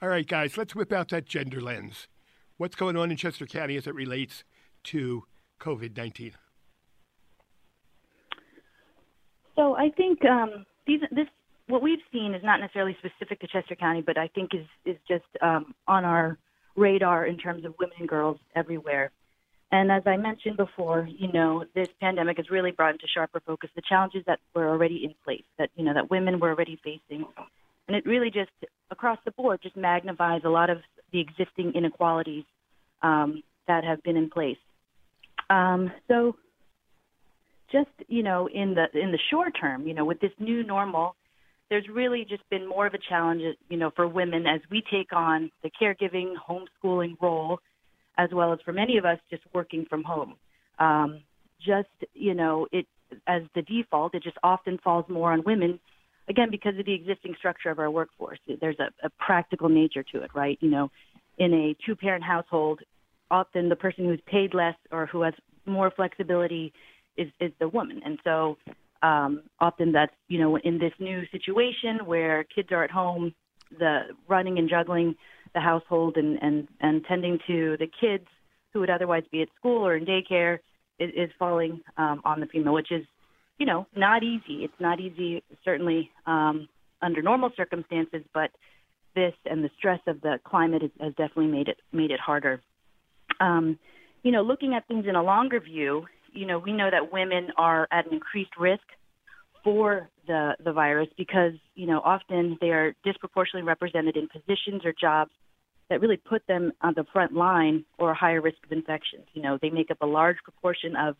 All 0.00 0.08
right, 0.08 0.26
guys, 0.26 0.56
let's 0.56 0.74
whip 0.74 0.92
out 0.92 1.10
that 1.10 1.26
gender 1.26 1.60
lens. 1.60 2.08
What's 2.56 2.76
going 2.76 2.96
on 2.96 3.10
in 3.10 3.16
Chester 3.16 3.46
County 3.46 3.76
as 3.76 3.86
it 3.86 3.94
relates 3.94 4.44
to 4.84 5.24
COVID 5.60 5.96
19? 5.96 6.32
So 9.56 9.76
I 9.76 9.90
think 9.90 10.24
um, 10.24 10.66
these, 10.86 11.00
this 11.10 11.26
what 11.66 11.82
we've 11.82 12.00
seen 12.12 12.34
is 12.34 12.42
not 12.42 12.60
necessarily 12.60 12.96
specific 12.98 13.40
to 13.40 13.46
Chester 13.46 13.74
County, 13.74 14.02
but 14.02 14.18
I 14.18 14.28
think 14.28 14.54
is 14.54 14.66
is 14.84 14.96
just 15.08 15.24
um, 15.40 15.74
on 15.86 16.04
our 16.04 16.38
radar 16.76 17.26
in 17.26 17.38
terms 17.38 17.64
of 17.64 17.74
women 17.78 17.96
and 18.00 18.08
girls 18.08 18.38
everywhere. 18.54 19.10
And 19.70 19.90
as 19.90 20.02
I 20.06 20.16
mentioned 20.16 20.56
before, 20.56 21.08
you 21.10 21.32
know, 21.32 21.64
this 21.74 21.88
pandemic 22.00 22.36
has 22.36 22.50
really 22.50 22.70
brought 22.70 22.92
into 22.92 23.06
sharper 23.12 23.40
focus 23.40 23.70
the 23.74 23.82
challenges 23.88 24.22
that 24.26 24.38
were 24.54 24.68
already 24.68 25.04
in 25.04 25.14
place, 25.24 25.44
that 25.58 25.70
you 25.74 25.84
know 25.84 25.94
that 25.94 26.10
women 26.10 26.38
were 26.38 26.50
already 26.50 26.78
facing, 26.84 27.26
and 27.88 27.96
it 27.96 28.04
really 28.06 28.30
just 28.30 28.50
across 28.90 29.18
the 29.24 29.30
board 29.32 29.60
just 29.62 29.76
magnifies 29.76 30.42
a 30.44 30.48
lot 30.48 30.70
of 30.70 30.78
the 31.12 31.20
existing 31.20 31.72
inequalities 31.74 32.44
um, 33.02 33.42
that 33.66 33.84
have 33.84 34.02
been 34.02 34.16
in 34.16 34.30
place. 34.30 34.58
Um, 35.50 35.92
so, 36.08 36.36
just 37.74 38.08
you 38.08 38.22
know, 38.22 38.48
in 38.52 38.74
the 38.74 38.86
in 38.98 39.10
the 39.10 39.18
short 39.30 39.52
term, 39.60 39.86
you 39.86 39.94
know, 39.94 40.04
with 40.04 40.20
this 40.20 40.30
new 40.38 40.62
normal, 40.62 41.16
there's 41.70 41.86
really 41.92 42.24
just 42.28 42.48
been 42.48 42.68
more 42.68 42.86
of 42.86 42.94
a 42.94 42.98
challenge, 43.08 43.42
you 43.68 43.76
know, 43.76 43.90
for 43.96 44.06
women 44.06 44.46
as 44.46 44.60
we 44.70 44.82
take 44.92 45.12
on 45.12 45.50
the 45.62 45.70
caregiving, 45.70 46.34
homeschooling 46.48 47.16
role, 47.20 47.58
as 48.16 48.30
well 48.32 48.52
as 48.52 48.60
for 48.64 48.72
many 48.72 48.96
of 48.96 49.04
us 49.04 49.18
just 49.28 49.42
working 49.52 49.84
from 49.90 50.04
home. 50.04 50.34
Um, 50.78 51.20
just 51.66 51.88
you 52.12 52.34
know, 52.34 52.68
it 52.70 52.86
as 53.26 53.42
the 53.54 53.62
default, 53.62 54.14
it 54.14 54.22
just 54.22 54.38
often 54.42 54.78
falls 54.82 55.06
more 55.08 55.32
on 55.32 55.42
women. 55.44 55.80
Again, 56.28 56.48
because 56.50 56.78
of 56.78 56.86
the 56.86 56.94
existing 56.94 57.34
structure 57.38 57.70
of 57.70 57.78
our 57.78 57.90
workforce, 57.90 58.38
there's 58.60 58.78
a, 58.78 59.06
a 59.06 59.10
practical 59.18 59.68
nature 59.68 60.02
to 60.12 60.22
it, 60.22 60.30
right? 60.34 60.58
You 60.62 60.70
know, 60.70 60.90
in 61.36 61.52
a 61.52 61.76
two-parent 61.84 62.24
household, 62.24 62.80
often 63.30 63.68
the 63.68 63.76
person 63.76 64.06
who's 64.06 64.20
paid 64.26 64.54
less 64.54 64.76
or 64.90 65.04
who 65.06 65.20
has 65.22 65.34
more 65.66 65.90
flexibility 65.90 66.72
is 67.16 67.28
is 67.40 67.52
the 67.60 67.68
woman, 67.68 68.00
and 68.04 68.18
so 68.24 68.56
um, 69.02 69.42
often 69.60 69.92
that's 69.92 70.14
you 70.28 70.38
know 70.38 70.56
in 70.56 70.78
this 70.78 70.92
new 70.98 71.22
situation 71.30 72.06
where 72.06 72.44
kids 72.44 72.68
are 72.72 72.84
at 72.84 72.90
home, 72.90 73.34
the 73.78 74.00
running 74.28 74.58
and 74.58 74.68
juggling 74.68 75.14
the 75.54 75.60
household 75.60 76.16
and 76.16 76.38
and 76.42 76.68
and 76.80 77.04
tending 77.06 77.38
to 77.46 77.76
the 77.78 77.86
kids 78.00 78.26
who 78.72 78.80
would 78.80 78.90
otherwise 78.90 79.22
be 79.30 79.42
at 79.42 79.48
school 79.58 79.86
or 79.86 79.96
in 79.96 80.04
daycare 80.04 80.58
is, 80.98 81.10
is 81.16 81.30
falling 81.38 81.80
um, 81.96 82.20
on 82.24 82.40
the 82.40 82.46
female, 82.46 82.74
which 82.74 82.90
is 82.90 83.04
you 83.58 83.66
know 83.66 83.86
not 83.96 84.22
easy. 84.22 84.64
It's 84.64 84.80
not 84.80 85.00
easy 85.00 85.42
certainly 85.64 86.10
um, 86.26 86.68
under 87.02 87.22
normal 87.22 87.50
circumstances, 87.56 88.22
but 88.32 88.50
this 89.14 89.34
and 89.44 89.62
the 89.62 89.70
stress 89.78 90.00
of 90.06 90.20
the 90.20 90.38
climate 90.44 90.82
has, 90.82 90.90
has 91.00 91.10
definitely 91.10 91.46
made 91.46 91.68
it 91.68 91.78
made 91.92 92.10
it 92.10 92.20
harder. 92.20 92.60
Um, 93.40 93.78
you 94.22 94.32
know, 94.32 94.42
looking 94.42 94.74
at 94.74 94.88
things 94.88 95.06
in 95.08 95.14
a 95.14 95.22
longer 95.22 95.60
view, 95.60 96.06
you 96.34 96.46
know, 96.46 96.58
we 96.58 96.72
know 96.72 96.90
that 96.90 97.12
women 97.12 97.48
are 97.56 97.88
at 97.90 98.06
an 98.06 98.12
increased 98.12 98.56
risk 98.58 98.82
for 99.62 100.10
the 100.26 100.54
the 100.62 100.72
virus 100.72 101.08
because 101.16 101.52
you 101.74 101.86
know 101.86 102.00
often 102.04 102.58
they 102.60 102.68
are 102.68 102.94
disproportionately 103.04 103.66
represented 103.66 104.16
in 104.16 104.28
positions 104.28 104.84
or 104.84 104.92
jobs 104.98 105.30
that 105.88 106.00
really 106.00 106.16
put 106.16 106.46
them 106.46 106.72
on 106.82 106.94
the 106.96 107.04
front 107.12 107.32
line 107.32 107.84
or 107.98 108.10
a 108.10 108.14
higher 108.14 108.40
risk 108.40 108.58
of 108.64 108.72
infections. 108.72 109.24
You 109.32 109.42
know, 109.42 109.58
they 109.60 109.70
make 109.70 109.90
up 109.90 109.98
a 110.00 110.06
large 110.06 110.36
proportion 110.44 110.96
of 110.96 111.16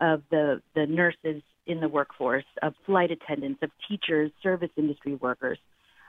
of 0.00 0.22
the 0.30 0.62
the 0.74 0.86
nurses 0.86 1.42
in 1.66 1.80
the 1.80 1.88
workforce, 1.88 2.44
of 2.62 2.74
flight 2.86 3.10
attendants, 3.10 3.62
of 3.62 3.70
teachers, 3.88 4.32
service 4.42 4.70
industry 4.76 5.14
workers. 5.14 5.58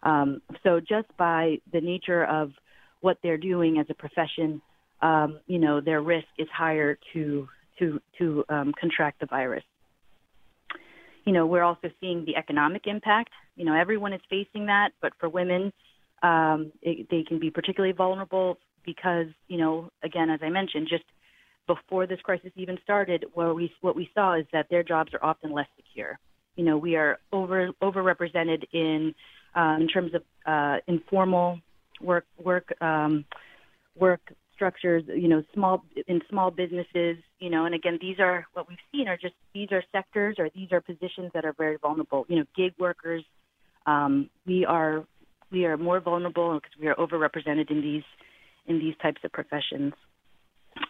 Um, 0.02 0.42
so 0.64 0.80
just 0.80 1.08
by 1.18 1.60
the 1.72 1.80
nature 1.80 2.26
of 2.26 2.52
what 3.02 3.18
they're 3.22 3.38
doing 3.38 3.78
as 3.78 3.86
a 3.90 3.94
profession, 3.94 4.62
um, 5.02 5.40
you 5.46 5.60
know, 5.60 5.80
their 5.80 6.02
risk 6.02 6.28
is 6.40 6.48
higher 6.52 6.98
to 7.14 7.48
to 7.80 8.00
to 8.18 8.44
um, 8.50 8.74
contract 8.80 9.20
the 9.20 9.26
virus. 9.26 9.64
You 11.26 11.32
know, 11.32 11.46
we're 11.46 11.64
also 11.64 11.90
seeing 12.02 12.26
the 12.26 12.36
economic 12.36 12.86
impact. 12.86 13.32
You 13.56 13.66
know, 13.66 13.76
everyone 13.76 14.14
is 14.14 14.22
facing 14.30 14.66
that, 14.66 14.90
but 15.02 15.14
for 15.20 15.30
women, 15.30 15.72
um, 16.22 16.72
it, 16.82 17.08
they 17.10 17.24
can 17.24 17.40
be 17.40 17.50
particularly 17.50 17.94
vulnerable 17.94 18.58
because, 18.86 19.28
you 19.48 19.58
know, 19.58 19.90
again, 20.04 20.30
as 20.30 20.42
I 20.44 20.50
mentioned, 20.50 20.88
just 20.90 21.06
before 21.68 22.08
this 22.08 22.20
crisis 22.22 22.52
even 22.56 22.78
started, 22.84 23.26
where 23.34 23.54
we 23.54 23.72
what 23.82 23.96
we 23.96 24.10
saw 24.14 24.34
is 24.34 24.46
that 24.52 24.68
their 24.70 24.84
jobs 24.84 25.14
are 25.14 25.24
often 25.24 25.52
less 25.52 25.68
secure. 25.78 26.20
You 26.56 26.66
know, 26.66 26.78
we 26.78 26.96
are 26.96 27.20
over 27.32 27.72
overrepresented 27.82 28.66
in 28.74 29.16
uh, 29.56 29.78
in 29.80 29.88
terms 29.88 30.12
of 30.14 30.24
uh, 30.46 30.78
informal 30.88 31.60
work 32.02 32.26
work 32.44 32.74
um, 32.82 33.26
work 33.96 34.22
structures, 34.56 35.04
you 35.08 35.28
know, 35.28 35.44
small 35.54 35.84
in 36.08 36.22
small 36.30 36.52
businesses, 36.52 37.18
you 37.40 37.50
know, 37.50 37.66
and 37.66 37.76
again, 37.76 37.98
these 38.02 38.20
are 38.20 38.46
what 38.54 38.68
we've 38.70 38.78
seen 38.92 39.08
are 39.08 39.18
just 39.18 39.36
these 39.54 39.70
are 39.72 39.84
sectors 39.92 40.36
or 40.40 40.50
these 40.56 40.72
are 40.72 40.82
positions 40.82 41.32
that 41.34 41.46
are 41.46 41.54
very 41.54 41.78
vulnerable. 41.78 42.26
You 42.28 42.38
know, 42.38 42.46
gig 42.56 42.74
workers, 42.80 43.24
um, 43.86 44.30
we 44.46 44.66
are 44.66 45.06
we 45.52 45.66
are 45.66 45.78
more 45.78 46.00
vulnerable 46.00 46.56
because 46.56 46.72
we 46.80 46.88
are 46.88 46.96
overrepresented 46.96 47.70
in 47.70 47.82
these 47.82 48.04
in 48.66 48.80
these 48.80 48.96
types 49.02 49.22
of 49.24 49.32
professions. 49.32 49.94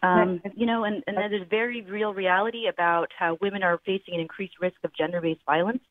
Um, 0.02 0.42
you 0.56 0.66
know, 0.66 0.86
and, 0.86 1.04
and 1.08 1.18
there's 1.18 1.48
very 1.50 1.82
real 1.82 2.14
reality 2.14 2.68
about 2.68 3.08
how 3.18 3.38
women 3.42 3.64
are 3.64 3.80
facing 3.86 4.14
an 4.14 4.22
increased 4.22 4.54
risk 4.62 4.78
of 4.84 4.96
gender-based 4.96 5.42
violence 5.46 5.82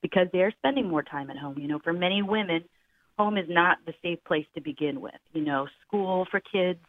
because 0.00 0.28
they 0.32 0.40
are 0.40 0.52
spending 0.58 0.88
more 0.88 1.02
time 1.02 1.30
at 1.30 1.36
home. 1.36 1.58
You 1.58 1.68
know, 1.68 1.78
for 1.82 1.92
many 1.92 2.22
women, 2.22 2.64
home 3.18 3.36
is 3.36 3.46
not 3.48 3.78
the 3.86 3.92
safe 4.02 4.22
place 4.24 4.46
to 4.54 4.60
begin 4.60 5.00
with. 5.00 5.14
You 5.32 5.42
know, 5.44 5.66
school 5.86 6.26
for 6.30 6.40
kids, 6.40 6.80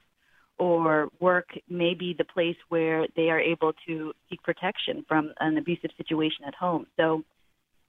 or 0.58 1.10
work 1.20 1.47
may 1.70 1.93
be 1.93 2.16
the 2.18 2.24
place 2.24 2.56
where 2.70 3.08
they 3.16 3.30
are 3.30 3.39
able 3.39 3.74
to 3.88 4.14
seek 4.30 4.41
protection 4.43 5.03
from 5.08 5.34
an 5.39 5.58
abusive 5.58 5.91
situation 5.97 6.45
at 6.47 6.56
home. 6.56 6.86
So 6.97 7.24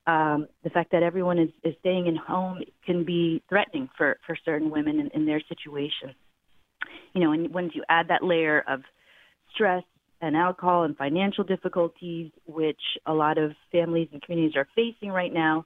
um, 0.07 0.47
the 0.63 0.71
fact 0.71 0.93
that 0.93 1.03
everyone 1.03 1.39
is, 1.39 1.51
is 1.65 1.75
staying 1.81 2.07
in 2.07 2.17
home 2.17 2.61
can 2.85 3.05
be 3.05 3.43
threatening 3.49 3.89
for, 3.97 4.19
for 4.27 4.37
certain 4.45 4.71
women 4.71 5.01
in, 5.01 5.11
in 5.15 5.27
their 5.27 5.41
situation. 5.49 6.15
You 7.15 7.23
know, 7.23 7.33
and 7.33 7.53
once 7.53 7.73
you 7.75 7.83
add 7.89 8.09
that 8.09 8.23
layer 8.23 8.63
of 8.69 8.81
stress 9.55 9.83
and 10.21 10.37
alcohol 10.37 10.85
and 10.85 10.97
financial 10.97 11.45
difficulties, 11.45 12.31
which 12.47 12.81
a 13.07 13.13
lot 13.13 13.39
of 13.39 13.53
families 13.73 14.09
and 14.13 14.23
communities 14.23 14.57
are 14.57 14.69
facing 14.75 15.11
right 15.11 15.33
now, 15.33 15.65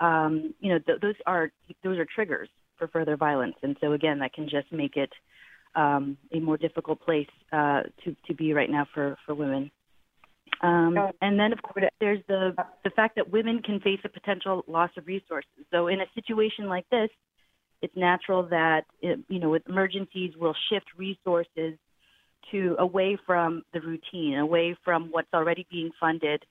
um, 0.00 0.54
you 0.60 0.72
know, 0.72 0.78
th- 0.78 1.00
those 1.00 1.14
are 1.26 1.50
those 1.84 1.98
are 1.98 2.06
triggers 2.14 2.48
for 2.78 2.88
further 2.88 3.16
violence. 3.16 3.54
And 3.62 3.76
so 3.80 3.92
again, 3.92 4.18
that 4.20 4.32
can 4.32 4.48
just 4.48 4.72
make 4.72 4.96
it 4.96 5.10
um, 5.74 6.16
a 6.32 6.40
more 6.40 6.56
difficult 6.56 7.00
place 7.00 7.28
uh, 7.52 7.82
to 8.04 8.16
to 8.26 8.34
be 8.34 8.52
right 8.52 8.70
now 8.70 8.86
for 8.94 9.16
for 9.26 9.34
women. 9.34 9.70
Um, 10.62 10.96
and 11.20 11.38
then, 11.40 11.52
of 11.52 11.60
course, 11.62 11.86
there's 11.98 12.20
the 12.28 12.54
the 12.84 12.90
fact 12.90 13.16
that 13.16 13.30
women 13.30 13.62
can 13.62 13.80
face 13.80 13.98
a 14.04 14.08
potential 14.08 14.64
loss 14.68 14.90
of 14.96 15.06
resources. 15.06 15.48
So, 15.72 15.88
in 15.88 16.00
a 16.00 16.04
situation 16.14 16.66
like 16.66 16.88
this, 16.90 17.08
it's 17.80 17.96
natural 17.96 18.44
that 18.48 18.82
it, 19.00 19.18
you 19.28 19.40
know, 19.40 19.50
with 19.50 19.62
emergencies, 19.68 20.34
we'll 20.38 20.54
shift 20.70 20.86
resources 20.96 21.78
to 22.52 22.76
away 22.78 23.18
from 23.26 23.62
the 23.72 23.80
routine, 23.80 24.38
away 24.38 24.76
from 24.84 25.08
what's 25.10 25.32
already 25.34 25.66
being 25.70 25.90
funded. 25.98 26.44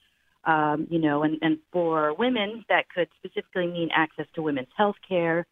Um, 0.44 0.88
you 0.90 1.00
know, 1.00 1.24
and, 1.24 1.38
and 1.42 1.60
for 1.72 2.16
women, 2.18 2.66
that 2.68 2.86
could 2.94 3.08
specifically 3.18 3.68
mean 3.68 3.90
access 3.96 4.26
to 4.34 4.42
women's 4.42 4.68
health 4.76 4.96
care, 5.08 5.46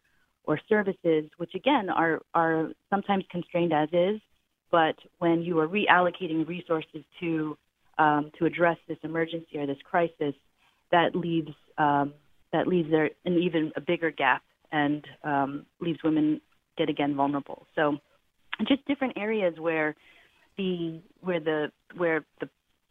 or 0.50 0.58
services, 0.68 1.30
which 1.36 1.54
again 1.54 1.88
are, 1.88 2.20
are 2.34 2.70
sometimes 2.90 3.24
constrained 3.30 3.72
as 3.72 3.88
is, 3.92 4.20
but 4.72 4.96
when 5.20 5.42
you 5.42 5.60
are 5.60 5.68
reallocating 5.68 6.46
resources 6.46 7.04
to 7.20 7.56
um, 7.98 8.32
to 8.38 8.46
address 8.46 8.78
this 8.88 8.96
emergency 9.04 9.58
or 9.58 9.66
this 9.66 9.78
crisis, 9.88 10.34
that 10.90 11.14
leaves 11.14 11.52
um, 11.78 12.14
that 12.52 12.66
leaves 12.66 12.90
there 12.90 13.10
an 13.24 13.34
even 13.34 13.70
a 13.76 13.80
bigger 13.80 14.10
gap 14.10 14.42
and 14.72 15.04
um, 15.22 15.66
leaves 15.80 16.00
women 16.02 16.40
get 16.76 16.88
again 16.88 17.14
vulnerable. 17.14 17.66
So, 17.76 17.98
just 18.66 18.84
different 18.86 19.16
areas 19.16 19.54
where 19.56 19.94
the 20.56 21.00
where 21.20 21.38
the 21.38 21.70
where 21.96 22.24
the 22.40 22.48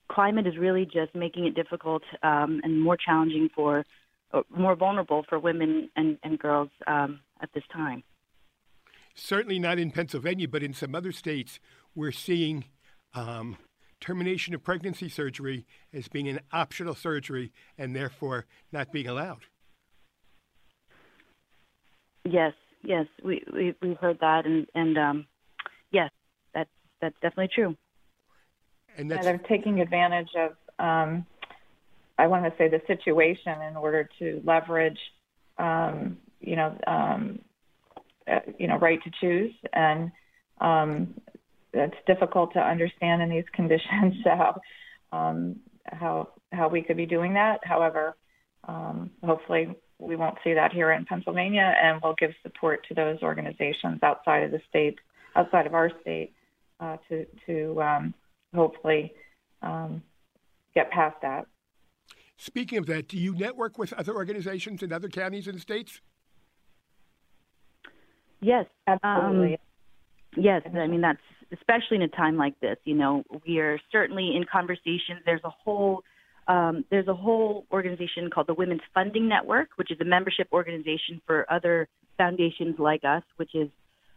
climate 0.09 0.47
is 0.47 0.57
really 0.57 0.85
just 0.85 1.13
making 1.13 1.45
it 1.45 1.55
difficult 1.55 2.03
um, 2.23 2.61
and 2.63 2.81
more 2.81 2.95
challenging 2.95 3.49
for 3.53 3.83
more 4.55 4.75
vulnerable 4.75 5.25
for 5.27 5.39
women 5.39 5.89
and, 5.95 6.17
and 6.23 6.39
girls 6.39 6.69
um, 6.87 7.19
at 7.41 7.49
this 7.53 7.63
time. 7.71 8.03
Certainly 9.15 9.59
not 9.59 9.79
in 9.79 9.91
Pennsylvania, 9.91 10.47
but 10.47 10.63
in 10.63 10.73
some 10.73 10.95
other 10.95 11.11
states, 11.11 11.59
we're 11.95 12.11
seeing 12.11 12.65
um, 13.13 13.57
termination 13.99 14.53
of 14.53 14.63
pregnancy 14.63 15.09
surgery 15.09 15.65
as 15.93 16.07
being 16.07 16.27
an 16.27 16.39
optional 16.53 16.95
surgery 16.95 17.51
and 17.77 17.95
therefore 17.95 18.45
not 18.71 18.91
being 18.91 19.07
allowed. 19.07 19.45
Yes, 22.23 22.53
yes, 22.83 23.07
we, 23.23 23.43
we 23.53 23.75
we've 23.81 23.97
heard 23.97 24.19
that, 24.19 24.45
and 24.45 24.67
and 24.75 24.97
um, 24.97 25.25
yes, 25.91 26.11
that's 26.53 26.69
that's 27.01 27.15
definitely 27.21 27.49
true. 27.53 27.75
And, 28.97 29.09
that's, 29.09 29.25
and 29.25 29.39
they're 29.39 29.47
taking 29.47 29.79
advantage 29.79 30.29
of, 30.37 30.51
um, 30.77 31.25
I 32.19 32.27
want 32.27 32.43
to 32.43 32.51
say, 32.57 32.67
the 32.67 32.81
situation 32.85 33.61
in 33.61 33.77
order 33.77 34.09
to 34.19 34.41
leverage, 34.43 34.99
um, 35.57 36.17
you 36.41 36.57
know, 36.57 36.77
um, 36.85 37.39
uh, 38.29 38.39
you 38.57 38.67
know, 38.67 38.77
right 38.77 38.99
to 39.03 39.11
choose, 39.21 39.53
and 39.71 40.11
um, 40.59 41.13
it's 41.73 41.95
difficult 42.05 42.51
to 42.53 42.59
understand 42.59 43.21
in 43.21 43.29
these 43.29 43.45
conditions 43.53 44.15
how 44.25 44.59
um, 45.13 45.55
how 45.85 46.27
how 46.51 46.67
we 46.67 46.81
could 46.81 46.97
be 46.97 47.05
doing 47.05 47.33
that. 47.35 47.59
However, 47.63 48.17
um, 48.67 49.11
hopefully 49.23 49.73
we 49.97 50.17
won't 50.17 50.37
see 50.43 50.53
that 50.53 50.73
here 50.73 50.91
in 50.91 51.05
Pennsylvania, 51.05 51.73
and 51.81 52.01
we'll 52.03 52.15
give 52.19 52.31
support 52.43 52.85
to 52.89 52.93
those 52.93 53.17
organizations 53.21 53.99
outside 54.03 54.43
of 54.43 54.51
the 54.51 54.61
state, 54.67 54.99
outside 55.37 55.65
of 55.65 55.73
our 55.73 55.89
state, 56.01 56.33
uh, 56.81 56.97
to 57.07 57.25
to 57.45 57.81
um, 57.81 58.13
hopefully 58.53 59.13
um, 59.61 60.03
get 60.75 60.91
past 60.91 61.15
that. 61.21 61.45
Speaking 62.41 62.77
of 62.77 62.85
that, 62.85 63.09
do 63.09 63.17
you 63.17 63.35
network 63.35 63.77
with 63.77 63.91
other 63.93 64.13
organizations 64.13 64.81
in 64.81 64.93
other 64.93 65.09
counties 65.09 65.45
and 65.45 65.59
states? 65.59 65.99
Yes, 68.39 68.65
absolutely. 68.87 69.53
Um, 70.37 70.43
yes, 70.43 70.61
I 70.73 70.87
mean 70.87 71.01
that's 71.01 71.19
especially 71.51 71.97
in 71.97 72.03
a 72.03 72.07
time 72.07 72.37
like 72.37 72.57
this. 72.61 72.77
You 72.85 72.95
know, 72.95 73.23
we 73.45 73.59
are 73.59 73.77
certainly 73.91 74.35
in 74.37 74.45
conversations. 74.49 75.19
There's 75.25 75.43
a 75.43 75.49
whole 75.49 76.03
um, 76.47 76.85
there's 76.89 77.09
a 77.09 77.13
whole 77.13 77.65
organization 77.73 78.29
called 78.29 78.47
the 78.47 78.53
Women's 78.53 78.81
Funding 78.93 79.27
Network, 79.27 79.71
which 79.75 79.91
is 79.91 79.99
a 79.99 80.05
membership 80.05 80.47
organization 80.53 81.21
for 81.27 81.45
other 81.51 81.89
foundations 82.17 82.79
like 82.79 83.03
us, 83.03 83.23
which 83.35 83.53
is 83.53 83.67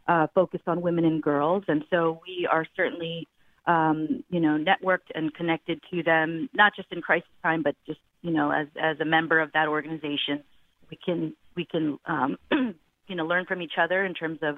uh, 0.07 0.29
focused 0.33 0.69
on 0.69 0.81
women 0.81 1.05
and 1.05 1.21
girls. 1.21 1.65
And 1.67 1.85
so 1.91 2.21
we 2.25 2.49
are 2.51 2.67
certainly, 2.77 3.27
um, 3.67 4.25
you 4.31 4.39
know, 4.39 4.57
networked 4.57 5.11
and 5.15 5.35
connected 5.35 5.81
to 5.91 6.03
them, 6.05 6.49
not 6.55 6.75
just 6.77 6.89
in 6.93 7.03
crisis 7.03 7.29
time, 7.43 7.63
but 7.63 7.75
just, 7.87 8.01
you 8.23 8.31
know, 8.31 8.51
as 8.51 8.69
as 8.81 8.99
a 9.01 9.05
member 9.05 9.41
of 9.41 9.53
that 9.53 9.69
organization, 9.69 10.43
we 10.91 10.99
can 11.05 11.35
we 11.57 11.65
can, 11.65 11.99
um, 12.07 12.37
you 12.51 13.15
know, 13.15 13.25
learn 13.25 13.45
from 13.47 13.63
each 13.63 13.75
other 13.79 14.05
in 14.05 14.15
terms 14.15 14.39
of 14.43 14.57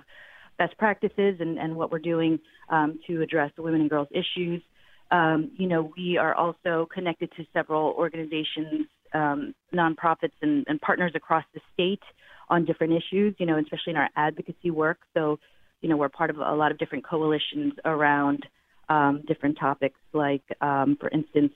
best 0.58 0.76
practices 0.78 1.36
and, 1.40 1.58
and 1.58 1.74
what 1.74 1.90
we're 1.90 1.98
doing 1.98 2.38
um, 2.68 3.00
to 3.06 3.22
address 3.22 3.50
the 3.56 3.62
women 3.62 3.80
and 3.80 3.90
girls 3.90 4.08
issues. 4.12 4.62
Um, 5.10 5.50
you 5.56 5.66
know, 5.66 5.92
we 5.96 6.16
are 6.16 6.34
also 6.34 6.88
connected 6.92 7.30
to 7.36 7.44
several 7.52 7.92
organizations, 7.92 8.86
um, 9.12 9.54
nonprofits, 9.74 10.32
and, 10.42 10.64
and 10.68 10.80
partners 10.80 11.12
across 11.14 11.44
the 11.54 11.60
state 11.72 12.02
on 12.48 12.64
different 12.64 12.92
issues, 12.92 13.34
you 13.38 13.46
know, 13.46 13.58
especially 13.58 13.90
in 13.92 13.96
our 13.96 14.10
advocacy 14.16 14.70
work. 14.70 14.98
So, 15.14 15.38
you 15.80 15.88
know, 15.88 15.96
we're 15.96 16.08
part 16.08 16.30
of 16.30 16.38
a 16.38 16.54
lot 16.54 16.70
of 16.70 16.78
different 16.78 17.04
coalitions 17.04 17.74
around 17.84 18.46
um, 18.88 19.22
different 19.26 19.58
topics, 19.58 19.98
like, 20.12 20.42
um, 20.60 20.96
for 21.00 21.08
instance, 21.10 21.52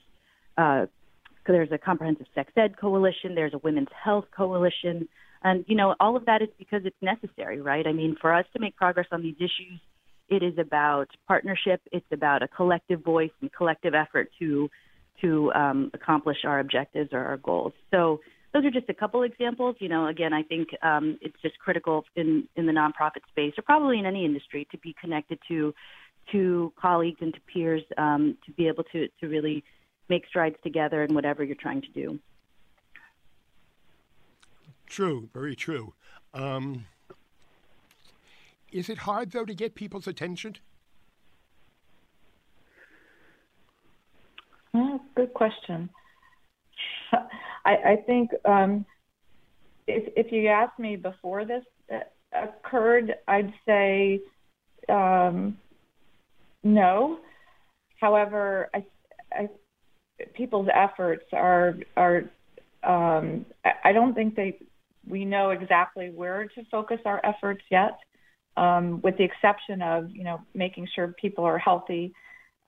uh, 0.57 0.85
there's 1.45 1.71
a 1.71 1.77
comprehensive 1.77 2.27
sex 2.35 2.51
ed 2.55 2.77
coalition, 2.79 3.35
there's 3.35 3.53
a 3.53 3.59
women's 3.59 3.89
health 4.03 4.25
coalition, 4.35 5.07
and, 5.43 5.63
you 5.67 5.75
know, 5.75 5.95
all 5.99 6.17
of 6.17 6.25
that 6.25 6.41
is 6.41 6.49
because 6.57 6.81
it's 6.85 7.01
necessary, 7.01 7.61
right? 7.61 7.87
I 7.87 7.93
mean, 7.93 8.15
for 8.19 8.33
us 8.33 8.45
to 8.53 8.59
make 8.59 8.75
progress 8.75 9.07
on 9.11 9.21
these 9.21 9.37
issues, 9.37 9.79
it 10.27 10.43
is 10.43 10.57
about 10.57 11.07
partnership. 11.27 11.81
It's 11.91 12.05
about 12.11 12.43
a 12.43 12.47
collective 12.47 13.03
voice 13.03 13.31
and 13.41 13.51
collective 13.51 13.93
effort 13.93 14.29
to 14.39 14.69
to 15.21 15.51
um, 15.51 15.91
accomplish 15.93 16.37
our 16.45 16.61
objectives 16.61 17.09
or 17.11 17.19
our 17.19 17.35
goals. 17.35 17.73
So 17.91 18.21
those 18.53 18.63
are 18.63 18.71
just 18.71 18.87
a 18.89 18.93
couple 18.93 19.23
examples. 19.23 19.75
You 19.79 19.89
know, 19.89 20.07
again, 20.07 20.33
I 20.33 20.43
think 20.43 20.69
um, 20.81 21.17
it's 21.21 21.35
just 21.41 21.57
critical 21.59 22.05
in 22.15 22.47
in 22.55 22.65
the 22.65 22.71
nonprofit 22.71 23.23
space, 23.29 23.53
or 23.57 23.63
probably 23.63 23.99
in 23.99 24.05
any 24.05 24.25
industry, 24.25 24.67
to 24.71 24.77
be 24.77 24.95
connected 24.99 25.39
to 25.47 25.73
to 26.31 26.71
colleagues 26.79 27.17
and 27.21 27.33
to 27.33 27.39
peers 27.51 27.81
um, 27.97 28.37
to 28.45 28.51
be 28.51 28.67
able 28.67 28.83
to 28.91 29.07
to 29.19 29.27
really 29.27 29.63
make 30.09 30.27
strides 30.27 30.55
together 30.63 31.03
in 31.03 31.13
whatever 31.13 31.43
you're 31.43 31.55
trying 31.55 31.81
to 31.81 31.89
do. 31.89 32.19
True, 34.87 35.29
very 35.33 35.55
true. 35.55 35.93
Um, 36.33 36.85
is 38.71 38.89
it 38.89 38.99
hard, 38.99 39.31
though, 39.31 39.45
to 39.45 39.53
get 39.53 39.75
people's 39.75 40.07
attention? 40.07 40.57
Well, 44.73 44.99
good 45.15 45.33
question. 45.33 45.89
I, 47.65 47.75
I 47.75 47.95
think 48.05 48.31
um, 48.45 48.85
if, 49.87 50.11
if 50.15 50.31
you 50.31 50.47
asked 50.47 50.79
me 50.79 50.95
before 50.95 51.45
this 51.45 51.63
uh, 51.91 51.99
occurred, 52.33 53.15
I'd 53.27 53.53
say 53.65 54.21
um, 54.87 55.57
no. 56.63 57.19
However, 57.99 58.69
I, 58.73 58.83
I, 59.31 59.49
people's 60.33 60.67
efforts 60.73 61.25
are 61.33 61.75
are 61.95 62.23
um, 62.83 63.45
I, 63.83 63.91
don't 63.91 64.13
think 64.13 64.35
they 64.35 64.57
we 65.07 65.25
know 65.25 65.49
exactly 65.49 66.09
where 66.09 66.47
to 66.55 66.63
focus 66.71 66.99
our 67.05 67.19
efforts 67.25 67.61
yet 67.69 67.99
um, 68.59 69.01
with 69.01 69.17
the 69.17 69.23
exception 69.23 69.81
of 69.81 70.09
you 70.11 70.23
know 70.23 70.41
making 70.53 70.87
sure 70.93 71.15
people 71.19 71.45
are 71.45 71.57
healthy, 71.57 72.13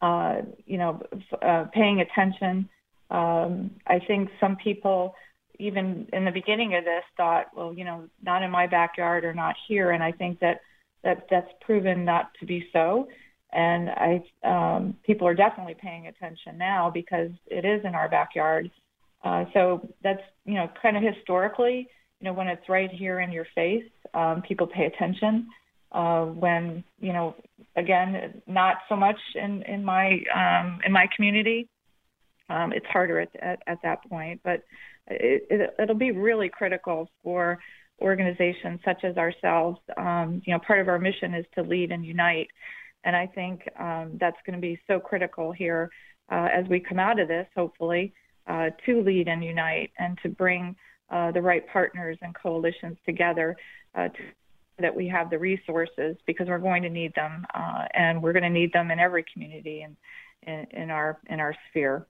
uh, 0.01 0.41
you 0.65 0.77
know, 0.77 1.01
uh, 1.41 1.65
paying 1.73 2.01
attention. 2.01 2.69
Um, 3.09 3.71
I 3.85 3.99
think 3.99 4.29
some 4.39 4.55
people, 4.55 5.15
even 5.59 6.07
in 6.13 6.23
the 6.23 6.31
beginning 6.31 6.75
of 6.75 6.85
this, 6.85 7.03
thought, 7.17 7.47
well, 7.55 7.73
you 7.73 7.83
know, 7.83 8.07
not 8.23 8.41
in 8.41 8.51
my 8.51 8.67
backyard 8.67 9.25
or 9.25 9.33
not 9.33 9.55
here, 9.67 9.91
and 9.91 10.01
I 10.01 10.11
think 10.13 10.39
that 10.39 10.61
that 11.03 11.27
that's 11.29 11.51
proven 11.61 12.05
not 12.05 12.31
to 12.39 12.45
be 12.45 12.67
so. 12.71 13.07
And 13.53 13.89
I, 13.89 14.23
um, 14.43 14.95
people 15.03 15.27
are 15.27 15.33
definitely 15.33 15.75
paying 15.75 16.07
attention 16.07 16.57
now 16.57 16.89
because 16.89 17.31
it 17.47 17.65
is 17.65 17.83
in 17.83 17.95
our 17.95 18.07
backyard. 18.07 18.71
Uh, 19.23 19.45
so 19.53 19.87
that's 20.03 20.21
you 20.45 20.55
know 20.55 20.69
kind 20.81 20.97
of 20.97 21.03
historically, 21.03 21.87
you 22.19 22.25
know, 22.25 22.33
when 22.33 22.47
it's 22.47 22.67
right 22.69 22.89
here 22.89 23.19
in 23.19 23.31
your 23.31 23.45
face, 23.53 23.89
um, 24.13 24.41
people 24.41 24.67
pay 24.67 24.85
attention. 24.85 25.47
Uh, 25.91 26.23
when 26.25 26.83
you 27.01 27.11
know 27.11 27.35
again 27.75 28.41
not 28.47 28.77
so 28.87 28.95
much 28.95 29.17
in 29.35 29.61
in 29.63 29.83
my 29.83 30.21
um, 30.33 30.79
in 30.85 30.91
my 30.91 31.07
community 31.15 31.67
um, 32.51 32.73
it's 32.73 32.85
harder 32.87 33.19
at, 33.19 33.29
at, 33.41 33.61
at 33.67 33.81
that 33.83 34.03
point. 34.09 34.41
But 34.43 34.63
it, 35.07 35.47
it, 35.49 35.75
it'll 35.79 35.95
be 35.95 36.11
really 36.11 36.49
critical 36.49 37.09
for 37.23 37.59
organizations 38.01 38.79
such 38.83 39.03
as 39.03 39.17
ourselves. 39.17 39.79
Um, 39.97 40.41
you 40.45 40.53
know 40.53 40.59
part 40.59 40.79
of 40.79 40.87
our 40.87 40.99
mission 40.99 41.33
is 41.33 41.45
to 41.55 41.61
lead 41.61 41.91
and 41.91 42.05
unite 42.05 42.49
and 43.03 43.15
I 43.15 43.27
think 43.27 43.67
um, 43.79 44.17
that's 44.19 44.37
going 44.45 44.55
to 44.55 44.61
be 44.61 44.79
so 44.87 44.99
critical 44.99 45.51
here 45.51 45.89
uh, 46.31 46.47
as 46.53 46.65
we 46.67 46.79
come 46.79 46.99
out 46.99 47.19
of 47.19 47.27
this 47.27 47.47
hopefully 47.55 48.13
uh, 48.47 48.69
to 48.85 49.01
lead 49.01 49.27
and 49.27 49.43
unite 49.43 49.91
and 49.99 50.17
to 50.23 50.29
bring 50.29 50.75
uh, 51.09 51.31
the 51.31 51.41
right 51.41 51.67
partners 51.67 52.17
and 52.21 52.33
coalitions 52.35 52.97
together 53.05 53.55
uh, 53.95 54.07
to 54.09 54.23
that 54.81 54.95
we 54.95 55.07
have 55.07 55.29
the 55.29 55.37
resources 55.37 56.17
because 56.25 56.47
we're 56.47 56.57
going 56.57 56.83
to 56.83 56.89
need 56.89 57.13
them, 57.15 57.45
uh, 57.53 57.85
and 57.93 58.21
we're 58.21 58.33
going 58.33 58.43
to 58.43 58.49
need 58.49 58.73
them 58.73 58.91
in 58.91 58.99
every 58.99 59.23
community 59.31 59.81
and 59.81 59.95
in, 60.43 60.65
in, 60.81 60.89
our 60.89 61.19
in 61.27 61.39
our 61.39 61.55
sphere. 61.69 62.07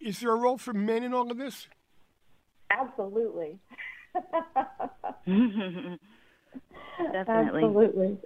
Is 0.00 0.20
there 0.20 0.32
a 0.32 0.36
role 0.36 0.58
for 0.58 0.72
men 0.72 1.04
in 1.04 1.14
all 1.14 1.30
of 1.30 1.36
this? 1.38 1.68
Absolutely. 2.70 3.58
Definitely. 7.12 7.64
Absolutely. 7.64 8.18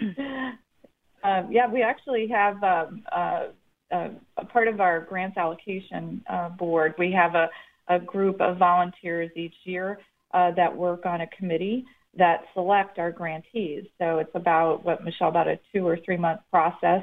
Um, 1.24 1.48
yeah, 1.50 1.70
we 1.70 1.82
actually 1.82 2.28
have 2.28 2.62
um, 2.62 3.02
uh, 3.10 3.46
uh, 3.90 4.08
a 4.36 4.44
part 4.44 4.68
of 4.68 4.80
our 4.80 5.00
grants 5.00 5.36
allocation 5.36 6.22
uh, 6.30 6.50
board. 6.50 6.94
We 6.98 7.12
have 7.12 7.34
a, 7.34 7.48
a 7.88 7.98
group 7.98 8.40
of 8.40 8.58
volunteers 8.58 9.30
each 9.34 9.54
year 9.64 9.98
uh, 10.34 10.52
that 10.52 10.74
work 10.74 11.06
on 11.06 11.22
a 11.22 11.26
committee 11.28 11.84
that 12.16 12.42
select 12.54 12.98
our 12.98 13.10
grantees. 13.10 13.84
So 13.98 14.18
it's 14.18 14.34
about 14.34 14.84
what 14.84 15.04
Michelle 15.04 15.28
about 15.28 15.48
a 15.48 15.58
two 15.72 15.86
or 15.86 15.98
three 16.04 16.16
month 16.16 16.40
process 16.50 17.02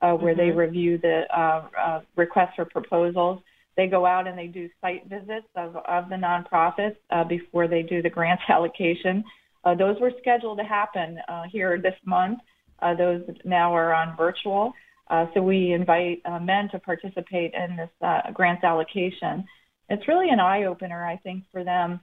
uh, 0.00 0.12
where 0.12 0.34
mm-hmm. 0.34 0.50
they 0.50 0.50
review 0.50 0.98
the 0.98 1.22
uh, 1.36 1.68
uh, 1.78 2.00
requests 2.16 2.54
for 2.56 2.64
proposals. 2.64 3.40
They 3.76 3.86
go 3.86 4.04
out 4.04 4.26
and 4.26 4.38
they 4.38 4.48
do 4.48 4.68
site 4.80 5.08
visits 5.08 5.46
of, 5.56 5.76
of 5.76 6.08
the 6.08 6.16
nonprofits 6.16 6.96
uh, 7.10 7.24
before 7.24 7.68
they 7.68 7.82
do 7.82 8.02
the 8.02 8.10
grants 8.10 8.42
allocation. 8.48 9.24
Uh, 9.64 9.74
those 9.74 9.96
were 10.00 10.12
scheduled 10.20 10.58
to 10.58 10.64
happen 10.64 11.18
uh, 11.28 11.42
here 11.50 11.80
this 11.80 11.94
month. 12.04 12.40
Uh, 12.82 12.94
those 12.94 13.22
now 13.44 13.74
are 13.74 13.94
on 13.94 14.16
virtual. 14.16 14.72
Uh, 15.08 15.26
so 15.34 15.42
we 15.42 15.72
invite 15.72 16.22
uh, 16.24 16.38
men 16.38 16.68
to 16.70 16.78
participate 16.78 17.52
in 17.54 17.76
this 17.76 17.90
uh, 18.00 18.30
grants 18.32 18.64
allocation. 18.64 19.44
It's 19.88 20.08
really 20.08 20.30
an 20.30 20.40
eye 20.40 20.64
opener, 20.64 21.04
I 21.04 21.16
think, 21.18 21.44
for 21.52 21.64
them 21.64 22.00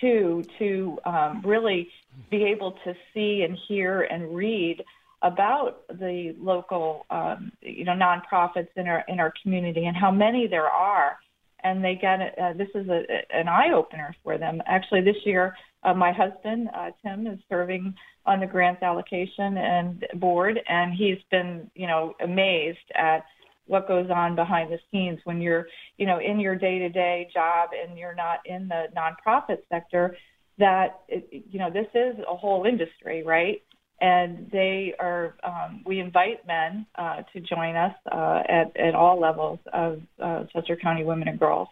too, 0.00 0.44
to 0.58 0.98
um, 1.04 1.42
really 1.44 1.88
be 2.30 2.44
able 2.44 2.72
to 2.84 2.94
see 3.12 3.42
and 3.46 3.56
hear 3.68 4.02
and 4.02 4.34
read 4.34 4.82
about 5.22 5.86
the 5.88 6.34
local, 6.38 7.06
um, 7.10 7.52
you 7.60 7.84
know, 7.84 7.92
nonprofits 7.92 8.68
in 8.76 8.86
our 8.86 9.04
in 9.08 9.18
our 9.20 9.32
community 9.42 9.86
and 9.86 9.96
how 9.96 10.10
many 10.10 10.46
there 10.46 10.68
are. 10.68 11.18
And 11.64 11.84
they 11.84 11.96
get 11.96 12.38
uh, 12.40 12.52
this 12.52 12.68
is 12.74 12.88
a, 12.88 13.02
an 13.34 13.48
eye 13.48 13.72
opener 13.74 14.14
for 14.22 14.38
them. 14.38 14.62
Actually, 14.66 15.02
this 15.02 15.16
year, 15.24 15.56
uh, 15.82 15.94
my 15.94 16.12
husband 16.12 16.68
uh, 16.74 16.90
Tim 17.02 17.26
is 17.26 17.38
serving 17.48 17.94
on 18.26 18.40
the 18.40 18.46
grants 18.46 18.82
allocation 18.82 19.56
and 19.56 20.04
board, 20.16 20.60
and 20.68 20.92
he's 20.92 21.18
been, 21.30 21.70
you 21.74 21.86
know, 21.86 22.14
amazed 22.20 22.78
at 22.94 23.24
what 23.66 23.86
goes 23.86 24.10
on 24.10 24.34
behind 24.34 24.72
the 24.72 24.78
scenes 24.90 25.20
when 25.24 25.40
you're, 25.40 25.66
you 25.98 26.06
know, 26.06 26.18
in 26.18 26.40
your 26.40 26.56
day-to-day 26.56 27.28
job 27.32 27.70
and 27.72 27.98
you're 27.98 28.14
not 28.14 28.40
in 28.46 28.68
the 28.68 28.86
nonprofit 28.96 29.58
sector. 29.70 30.16
That 30.58 31.02
you 31.08 31.60
know, 31.60 31.70
this 31.70 31.86
is 31.94 32.16
a 32.28 32.34
whole 32.34 32.64
industry, 32.64 33.22
right? 33.22 33.62
and 34.00 34.48
they 34.52 34.94
are. 34.98 35.34
Um, 35.42 35.82
we 35.84 35.98
invite 35.98 36.46
men 36.46 36.86
uh, 36.94 37.22
to 37.32 37.40
join 37.40 37.76
us 37.76 37.94
uh, 38.10 38.42
at 38.48 38.76
at 38.76 38.94
all 38.94 39.20
levels 39.20 39.58
of 39.72 40.02
uh, 40.22 40.44
Chester 40.52 40.76
County 40.76 41.04
women 41.04 41.28
and 41.28 41.38
girls. 41.38 41.68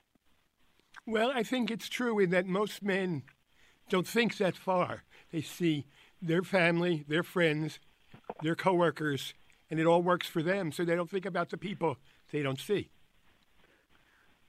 Well, 1.07 1.31
I 1.33 1.45
think 1.45 1.71
it's 1.71 1.89
true 1.89 2.19
in 2.19 2.31
that 2.31 2.47
most 2.47 2.83
men 2.83 3.23
don't 3.89 4.07
think 4.07 4.37
that 4.39 4.57
far. 4.57 5.03
They 5.33 5.43
see 5.43 5.87
their 6.21 6.43
family, 6.43 7.05
their 7.09 7.23
friends, 7.23 7.79
their 8.43 8.55
coworkers, 8.55 9.35
and 9.71 9.79
it 9.81 9.87
all 9.87 10.03
works 10.03 10.27
for 10.27 10.43
them. 10.43 10.73
So 10.73 10.85
they 10.85 10.95
don't 10.95 11.11
think 11.11 11.27
about 11.27 11.51
the 11.51 11.57
people 11.59 11.99
they 12.33 12.43
don't 12.43 12.61
see. 12.61 12.91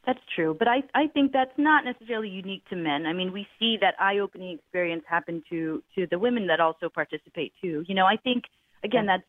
That's 0.06 0.20
true, 0.34 0.56
but 0.58 0.70
I 0.70 0.84
I 0.96 1.08
think 1.08 1.34
that's 1.34 1.58
not 1.58 1.84
necessarily 1.84 2.30
unique 2.30 2.64
to 2.70 2.78
men. 2.78 3.06
I 3.06 3.12
mean, 3.12 3.34
we 3.34 3.46
see 3.60 3.78
that 3.82 3.94
eye-opening 4.00 4.58
experience 4.58 5.04
happen 5.06 5.44
to 5.50 5.84
to 5.96 6.08
the 6.08 6.18
women 6.18 6.48
that 6.48 6.62
also 6.62 6.88
participate 6.88 7.52
too. 7.62 7.84
You 7.90 7.94
know, 7.94 8.06
I 8.06 8.16
think 8.16 8.46
again 8.86 9.06
that's 9.06 9.26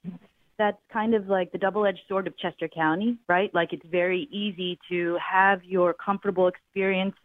that's 0.56 0.78
kind 0.92 1.14
of 1.14 1.26
like 1.26 1.50
the 1.50 1.58
double-edged 1.58 2.02
sword 2.08 2.28
of 2.28 2.38
Chester 2.38 2.68
County, 2.68 3.18
right? 3.28 3.52
Like 3.52 3.72
it's 3.72 3.86
very 3.86 4.28
easy 4.30 4.78
to 4.88 5.18
have 5.18 5.64
your 5.64 5.94
comfortable 5.94 6.46
experience 6.46 7.16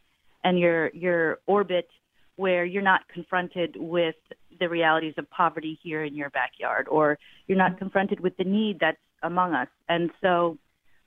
and 0.43 0.57
your 0.57 0.89
your 0.89 1.37
orbit 1.45 1.87
where 2.35 2.65
you're 2.65 2.81
not 2.81 3.01
confronted 3.13 3.75
with 3.77 4.15
the 4.59 4.69
realities 4.69 5.13
of 5.17 5.29
poverty 5.29 5.79
here 5.81 6.03
in 6.03 6.15
your 6.15 6.29
backyard 6.29 6.87
or 6.89 7.17
you're 7.47 7.57
not 7.57 7.77
confronted 7.77 8.19
with 8.19 8.35
the 8.37 8.43
need 8.43 8.79
that's 8.79 8.97
among 9.21 9.53
us. 9.53 9.67
And 9.89 10.09
so 10.21 10.57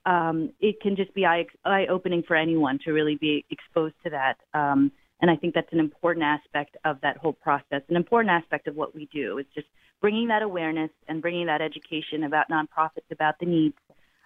um, 0.05 0.53
it 0.61 0.81
can 0.81 0.97
just 0.97 1.13
be 1.15 1.27
eye, 1.27 1.47
opening 1.91 2.23
for 2.27 2.37
anyone 2.37 2.79
to 2.85 2.93
really 2.93 3.17
be 3.17 3.45
exposed 3.51 3.95
to 4.05 4.11
that. 4.11 4.37
Um, 4.55 4.93
and 5.21 5.31
I 5.31 5.37
think 5.37 5.55
that's 5.55 5.73
an 5.73 5.81
important 5.81 6.25
aspect 6.25 6.77
of 6.85 7.01
that 7.03 7.17
whole 7.17 7.33
process, 7.33 7.83
an 7.89 7.97
important 7.97 8.31
aspect 8.31 8.69
of 8.69 8.77
what 8.77 8.95
we 8.95 9.09
do 9.13 9.39
is 9.39 9.47
just 9.55 9.67
bringing 10.01 10.29
that 10.29 10.43
awareness 10.43 10.91
and 11.09 11.23
bringing 11.23 11.47
that 11.47 11.63
education 11.63 12.25
about 12.25 12.47
nonprofits, 12.51 13.11
about 13.11 13.39
the 13.41 13.47
needs 13.47 13.75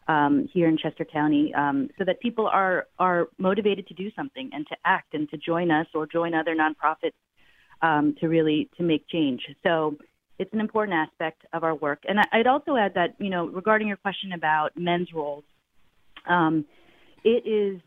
um, 0.08 0.48
here 0.52 0.68
in 0.68 0.76
Chester 0.78 1.04
County, 1.04 1.52
um, 1.54 1.88
so 1.98 2.04
that 2.04 2.20
people 2.20 2.46
are 2.46 2.86
are 2.98 3.28
motivated 3.38 3.86
to 3.88 3.94
do 3.94 4.10
something 4.16 4.50
and 4.52 4.66
to 4.68 4.76
act 4.84 5.14
and 5.14 5.28
to 5.30 5.36
join 5.36 5.70
us 5.70 5.86
or 5.94 6.06
join 6.06 6.34
other 6.34 6.54
nonprofits 6.54 7.12
um, 7.82 8.14
to 8.20 8.28
really 8.28 8.68
to 8.76 8.82
make 8.82 9.06
change. 9.08 9.42
So 9.62 9.96
it's 10.38 10.52
an 10.54 10.60
important 10.60 10.96
aspect 10.96 11.44
of 11.52 11.64
our 11.64 11.74
work. 11.74 12.02
And 12.08 12.18
I'd 12.32 12.46
also 12.46 12.76
add 12.76 12.94
that 12.94 13.14
you 13.18 13.30
know 13.30 13.46
regarding 13.46 13.88
your 13.88 13.98
question 13.98 14.32
about 14.32 14.70
men's 14.76 15.12
roles, 15.12 15.44
um, 16.28 16.64
it 17.24 17.46
is 17.46 17.80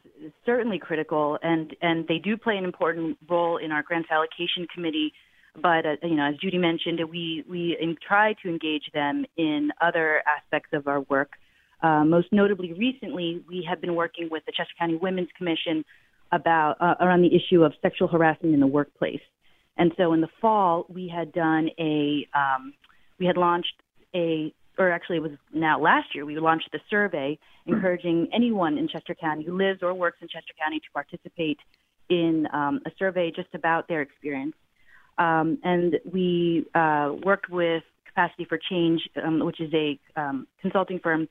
certainly 0.46 0.80
critical, 0.80 1.38
and 1.42 1.76
and 1.82 2.08
they 2.08 2.20
do 2.20 2.38
play 2.38 2.58
an 2.58 2.64
important 2.64 3.18
role 3.28 3.58
in 3.58 3.72
our 3.72 3.84
grants 3.84 4.10
allocation 4.12 4.68
committee. 4.74 5.14
But 5.56 5.86
uh, 5.86 5.96
you 6.04 6.16
know, 6.16 6.30
as 6.30 6.36
Judi 6.36 6.60
mentioned, 6.60 7.00
we 7.10 7.44
we 7.50 7.78
try 8.08 8.34
to 8.44 8.50
engage 8.50 8.90
them 8.94 9.26
in 9.38 9.72
other 9.82 10.24
aspects 10.28 10.70
of 10.74 10.88
our 10.88 11.02
work. 11.02 11.32
Uh, 11.84 12.06
most 12.06 12.28
notably, 12.32 12.74
recently, 12.74 13.44
we 13.48 13.66
have 13.70 13.82
been 13.82 13.94
working 13.94 14.30
with 14.32 14.44
the 14.46 14.54
Chester 14.54 14.74
County 14.80 14.96
Women's 14.96 15.30
Commission 15.38 15.84
about 16.32 16.78
uh, 16.80 16.96
around 17.02 17.22
the 17.22 17.36
issue 17.36 17.64
of 17.64 17.74
sexual 17.82 18.08
harassment 18.08 18.54
in 18.54 18.62
the 18.62 18.68
workplace. 18.68 19.22
And 19.78 19.92
so, 19.98 20.14
in 20.14 20.22
the 20.22 20.30
fall, 20.40 20.86
we 20.88 21.12
had 21.14 21.34
done 21.34 21.70
a 21.78 22.26
um, 22.34 22.74
we 23.20 23.26
had 23.26 23.38
launched 23.38 23.76
a 24.16 24.54
or 24.78 24.92
actually 24.92 25.18
it 25.18 25.22
was 25.22 25.32
now 25.54 25.80
last 25.80 26.16
year, 26.16 26.26
we 26.26 26.38
launched 26.40 26.70
the 26.72 26.80
survey 26.90 27.38
encouraging 27.68 28.28
anyone 28.34 28.78
in 28.78 28.88
Chester 28.88 29.14
County 29.14 29.44
who 29.44 29.56
lives 29.56 29.84
or 29.84 29.94
works 29.94 30.18
in 30.22 30.28
Chester 30.28 30.54
County 30.62 30.80
to 30.80 30.86
participate 30.94 31.60
in 32.10 32.48
um, 32.54 32.82
a 32.86 32.92
survey 32.98 33.32
just 33.32 33.54
about 33.54 33.88
their 33.88 34.02
experience. 34.02 34.56
Um, 35.18 35.60
and 35.64 36.00
we 36.12 36.66
uh, 36.74 37.14
worked 37.24 37.50
with 37.50 37.84
Capacity 38.08 38.46
for 38.46 38.60
Change, 38.70 39.02
um, 39.24 39.46
which 39.46 39.62
is 39.62 39.72
a 39.74 40.00
um, 40.16 40.48
consulting 40.62 41.00
firm, 41.00 41.28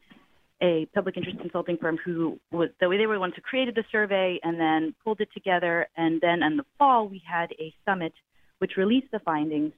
a 0.62 0.86
public 0.94 1.16
interest 1.16 1.38
consulting 1.40 1.76
firm 1.76 1.98
who 2.04 2.38
was 2.52 2.68
the 2.80 2.88
way 2.88 2.96
they 2.96 3.06
were 3.06 3.14
the 3.14 3.20
ones 3.20 3.34
who 3.34 3.42
created 3.42 3.74
the 3.74 3.84
survey 3.90 4.38
and 4.42 4.58
then 4.60 4.94
pulled 5.04 5.20
it 5.20 5.28
together. 5.34 5.88
And 5.96 6.20
then 6.20 6.42
in 6.42 6.56
the 6.56 6.64
fall, 6.78 7.08
we 7.08 7.20
had 7.28 7.50
a 7.58 7.74
summit 7.84 8.12
which 8.58 8.76
released 8.76 9.10
the 9.10 9.18
findings 9.18 9.72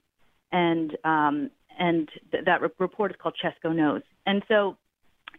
and 0.52 0.96
um, 1.04 1.50
and 1.78 2.08
th- 2.30 2.44
that 2.44 2.60
re- 2.60 2.68
report 2.78 3.10
is 3.10 3.16
called 3.20 3.34
Chesco 3.42 3.74
Knows. 3.74 4.02
And 4.26 4.42
so 4.46 4.76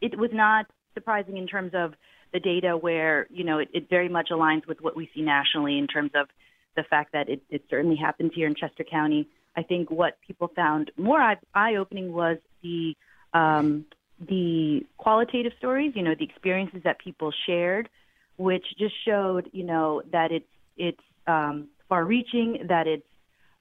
it 0.02 0.18
was 0.18 0.32
not 0.34 0.66
surprising 0.94 1.38
in 1.38 1.48
terms 1.48 1.72
of 1.74 1.94
the 2.34 2.40
data 2.40 2.76
where, 2.76 3.28
you 3.30 3.44
know, 3.44 3.60
it, 3.60 3.70
it 3.74 3.90
very 3.90 4.10
much 4.10 4.30
aligns 4.32 4.68
with 4.68 4.82
what 4.82 4.96
we 4.96 5.10
see 5.16 5.22
nationally 5.22 5.78
in 5.78 5.88
terms 5.88 6.12
of 6.16 6.28
the 6.76 6.84
fact 6.84 7.14
that 7.14 7.30
it, 7.30 7.42
it 7.50 7.64
certainly 7.70 7.96
happens 7.96 8.32
here 8.36 8.48
in 8.48 8.56
Chester 8.56 8.84
County. 8.84 9.30
I 9.56 9.64
think 9.64 9.90
what 9.90 10.18
people 10.26 10.50
found 10.54 10.92
more 10.98 11.22
eye 11.54 11.76
opening 11.76 12.12
was 12.12 12.38
the 12.62 12.96
um, 13.34 13.86
the 14.20 14.82
qualitative 14.98 15.52
stories, 15.58 15.94
you 15.96 16.04
know, 16.04 16.16
the 16.18 16.26
experiences 16.26 16.82
that 16.84 17.00
people 17.00 17.32
shared, 17.46 17.90
which 18.38 18.66
just 18.78 18.94
showed, 19.06 19.50
you 19.54 19.64
know, 19.64 20.02
that 20.12 20.32
it's 20.32 20.46
it's 20.78 21.02
um, 21.28 21.68
far 21.90 22.06
reaching, 22.06 22.66
that 22.70 22.88
it's 22.88 23.06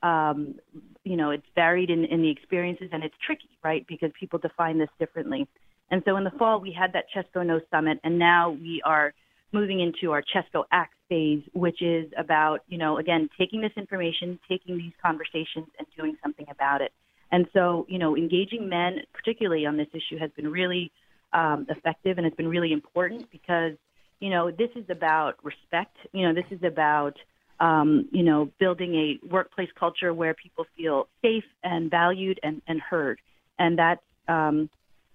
um, 0.03 0.57
you 1.05 1.17
know, 1.17 1.31
it's 1.31 1.47
varied 1.55 1.91
in, 1.91 2.05
in 2.05 2.23
the 2.23 2.31
experiences 2.31 2.89
and 2.93 3.03
it's 3.03 3.15
tricky, 3.25 3.49
right? 3.63 3.87
Because 3.87 4.11
people 4.19 4.39
define 4.39 4.79
this 4.79 4.89
differently. 4.99 5.47
And 5.91 6.03
so 6.05 6.17
in 6.17 6.25
the 6.25 6.31
fall, 6.39 6.61
we 6.61 6.73
had 6.73 6.93
that 6.93 7.05
Chesco 7.15 7.45
Knows 7.45 7.63
Summit, 7.71 8.01
and 8.05 8.19
now 8.19 8.51
we 8.51 8.83
are 8.85 9.13
moving 9.53 9.81
into 9.81 10.13
our 10.13 10.23
Chesco 10.23 10.65
Act 10.73 10.95
phase, 11.09 11.43
which 11.53 11.83
is 11.83 12.11
about, 12.19 12.61
you 12.69 12.79
know, 12.79 12.99
again, 12.99 13.29
taking 13.39 13.61
this 13.61 13.73
information, 13.77 14.39
taking 14.49 14.77
these 14.77 14.93
conversations, 15.03 15.69
and 15.79 15.87
doing 15.97 16.17
something 16.23 16.47
about 16.51 16.81
it. 16.81 16.93
And 17.33 17.47
so, 17.53 17.87
you 17.89 17.99
know, 17.99 18.17
engaging 18.17 18.69
men, 18.69 18.99
particularly 19.13 19.67
on 19.67 19.77
this 19.77 19.89
issue, 19.93 20.19
has 20.19 20.31
been 20.37 20.51
really 20.51 20.93
um, 21.33 21.67
effective 21.69 22.19
and 22.19 22.25
has 22.25 22.35
been 22.35 22.49
really 22.49 22.73
important 22.73 23.31
because, 23.31 23.73
you 24.21 24.31
know, 24.31 24.51
this 24.51 24.71
is 24.77 24.85
about 24.89 25.37
respect. 25.43 25.97
You 26.13 26.29
know, 26.29 26.35
this 26.35 26.51
is 26.51 26.63
about 26.63 27.17
um, 27.61 28.09
you 28.11 28.23
know, 28.23 28.51
building 28.59 28.95
a 28.95 29.27
workplace 29.27 29.71
culture 29.79 30.13
where 30.13 30.35
people 30.35 30.67
feel 30.77 31.09
safe 31.23 31.45
and 31.63 31.91
valued 31.91 32.41
and, 32.43 32.61
and 32.67 32.81
heard. 32.81 33.21
And 33.59 33.79
that, 33.79 34.01
um, 34.29 34.69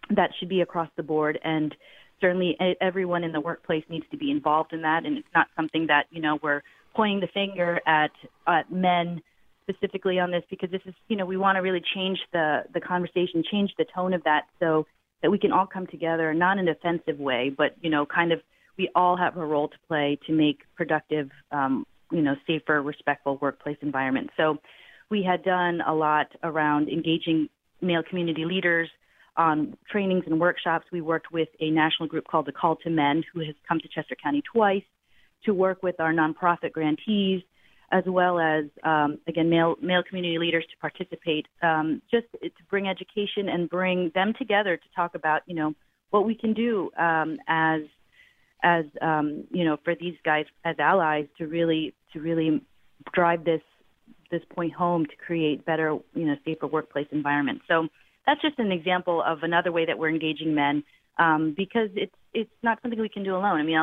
that 0.10 0.32
should 0.40 0.50
be 0.50 0.62
across 0.62 0.90
the 0.96 1.04
board. 1.04 1.38
And 1.44 1.76
certainly 2.22 2.58
everyone 2.82 3.24
in 3.24 3.32
the 3.32 3.42
workplace 3.42 3.84
needs 3.90 4.06
to 4.12 4.18
be 4.18 4.32
involved 4.32 4.74
in 4.74 4.82
that. 4.84 5.06
And 5.06 5.18
it's 5.18 5.28
not 5.36 5.48
something 5.56 5.88
that, 5.88 6.06
you 6.12 6.22
know, 6.22 6.40
we're 6.42 6.62
pointing 6.96 7.20
the 7.20 7.28
finger 7.28 7.82
at, 7.86 8.12
at 8.48 8.72
men 8.72 9.22
specifically 9.70 10.20
on 10.20 10.32
this 10.32 10.44
because 10.50 10.72
this 10.72 10.82
is, 10.86 10.94
you 11.08 11.16
know, 11.16 11.26
we 11.26 11.38
want 11.38 11.56
to 11.56 11.62
really 11.62 11.82
change 11.94 12.18
the, 12.34 12.64
the 12.74 12.82
conversation, 12.82 13.44
change 13.52 13.72
the 13.78 13.86
tone 13.94 14.14
of 14.14 14.24
that 14.24 14.44
so 14.60 14.86
that 15.22 15.30
we 15.30 15.38
can 15.38 15.52
all 15.52 15.68
come 15.68 15.86
together, 15.88 16.34
not 16.34 16.58
in 16.58 16.68
an 16.68 16.76
offensive 16.76 17.20
way, 17.20 17.52
but, 17.56 17.76
you 17.82 17.90
know, 17.90 18.06
kind 18.06 18.32
of 18.32 18.40
we 18.78 18.90
all 18.96 19.18
have 19.18 19.36
a 19.38 19.46
role 19.46 19.68
to 19.68 19.76
play 19.88 20.18
to 20.26 20.34
make 20.34 20.60
productive 20.76 21.30
um, 21.52 21.86
you 22.12 22.22
know, 22.22 22.36
safer, 22.48 22.82
respectful 22.82 23.38
workplace 23.42 23.78
environment. 23.82 24.30
So 24.38 24.58
we 25.10 25.24
had 25.24 25.44
done 25.44 25.82
a 25.86 25.94
lot 25.94 26.28
around 26.44 26.90
engaging 26.90 27.50
male 27.82 28.04
community 28.08 28.46
leaders 28.46 28.90
on 29.38 29.78
trainings 29.90 30.24
and 30.26 30.40
workshops. 30.40 30.86
We 30.92 31.02
worked 31.02 31.32
with 31.32 31.50
a 31.60 31.70
national 31.70 32.10
group 32.10 32.28
called 32.28 32.48
the 32.48 32.52
Call 32.52 32.76
to 32.78 32.90
Men, 32.90 33.24
who 33.34 33.42
has 33.42 33.56
come 33.68 33.80
to 33.80 33.88
Chester 33.88 34.16
County 34.22 34.42
twice 34.52 34.84
to 35.46 35.54
work 35.54 35.82
with 35.84 36.00
our 36.00 36.12
nonprofit 36.12 36.74
grantees, 36.74 37.42
as 37.92 38.04
well 38.08 38.40
as 38.40 38.66
um, 38.84 39.20
again 39.28 39.50
male 39.50 39.76
male 39.82 40.04
community 40.08 40.38
leaders 40.38 40.66
to 40.70 40.78
participate, 40.78 41.48
um, 41.62 42.02
just 42.12 42.28
to 42.42 42.64
bring 42.70 42.88
education 42.88 43.50
and 43.50 43.70
bring 43.70 44.12
them 44.16 44.34
together 44.38 44.78
to 44.78 44.84
talk 44.96 45.16
about 45.16 45.42
you 45.46 45.56
know 45.56 45.74
what 46.10 46.26
we 46.26 46.36
can 46.36 46.54
do 46.54 46.90
um, 46.98 47.38
as 47.48 47.82
as 48.64 48.86
um, 49.02 49.46
you 49.52 49.66
know 49.66 49.78
for 49.84 49.96
these 49.96 50.16
guys 50.24 50.46
as 50.66 50.76
allies 50.80 51.26
to 51.38 51.48
really 51.48 51.94
to 52.14 52.20
really 52.20 52.62
drive 53.14 53.44
this 53.44 53.62
this 54.32 54.42
point 54.54 54.74
home 54.74 55.06
to 55.06 55.16
create 55.16 55.66
better, 55.66 55.98
you 56.14 56.26
know, 56.26 56.36
safer 56.46 56.68
workplace 56.68 57.08
environments. 57.12 57.64
So 57.68 57.88
that's 58.26 58.42
just 58.42 58.60
an 58.60 58.72
example 58.72 59.24
of 59.26 59.40
another 59.44 59.72
way 59.72 59.86
that 59.86 59.98
we're 59.98 60.10
engaging 60.10 60.54
men 60.54 60.84
um, 61.18 61.54
because 61.58 61.90
it's 61.96 62.14
it's 62.34 62.52
not 62.62 62.80
something 62.82 63.00
we 63.00 63.10
can 63.10 63.24
do 63.24 63.36
alone. 63.36 63.60
I 63.60 63.64
mean, 63.64 63.78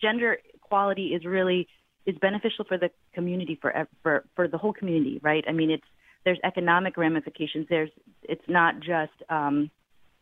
gender 0.00 0.38
equality 0.54 1.08
is 1.08 1.24
really 1.24 1.68
is 2.06 2.16
beneficial 2.20 2.64
for 2.64 2.78
the 2.78 2.90
community 3.14 3.58
for 3.60 3.88
for 4.02 4.24
for 4.34 4.48
the 4.48 4.58
whole 4.58 4.72
community, 4.72 5.20
right? 5.22 5.44
I 5.48 5.52
mean, 5.52 5.70
it's 5.70 5.86
there's 6.24 6.38
economic 6.44 6.96
ramifications. 6.96 7.66
There's 7.68 7.90
it's 8.22 8.48
not 8.48 8.80
just 8.80 9.12
um, 9.28 9.70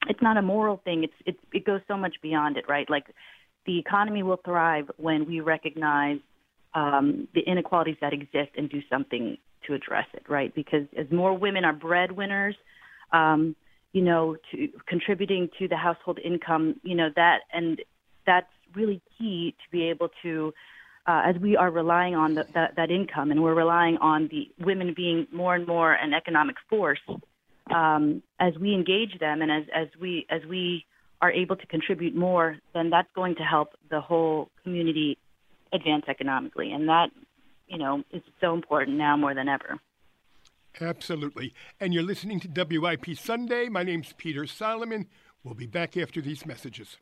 it's 0.08 0.22
not 0.22 0.36
a 0.36 0.42
moral 0.42 0.80
thing. 0.84 1.04
It's 1.04 1.14
it 1.26 1.36
it 1.52 1.64
goes 1.64 1.80
so 1.88 1.96
much 1.96 2.16
beyond 2.22 2.56
it, 2.56 2.64
right? 2.68 2.88
Like 2.88 3.06
the 3.66 3.78
economy 3.78 4.22
will 4.22 4.40
thrive 4.44 4.90
when 4.96 5.26
we 5.26 5.40
recognize 5.40 6.18
um, 6.74 7.28
the 7.34 7.40
inequalities 7.40 7.96
that 8.00 8.12
exist 8.12 8.50
and 8.56 8.68
do 8.68 8.80
something 8.90 9.36
to 9.66 9.74
address 9.74 10.06
it, 10.14 10.24
right? 10.28 10.54
Because 10.54 10.86
as 10.96 11.06
more 11.10 11.36
women 11.36 11.64
are 11.64 11.72
breadwinners, 11.72 12.56
um, 13.12 13.54
you 13.92 14.02
know, 14.02 14.36
to 14.50 14.68
contributing 14.88 15.48
to 15.58 15.68
the 15.68 15.76
household 15.76 16.18
income, 16.24 16.80
you 16.82 16.94
know 16.94 17.10
that, 17.14 17.40
and 17.52 17.80
that's 18.26 18.50
really 18.74 19.02
key 19.18 19.54
to 19.64 19.70
be 19.70 19.84
able 19.90 20.08
to, 20.22 20.52
uh, 21.06 21.22
as 21.24 21.36
we 21.40 21.56
are 21.56 21.70
relying 21.70 22.14
on 22.14 22.34
the, 22.34 22.46
that, 22.54 22.76
that 22.76 22.90
income, 22.90 23.30
and 23.30 23.42
we're 23.42 23.54
relying 23.54 23.96
on 23.98 24.28
the 24.28 24.48
women 24.64 24.94
being 24.94 25.26
more 25.32 25.54
and 25.54 25.66
more 25.66 25.92
an 25.92 26.14
economic 26.14 26.56
force. 26.68 27.00
Um, 27.74 28.22
as 28.38 28.54
we 28.60 28.74
engage 28.74 29.18
them, 29.18 29.40
and 29.40 29.50
as 29.50 29.64
as 29.74 29.88
we 30.00 30.26
as 30.28 30.42
we 30.48 30.84
are 31.20 31.30
able 31.30 31.56
to 31.56 31.66
contribute 31.66 32.14
more, 32.14 32.58
then 32.74 32.90
that's 32.90 33.08
going 33.14 33.36
to 33.36 33.42
help 33.42 33.68
the 33.90 34.00
whole 34.00 34.50
community 34.64 35.16
advance 35.72 36.04
economically, 36.08 36.72
and 36.72 36.88
that, 36.88 37.10
you 37.68 37.78
know, 37.78 38.02
is 38.12 38.22
so 38.40 38.52
important 38.52 38.98
now 38.98 39.16
more 39.16 39.34
than 39.34 39.48
ever. 39.48 39.78
Absolutely. 40.80 41.54
And 41.80 41.94
you're 41.94 42.02
listening 42.02 42.40
to 42.40 42.48
WIP 42.48 43.16
Sunday. 43.16 43.68
My 43.68 43.82
name's 43.82 44.12
Peter 44.16 44.46
Solomon. 44.46 45.06
We'll 45.44 45.54
be 45.54 45.66
back 45.66 45.96
after 45.96 46.20
these 46.20 46.44
messages. 46.44 46.98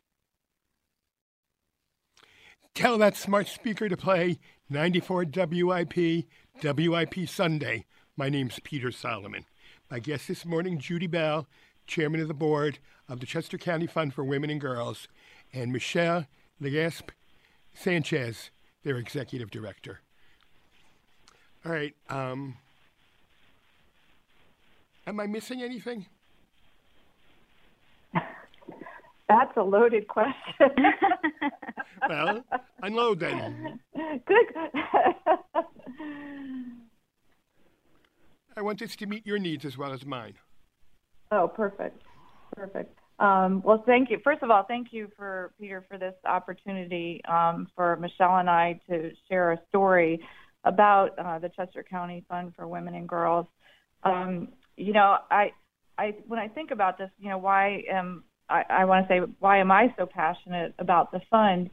Tell 2.73 2.97
that 2.97 3.17
smart 3.17 3.47
speaker 3.47 3.89
to 3.89 3.97
play 3.97 4.39
94 4.69 5.25
WIP, 5.35 6.25
WIP 6.63 7.29
Sunday. 7.29 7.85
My 8.15 8.29
name's 8.29 8.59
Peter 8.63 8.91
Solomon. 8.91 9.45
My 9.89 9.99
guest 9.99 10.27
this 10.27 10.45
morning, 10.45 10.79
Judi 10.79 11.09
Bell, 11.09 11.47
Chairman 11.85 12.21
of 12.21 12.27
the 12.29 12.33
Board 12.33 12.79
of 13.09 13.19
the 13.19 13.25
Chester 13.25 13.57
County 13.57 13.87
Fund 13.87 14.13
for 14.13 14.23
Women 14.23 14.49
and 14.49 14.61
Girls, 14.61 15.07
and 15.53 15.73
Michelle 15.73 16.27
Legasp 16.61 17.09
Sanchez, 17.73 18.51
their 18.83 18.97
Executive 18.97 19.51
Director. 19.51 19.99
All 21.65 21.71
right. 21.71 21.93
Um, 22.09 22.55
Am 25.05 25.19
I 25.19 25.27
missing 25.27 25.61
anything? 25.61 26.05
That's 29.31 29.55
a 29.55 29.63
loaded 29.63 30.07
question. 30.09 30.35
well, 32.09 32.43
unload 32.83 33.21
then. 33.21 33.79
Good. 33.95 34.45
I 38.57 38.61
want 38.61 38.79
this 38.79 38.97
to 38.97 39.05
meet 39.05 39.25
your 39.25 39.39
needs 39.39 39.63
as 39.63 39.77
well 39.77 39.93
as 39.93 40.05
mine. 40.05 40.33
Oh, 41.31 41.47
perfect. 41.47 42.01
Perfect. 42.53 42.93
Um, 43.19 43.61
well, 43.63 43.83
thank 43.85 44.09
you. 44.09 44.19
First 44.21 44.43
of 44.43 44.51
all, 44.51 44.65
thank 44.67 44.91
you 44.91 45.07
for 45.15 45.53
Peter 45.57 45.85
for 45.87 45.97
this 45.97 46.15
opportunity 46.25 47.21
um, 47.29 47.69
for 47.73 47.95
Michelle 47.95 48.37
and 48.37 48.49
I 48.49 48.81
to 48.89 49.11
share 49.29 49.53
a 49.53 49.61
story 49.69 50.19
about 50.65 51.17
uh, 51.17 51.39
the 51.39 51.47
Chester 51.55 51.85
County 51.89 52.25
Fund 52.27 52.51
for 52.53 52.67
Women 52.67 52.95
and 52.95 53.07
Girls. 53.07 53.45
Um, 54.03 54.49
you 54.75 54.91
know, 54.91 55.19
I, 55.29 55.51
I 55.97 56.15
when 56.27 56.39
I 56.39 56.49
think 56.49 56.71
about 56.71 56.97
this, 56.97 57.09
you 57.17 57.29
know, 57.29 57.37
why 57.37 57.83
am 57.89 58.25
I, 58.51 58.63
I 58.69 58.85
want 58.85 59.07
to 59.07 59.13
say 59.13 59.33
why 59.39 59.59
am 59.59 59.71
I 59.71 59.93
so 59.97 60.05
passionate 60.05 60.73
about 60.79 61.11
the 61.11 61.21
fund? 61.29 61.69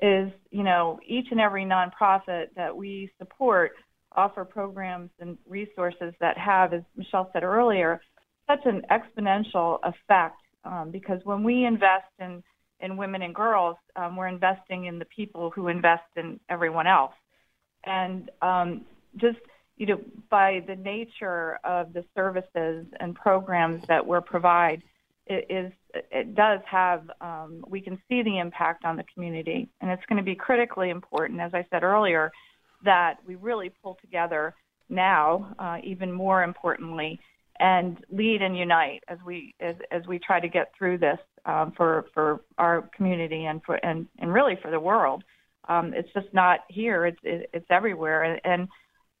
Is 0.00 0.32
you 0.50 0.64
know 0.64 0.98
each 1.06 1.26
and 1.30 1.40
every 1.40 1.64
nonprofit 1.64 2.46
that 2.56 2.76
we 2.76 3.10
support 3.18 3.72
offer 4.16 4.44
programs 4.44 5.10
and 5.20 5.38
resources 5.48 6.12
that 6.20 6.36
have, 6.36 6.72
as 6.72 6.82
Michelle 6.96 7.30
said 7.32 7.42
earlier, 7.42 8.00
such 8.46 8.60
an 8.64 8.82
exponential 8.90 9.78
effect. 9.84 10.36
Um, 10.64 10.90
because 10.90 11.20
when 11.24 11.42
we 11.42 11.64
invest 11.64 12.10
in 12.18 12.42
in 12.80 12.96
women 12.96 13.22
and 13.22 13.34
girls, 13.34 13.76
um, 13.94 14.16
we're 14.16 14.26
investing 14.26 14.86
in 14.86 14.98
the 14.98 15.04
people 15.04 15.50
who 15.50 15.68
invest 15.68 16.02
in 16.16 16.40
everyone 16.48 16.86
else. 16.86 17.14
And 17.84 18.30
um, 18.40 18.84
just 19.16 19.38
you 19.76 19.86
know, 19.86 20.00
by 20.30 20.62
the 20.66 20.76
nature 20.76 21.58
of 21.64 21.92
the 21.92 22.04
services 22.14 22.86
and 23.00 23.14
programs 23.14 23.82
that 23.88 24.06
we 24.06 24.16
provide, 24.24 24.82
it 25.26 25.46
is 25.50 25.72
it 25.94 26.34
does 26.34 26.60
have 26.70 27.10
um, 27.20 27.64
we 27.68 27.80
can 27.80 28.00
see 28.08 28.22
the 28.22 28.38
impact 28.38 28.84
on 28.84 28.96
the 28.96 29.04
community, 29.14 29.68
and 29.80 29.90
it's 29.90 30.02
going 30.08 30.18
to 30.18 30.24
be 30.24 30.34
critically 30.34 30.90
important, 30.90 31.40
as 31.40 31.52
I 31.54 31.66
said 31.70 31.82
earlier, 31.82 32.30
that 32.84 33.16
we 33.26 33.34
really 33.36 33.70
pull 33.82 33.96
together 34.00 34.54
now, 34.88 35.54
uh, 35.58 35.78
even 35.84 36.12
more 36.12 36.42
importantly, 36.42 37.20
and 37.58 37.98
lead 38.10 38.42
and 38.42 38.56
unite 38.56 39.02
as 39.08 39.18
we 39.24 39.54
as, 39.60 39.76
as 39.90 40.02
we 40.06 40.18
try 40.18 40.40
to 40.40 40.48
get 40.48 40.72
through 40.76 40.98
this 40.98 41.18
um, 41.44 41.72
for 41.76 42.06
for 42.14 42.40
our 42.58 42.88
community 42.96 43.44
and 43.44 43.62
for 43.64 43.76
and, 43.76 44.06
and 44.18 44.32
really 44.32 44.58
for 44.62 44.70
the 44.70 44.80
world. 44.80 45.22
Um, 45.68 45.92
it's 45.94 46.12
just 46.12 46.32
not 46.32 46.60
here; 46.68 47.06
it's 47.06 47.20
it, 47.22 47.50
it's 47.52 47.66
everywhere, 47.70 48.22
and, 48.24 48.40
and 48.44 48.68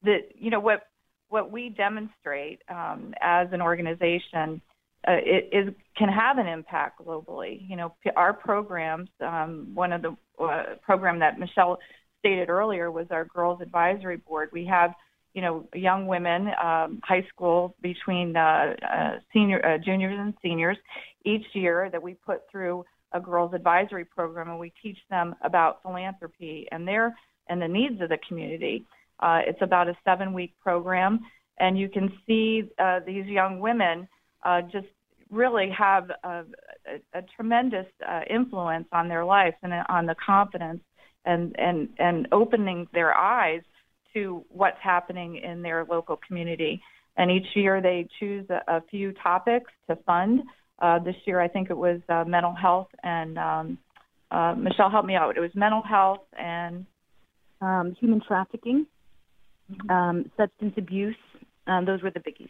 that 0.04 0.30
you 0.34 0.50
know 0.50 0.60
what 0.60 0.86
what 1.28 1.50
we 1.50 1.70
demonstrate 1.70 2.60
um, 2.68 3.14
as 3.20 3.48
an 3.52 3.62
organization 3.62 4.60
uh, 5.06 5.16
it 5.18 5.48
is 5.52 5.74
can 5.96 6.08
have 6.08 6.38
an 6.38 6.46
impact 6.46 7.00
globally. 7.04 7.68
You 7.68 7.76
know, 7.76 7.94
our 8.16 8.32
programs. 8.32 9.08
Um, 9.20 9.70
one 9.74 9.92
of 9.92 10.02
the 10.02 10.16
uh, 10.42 10.76
program 10.82 11.18
that 11.20 11.38
Michelle 11.38 11.78
stated 12.20 12.48
earlier 12.48 12.90
was 12.90 13.06
our 13.10 13.24
Girls 13.24 13.60
Advisory 13.60 14.16
Board. 14.18 14.50
We 14.52 14.64
have 14.66 14.92
you 15.34 15.42
know 15.42 15.66
young 15.74 16.06
women, 16.06 16.48
um, 16.62 17.00
high 17.02 17.26
school 17.28 17.74
between 17.82 18.36
uh, 18.36 18.74
uh, 18.82 19.10
senior 19.32 19.64
uh, 19.64 19.78
juniors 19.78 20.18
and 20.18 20.34
seniors 20.42 20.76
each 21.24 21.46
year 21.52 21.88
that 21.90 22.02
we 22.02 22.14
put 22.14 22.42
through 22.50 22.84
a 23.12 23.20
girls 23.20 23.52
advisory 23.54 24.04
program 24.04 24.48
and 24.48 24.58
we 24.58 24.72
teach 24.82 24.98
them 25.10 25.34
about 25.42 25.82
philanthropy 25.82 26.66
and 26.72 26.86
their 26.86 27.14
and 27.48 27.60
the 27.60 27.68
needs 27.68 28.00
of 28.00 28.08
the 28.08 28.18
community. 28.28 28.84
Uh, 29.20 29.40
it's 29.46 29.60
about 29.62 29.88
a 29.88 29.96
seven 30.04 30.32
week 30.32 30.52
program, 30.62 31.20
and 31.58 31.78
you 31.78 31.88
can 31.88 32.12
see 32.26 32.62
uh, 32.78 33.00
these 33.06 33.26
young 33.26 33.60
women 33.60 34.08
uh, 34.42 34.62
just 34.62 34.86
really 35.30 35.70
have 35.76 36.10
a, 36.22 36.28
a, 36.28 37.18
a 37.18 37.22
tremendous 37.36 37.86
uh, 38.06 38.20
influence 38.28 38.86
on 38.92 39.08
their 39.08 39.24
lives 39.24 39.56
and 39.62 39.72
on 39.88 40.06
the 40.06 40.14
confidence 40.24 40.80
and, 41.24 41.54
and, 41.58 41.88
and 41.98 42.28
opening 42.32 42.86
their 42.92 43.14
eyes 43.14 43.62
to 44.12 44.44
what's 44.50 44.76
happening 44.82 45.36
in 45.36 45.62
their 45.62 45.86
local 45.88 46.18
community. 46.26 46.82
And 47.16 47.30
each 47.30 47.46
year 47.54 47.80
they 47.80 48.08
choose 48.20 48.46
a, 48.50 48.76
a 48.76 48.82
few 48.90 49.12
topics 49.22 49.70
to 49.88 49.96
fund. 50.04 50.42
Uh, 50.78 50.98
this 50.98 51.14
year, 51.24 51.40
I 51.40 51.48
think 51.48 51.70
it 51.70 51.76
was 51.76 52.00
uh, 52.08 52.24
mental 52.26 52.54
health 52.54 52.88
and 53.02 53.38
um, 53.38 53.78
uh, 54.32 54.54
Michelle, 54.56 54.90
help 54.90 55.04
me 55.04 55.14
out. 55.14 55.36
It 55.36 55.40
was 55.40 55.50
mental 55.54 55.82
health 55.82 56.22
and 56.38 56.86
um, 57.60 57.94
human 58.00 58.20
trafficking 58.26 58.86
um, 59.90 60.30
substance 60.36 60.74
abuse. 60.76 61.16
Um, 61.66 61.84
those 61.84 62.02
were 62.02 62.10
the 62.10 62.20
biggies. 62.20 62.48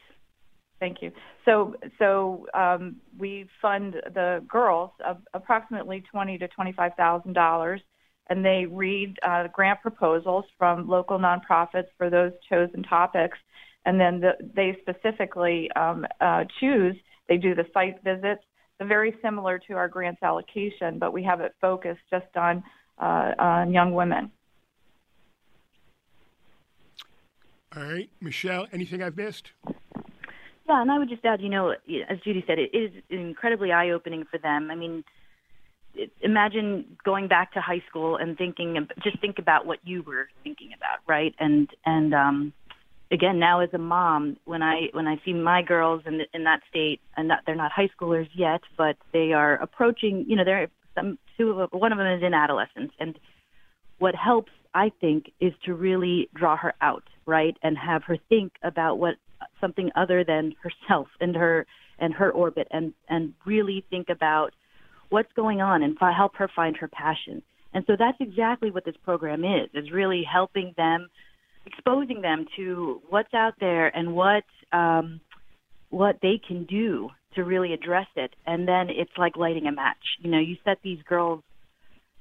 Thank 0.83 1.01
you. 1.01 1.12
So, 1.45 1.76
so 2.01 2.45
um, 2.55 2.97
we 3.16 3.47
fund 3.61 3.95
the 4.14 4.43
girls 4.49 4.91
approximately 5.33 6.03
twenty 6.11 6.37
to 6.39 6.49
twenty-five 6.49 6.95
thousand 6.97 7.35
dollars, 7.35 7.80
and 8.28 8.45
they 8.45 8.66
read 8.68 9.16
uh, 9.22 9.47
grant 9.53 9.80
proposals 9.80 10.45
from 10.59 10.89
local 10.89 11.20
nonprofits 11.20 11.87
for 11.97 12.11
those 12.11 12.33
chosen 12.51 12.83
topics, 12.83 13.39
and 13.87 14.01
then 14.01 14.18
the, 14.18 14.33
they 14.57 14.76
specifically 14.80 15.70
um, 15.76 16.05
uh, 16.20 16.43
choose. 16.59 16.97
They 17.28 17.37
do 17.37 17.55
the 17.55 17.66
site 17.72 18.03
visits, 18.03 18.43
so 18.80 18.85
very 18.85 19.14
similar 19.22 19.61
to 19.68 19.74
our 19.74 19.87
grants 19.87 20.20
allocation, 20.20 20.99
but 20.99 21.12
we 21.12 21.22
have 21.22 21.41
it 21.41 21.55
focused 21.61 22.03
just 22.11 22.37
on 22.37 22.64
uh, 22.99 23.35
on 23.39 23.72
young 23.72 23.95
women. 23.95 24.33
All 27.76 27.85
right, 27.85 28.11
Michelle, 28.20 28.66
anything 28.72 29.01
I've 29.01 29.16
missed? 29.16 29.53
Yeah, 30.69 30.81
and 30.81 30.91
I 30.91 30.99
would 30.99 31.09
just 31.09 31.25
add, 31.25 31.41
you 31.41 31.49
know, 31.49 31.71
as 31.71 32.19
Judi 32.27 32.47
said, 32.47 32.59
it 32.59 32.77
is 32.77 32.93
incredibly 33.11 33.73
eye 33.73 33.91
opening 33.91 34.25
for 34.31 34.39
them. 34.39 34.71
I 34.71 34.77
mean, 34.77 35.05
imagine 36.21 36.97
going 37.05 37.29
back 37.29 37.53
to 37.53 37.61
high 37.61 37.83
school 37.89 38.17
and 38.17 38.37
thinking, 38.37 38.87
just 39.03 39.21
think 39.21 39.39
about 39.39 39.67
what 39.67 39.79
you 39.85 40.03
were 40.03 40.29
thinking 40.43 40.71
about, 40.77 41.01
right? 41.07 41.35
And 41.39 41.69
and 41.85 42.15
um, 42.15 42.53
again, 43.11 43.39
now 43.39 43.61
as 43.61 43.71
a 43.73 43.79
mom, 43.79 44.37
when 44.45 44.63
I 44.63 44.89
when 44.93 45.07
I 45.07 45.21
see 45.25 45.33
my 45.33 45.63
girls 45.63 46.03
in 46.07 46.21
in 46.33 46.45
that 46.45 46.61
state, 46.69 47.01
and 47.17 47.29
not, 47.29 47.41
they're 47.45 47.55
not 47.55 47.73
high 47.73 47.91
schoolers 47.99 48.29
yet, 48.35 48.61
but 48.77 48.97
they 49.13 49.33
are 49.33 49.55
approaching, 49.55 50.25
you 50.29 50.37
know, 50.37 50.45
they're 50.45 50.69
some 50.95 51.19
two 51.37 51.51
of 51.51 51.71
one 51.73 51.93
of 51.93 51.99
them 51.99 52.07
is 52.07 52.23
in 52.23 52.35
adolescence, 52.35 52.93
and 52.99 53.19
what 53.99 54.15
helps, 54.15 54.53
I 54.75 54.91
think, 55.01 55.33
is 55.41 55.53
to 55.65 55.75
really 55.75 56.29
draw 56.35 56.57
her 56.57 56.75
out 56.81 57.05
right, 57.27 57.57
and 57.63 57.77
have 57.79 58.03
her 58.05 58.17
think 58.29 58.53
about 58.63 58.99
what 58.99 59.15
something 59.61 59.90
other 59.97 60.24
than 60.24 60.55
herself 60.62 61.09
and 61.20 61.36
her 61.36 61.66
and 61.99 62.14
her 62.14 62.30
orbit, 62.30 62.68
and 62.70 62.93
and 63.09 63.34
really 63.47 63.84
think 63.90 64.09
about 64.09 64.51
what's 65.11 65.32
going 65.34 65.61
on 65.61 65.82
and 65.82 65.97
fi- 65.99 66.16
help 66.16 66.36
her 66.36 66.49
find 66.55 66.76
her 66.78 66.88
passion. 66.88 67.43
And 67.74 67.84
so 67.86 67.95
that's 67.99 68.18
exactly 68.20 68.70
what 68.70 68.84
this 68.84 68.97
program 69.05 69.45
is: 69.45 69.70
is 69.74 69.90
really 69.93 70.24
helping 70.30 70.74
them, 70.76 71.09
exposing 71.66 72.20
them 72.20 72.47
to 72.57 73.01
what's 73.09 73.32
out 73.34 73.55
there 73.61 73.95
and 73.97 74.14
what 74.14 74.45
um, 74.72 75.20
what 75.90 76.16
they 76.22 76.40
can 76.47 76.64
do 76.64 77.11
to 77.34 77.45
really 77.45 77.72
address 77.72 78.07
it. 78.16 78.34
And 78.47 78.66
then 78.68 78.88
it's 78.90 79.12
like 79.16 79.36
lighting 79.36 79.66
a 79.66 79.72
match. 79.72 79.97
You 80.20 80.30
know, 80.30 80.38
you 80.38 80.57
set 80.64 80.78
these 80.82 80.99
girls 81.09 81.43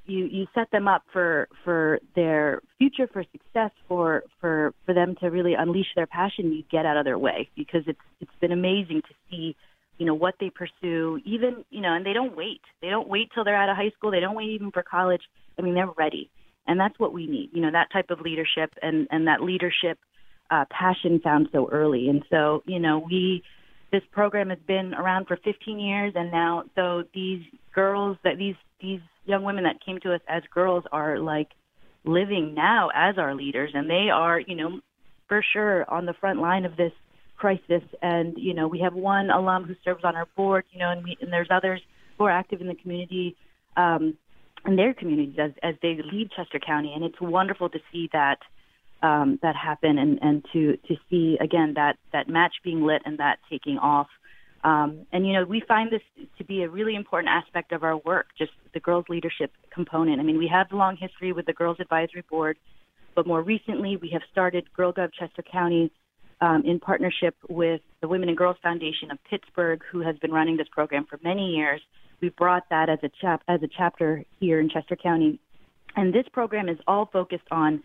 you 0.05 0.25
you 0.25 0.47
set 0.55 0.69
them 0.71 0.87
up 0.87 1.03
for 1.13 1.47
for 1.63 1.99
their 2.15 2.61
future 2.77 3.07
for 3.11 3.23
success 3.31 3.71
for 3.87 4.23
for 4.39 4.73
for 4.85 4.93
them 4.93 5.15
to 5.21 5.27
really 5.27 5.53
unleash 5.53 5.93
their 5.95 6.07
passion 6.07 6.51
you 6.51 6.63
get 6.71 6.85
out 6.85 6.97
of 6.97 7.05
their 7.05 7.19
way. 7.19 7.49
Because 7.55 7.83
it's 7.87 7.99
it's 8.19 8.31
been 8.39 8.51
amazing 8.51 9.01
to 9.07 9.13
see 9.29 9.55
you 9.97 10.05
know 10.05 10.15
what 10.15 10.35
they 10.39 10.49
pursue 10.49 11.19
even 11.25 11.63
you 11.69 11.81
know 11.81 11.93
and 11.93 12.05
they 12.05 12.13
don't 12.13 12.35
wait. 12.35 12.61
They 12.81 12.89
don't 12.89 13.07
wait 13.07 13.29
till 13.33 13.43
they're 13.43 13.55
out 13.55 13.69
of 13.69 13.77
high 13.77 13.91
school. 13.97 14.11
They 14.11 14.19
don't 14.19 14.35
wait 14.35 14.49
even 14.49 14.71
for 14.71 14.83
college. 14.83 15.21
I 15.57 15.61
mean 15.61 15.75
they're 15.75 15.87
ready. 15.97 16.29
And 16.67 16.79
that's 16.79 16.97
what 16.99 17.13
we 17.13 17.27
need 17.27 17.49
you 17.53 17.61
know 17.61 17.71
that 17.71 17.91
type 17.91 18.09
of 18.09 18.21
leadership 18.21 18.73
and 18.81 19.07
and 19.11 19.27
that 19.27 19.41
leadership 19.41 19.99
uh 20.49 20.65
passion 20.69 21.19
found 21.23 21.49
so 21.51 21.69
early. 21.71 22.09
And 22.09 22.23
so 22.29 22.63
you 22.65 22.79
know 22.79 22.99
we 22.99 23.43
this 23.91 24.03
program 24.11 24.49
has 24.49 24.59
been 24.67 24.93
around 24.93 25.27
for 25.27 25.37
15 25.37 25.79
years 25.79 26.13
and 26.15 26.31
now 26.31 26.63
so 26.75 27.03
these 27.13 27.41
girls 27.73 28.17
that 28.23 28.37
these 28.37 28.55
these 28.81 29.01
young 29.25 29.43
women 29.43 29.63
that 29.63 29.83
came 29.85 29.99
to 29.99 30.13
us 30.13 30.21
as 30.27 30.43
girls 30.53 30.83
are 30.91 31.19
like 31.19 31.49
living 32.03 32.53
now 32.53 32.89
as 32.95 33.17
our 33.17 33.35
leaders 33.35 33.71
and 33.73 33.89
they 33.89 34.09
are 34.09 34.39
you 34.39 34.55
know 34.55 34.79
for 35.27 35.43
sure 35.53 35.89
on 35.89 36.05
the 36.05 36.13
front 36.13 36.41
line 36.41 36.65
of 36.65 36.75
this 36.75 36.91
crisis. 37.41 37.81
And 38.01 38.37
you 38.37 38.53
know 38.53 38.67
we 38.67 38.79
have 38.79 38.93
one 38.93 39.29
alum 39.29 39.63
who 39.65 39.75
serves 39.83 40.03
on 40.03 40.15
our 40.15 40.27
board 40.37 40.63
you 40.71 40.79
know 40.79 40.91
and 40.91 41.03
we 41.03 41.17
and 41.19 41.33
there's 41.33 41.47
others 41.49 41.81
who 42.17 42.25
are 42.25 42.31
active 42.31 42.61
in 42.61 42.67
the 42.67 42.75
community 42.75 43.35
um 43.77 44.15
in 44.67 44.75
their 44.75 44.93
communities 44.93 45.35
as 45.39 45.51
as 45.63 45.75
they 45.81 45.99
lead 46.11 46.29
Chester 46.35 46.59
County. 46.59 46.93
And 46.93 47.03
it's 47.03 47.19
wonderful 47.19 47.69
to 47.69 47.79
see 47.91 48.09
that 48.13 48.39
um 49.01 49.39
that 49.41 49.55
happen 49.55 49.97
and 49.97 50.19
and 50.21 50.45
to 50.53 50.77
to 50.87 50.95
see 51.09 51.37
again 51.41 51.73
that 51.75 51.97
that 52.13 52.27
match 52.27 52.55
being 52.63 52.83
lit 52.83 53.01
and 53.05 53.17
that 53.19 53.39
taking 53.49 53.77
off 53.77 54.07
um, 54.63 55.07
and 55.11 55.25
you 55.25 55.33
know, 55.33 55.43
we 55.43 55.61
find 55.67 55.91
this 55.91 56.01
to 56.37 56.43
be 56.43 56.63
a 56.63 56.69
really 56.69 56.95
important 56.95 57.29
aspect 57.29 57.71
of 57.71 57.83
our 57.83 57.97
work, 57.97 58.27
just 58.37 58.51
the 58.73 58.79
girls' 58.79 59.05
leadership 59.09 59.51
component. 59.73 60.19
I 60.19 60.23
mean, 60.23 60.37
we 60.37 60.47
have 60.47 60.71
a 60.71 60.75
long 60.75 60.97
history 60.97 61.33
with 61.33 61.47
the 61.47 61.53
Girls 61.53 61.77
Advisory 61.79 62.23
Board, 62.29 62.57
but 63.15 63.25
more 63.25 63.41
recently, 63.41 63.97
we 63.97 64.09
have 64.11 64.21
started 64.31 64.71
Girl 64.73 64.93
Gov 64.93 65.09
Chester 65.17 65.43
County 65.51 65.91
um, 66.41 66.63
in 66.65 66.79
partnership 66.79 67.35
with 67.49 67.81
the 68.01 68.07
Women 68.07 68.29
and 68.29 68.37
Girls 68.37 68.57
Foundation 68.61 69.09
of 69.09 69.17
Pittsburgh, 69.29 69.81
who 69.91 70.01
has 70.01 70.15
been 70.19 70.31
running 70.31 70.57
this 70.57 70.67
program 70.71 71.05
for 71.09 71.19
many 71.23 71.55
years. 71.55 71.81
We 72.21 72.29
brought 72.29 72.69
that 72.69 72.87
as 72.87 72.99
a 73.01 73.09
chap 73.19 73.41
as 73.47 73.63
a 73.63 73.67
chapter 73.67 74.23
here 74.39 74.59
in 74.59 74.69
Chester 74.69 74.95
County, 74.95 75.39
and 75.95 76.13
this 76.13 76.25
program 76.31 76.69
is 76.69 76.77
all 76.87 77.07
focused 77.11 77.47
on 77.49 77.81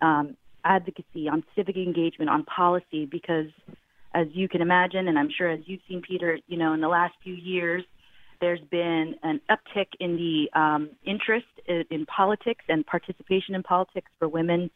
um, 0.00 0.36
advocacy, 0.64 1.28
on 1.28 1.44
civic 1.56 1.76
engagement, 1.76 2.30
on 2.30 2.44
policy, 2.44 3.06
because 3.06 3.46
as 4.14 4.26
you 4.32 4.48
can 4.48 4.60
imagine, 4.60 5.08
and 5.08 5.18
I'm 5.18 5.30
sure 5.36 5.48
as 5.48 5.60
you've 5.66 5.80
seen, 5.88 6.02
Peter, 6.02 6.38
you 6.48 6.56
know, 6.56 6.72
in 6.72 6.80
the 6.80 6.88
last 6.88 7.14
few 7.22 7.34
years, 7.34 7.84
there's 8.40 8.60
been 8.70 9.14
an 9.22 9.40
uptick 9.50 9.88
in 10.00 10.16
the 10.16 10.58
um, 10.58 10.90
interest 11.04 11.46
in, 11.66 11.84
in 11.90 12.06
politics 12.06 12.64
and 12.68 12.86
participation 12.86 13.54
in 13.54 13.62
politics 13.62 14.10
for 14.18 14.28
women 14.28 14.70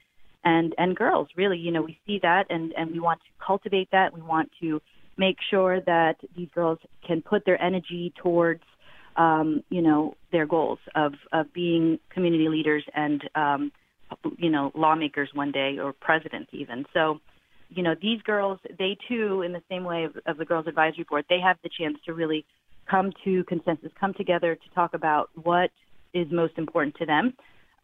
and 0.45 0.75
and 0.77 0.95
girls. 0.95 1.29
Really, 1.37 1.59
you 1.59 1.73
know, 1.73 1.83
we 1.83 1.99
see 2.07 2.19
that, 2.23 2.45
and 2.51 2.73
and 2.77 2.91
we 2.93 3.01
want 3.01 3.21
to 3.21 3.45
cultivate 3.45 3.91
that. 3.93 4.13
We 4.13 4.21
want 4.21 4.51
to 4.61 4.81
make 5.17 5.37
sure 5.51 5.81
that 5.81 6.17
these 6.37 6.49
girls 6.55 6.79
can 7.07 7.23
put 7.23 7.45
their 7.45 7.61
energy 7.63 8.13
towards, 8.23 8.63
um, 9.17 9.63
you 9.71 9.81
know, 9.81 10.15
their 10.33 10.47
goals 10.47 10.79
of 10.95 11.15
of 11.33 11.53
being 11.53 11.99
community 12.11 12.49
leaders 12.49 12.85
and, 12.95 13.23
um, 13.35 13.73
you 14.39 14.51
know, 14.51 14.73
lawmakers 14.75 15.31
one 15.35 15.53
day 15.53 15.79
or 15.79 15.93
presidents 15.93 16.51
even. 16.53 16.85
So 16.93 17.21
you 17.71 17.83
know, 17.83 17.95
these 18.01 18.21
girls, 18.23 18.59
they 18.79 18.97
too, 19.09 19.43
in 19.43 19.53
the 19.53 19.63
same 19.69 19.85
way 19.85 20.05
of, 20.05 20.17
of 20.27 20.37
the 20.37 20.45
Girls 20.45 20.67
Advisory 20.67 21.05
Board, 21.09 21.25
they 21.29 21.41
have 21.41 21.57
the 21.63 21.71
chance 21.77 21.97
to 22.07 22.15
really 22.15 22.45
come 22.89 23.13
to 23.25 23.45
consensus, 23.45 23.91
come 23.99 24.15
together 24.15 24.55
to 24.55 24.75
talk 24.75 24.95
about 24.95 25.31
what 25.43 25.71
is 26.13 26.27
most 26.31 26.57
important 26.59 26.95
to 26.97 27.07
them 27.07 27.35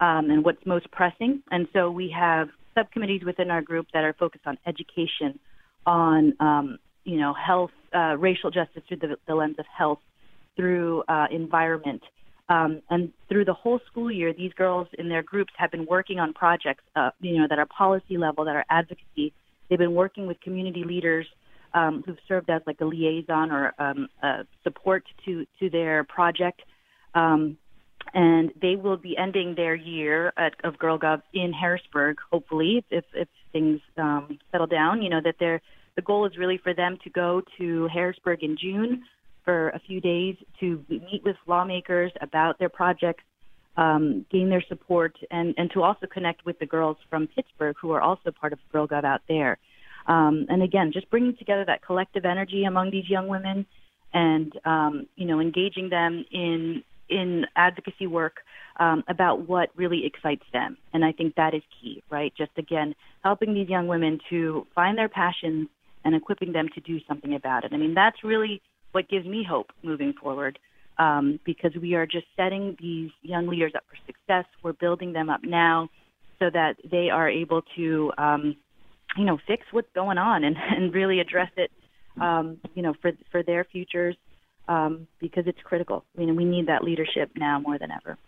um, 0.00 0.30
and 0.30 0.44
what's 0.44 0.64
most 0.64 0.90
pressing. 0.90 1.42
And 1.50 1.66
so 1.72 1.90
we 1.90 2.14
have 2.16 2.48
subcommittees 2.74 3.22
within 3.24 3.50
our 3.50 3.62
group 3.62 3.86
that 3.92 4.04
are 4.04 4.12
focused 4.12 4.46
on 4.46 4.58
education, 4.66 5.38
on 5.86 6.34
um, 6.40 6.78
you 7.04 7.18
know 7.18 7.34
health, 7.34 7.70
uh, 7.94 8.16
racial 8.16 8.50
justice 8.50 8.82
through 8.86 8.98
the, 8.98 9.16
the 9.26 9.34
lens 9.34 9.56
of 9.58 9.66
health, 9.76 10.00
through 10.56 11.02
uh, 11.08 11.26
environment. 11.30 12.02
Um, 12.51 12.82
and 12.90 13.12
through 13.28 13.46
the 13.46 13.55
whole 13.55 13.80
school 13.86 14.11
year, 14.11 14.34
these 14.34 14.53
girls 14.53 14.88
in 14.98 15.09
their 15.09 15.22
groups 15.22 15.53
have 15.57 15.70
been 15.70 15.86
working 15.86 16.18
on 16.18 16.34
projects, 16.34 16.84
uh, 16.96 17.11
you 17.20 17.38
know, 17.38 17.46
that 17.48 17.59
are 17.59 17.66
policy 17.66 18.18
level, 18.18 18.44
that 18.44 18.57
are 18.57 18.66
advocacy, 18.68 19.32
They've 19.70 19.78
been 19.78 19.94
working 19.94 20.26
with 20.26 20.40
community 20.40 20.82
leaders 20.84 21.26
um, 21.72 22.03
who've 22.05 22.18
served 22.26 22.51
as 22.51 22.61
like 22.66 22.80
a 22.80 22.84
liaison 22.84 23.53
or 23.53 23.72
um, 23.78 24.09
a 24.22 24.44
support 24.64 25.05
to 25.24 25.46
to 25.61 25.70
their 25.70 26.05
project. 26.05 26.61
Um, 27.14 27.57
and 28.12 28.51
they 28.61 28.76
will 28.76 28.96
be 28.96 29.16
ending 29.16 29.55
their 29.55 29.74
year 29.74 30.32
at, 30.36 30.55
of 30.64 30.78
Girl 30.78 30.98
Gov 30.98 31.22
in 31.32 31.53
Harrisburg, 31.53 32.16
hopefully, 32.32 32.84
if, 32.90 33.05
if 33.14 33.28
things 33.53 33.80
um, 33.96 34.38
settle 34.51 34.66
down. 34.66 35.03
You 35.03 35.11
know 35.11 35.20
that 35.22 35.36
they're, 35.38 35.61
the 35.94 36.03
goal 36.03 36.26
is 36.26 36.36
really 36.36 36.59
for 36.59 36.74
them 36.74 36.98
to 37.05 37.11
go 37.11 37.42
to 37.59 37.88
Harrisburg 37.92 38.42
in 38.42 38.57
June 38.61 39.05
for 39.51 39.70
a 39.70 39.80
few 39.80 40.01
days 40.01 40.36
to 40.61 40.84
meet 40.88 41.22
with 41.24 41.34
lawmakers 41.48 42.12
about 42.20 42.57
their 42.61 42.68
projects, 42.68 43.24
um, 43.76 44.24
gain 44.30 44.48
their 44.48 44.62
support, 44.68 45.16
and, 45.32 45.55
and 45.59 45.72
to 45.72 45.82
also 45.82 46.07
connect 46.07 46.44
with 46.46 46.57
the 46.61 46.66
girls 46.66 46.96
from 47.09 47.26
Pittsburgh 47.26 47.74
who 47.82 47.90
are 47.90 48.01
also 48.01 48.30
part 48.30 48.53
of 48.53 48.61
Girl 48.70 48.86
Gov 48.86 49.03
out 49.03 49.22
there. 49.26 49.59
Um, 50.07 50.46
and 50.48 50.62
again, 50.62 50.92
just 50.92 51.11
bringing 51.11 51.36
together 51.36 51.64
that 51.66 51.84
collective 51.84 52.24
energy 52.24 52.62
among 52.62 52.92
these 52.92 53.09
young 53.11 53.26
women, 53.26 53.66
and 54.12 54.53
um, 54.64 55.07
you 55.16 55.26
know, 55.26 55.40
engaging 55.40 55.88
them 55.88 56.24
in 56.30 56.84
in 57.09 57.44
advocacy 57.57 58.07
work 58.07 58.36
um, 58.78 59.03
about 59.09 59.48
what 59.48 59.70
really 59.74 60.07
excites 60.07 60.44
them. 60.53 60.76
And 60.92 61.05
I 61.05 61.11
think 61.11 61.34
that 61.34 61.55
is 61.55 61.62
key, 61.80 62.05
right? 62.09 62.32
Just 62.38 62.53
again, 62.57 62.94
helping 63.24 63.53
these 63.53 63.68
young 63.68 63.88
women 63.88 64.20
to 64.30 64.64
find 64.76 64.96
their 64.96 65.09
passions 65.09 65.68
and 66.05 66.14
equipping 66.14 66.53
them 66.53 66.68
to 66.76 66.80
do 66.80 67.01
something 67.09 67.34
about 67.34 67.64
it. 67.64 67.72
I 67.72 67.78
mean, 67.78 67.94
that's 67.94 68.22
really 68.22 68.62
what 68.93 69.09
gives 69.09 69.26
me 69.26 69.45
hope 69.49 69.72
moving 69.82 70.12
forward 70.12 70.59
um, 70.99 71.41
because 71.45 71.74
we 71.80 71.95
are 71.95 72.07
just 72.07 72.26
setting 72.36 72.76
these 72.80 73.11
young 73.22 73.47
leaders 73.47 73.72
up 73.74 73.84
for 73.88 73.97
success. 74.07 74.45
We're 74.62 74.74
building 74.74 75.12
them 75.12 75.30
up 75.30 75.41
now 75.43 75.88
so 76.38 76.51
that 76.51 76.76
they 76.91 77.11
are 77.11 77.28
able 77.28 77.62
to, 77.76 78.12
um, 78.18 78.57
you 79.16 79.24
know, 79.24 79.38
fix 79.47 79.64
what's 79.70 79.91
going 79.95 80.18
on 80.18 80.45
and, 80.45 80.57
and 80.70 80.93
really 80.95 81.20
address 81.20 81.51
it, 81.57 81.70
um, 82.20 82.59
you 82.74 82.82
know, 82.82 82.95
for 83.01 83.12
for 83.30 83.43
their 83.43 83.64
futures 83.64 84.16
um, 84.68 85.07
because 85.20 85.47
it's 85.47 85.61
critical. 85.64 86.05
I 86.16 86.20
mean, 86.20 86.36
we 86.36 86.45
need 86.45 86.66
that 86.68 86.84
leadership 86.84 87.30
now 87.36 87.59
more 87.59 87.78
than 87.78 87.91
ever. 87.91 88.18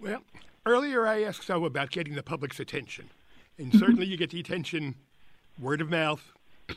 Well, 0.00 0.22
earlier 0.64 1.06
I 1.06 1.22
asked 1.22 1.44
so 1.44 1.64
about 1.64 1.90
getting 1.90 2.14
the 2.14 2.22
public's 2.22 2.60
attention, 2.60 3.10
and 3.58 3.72
certainly 3.72 4.06
you 4.06 4.16
get 4.16 4.30
the 4.30 4.40
attention, 4.40 4.94
word 5.60 5.80
of 5.80 5.90
mouth, 5.90 6.32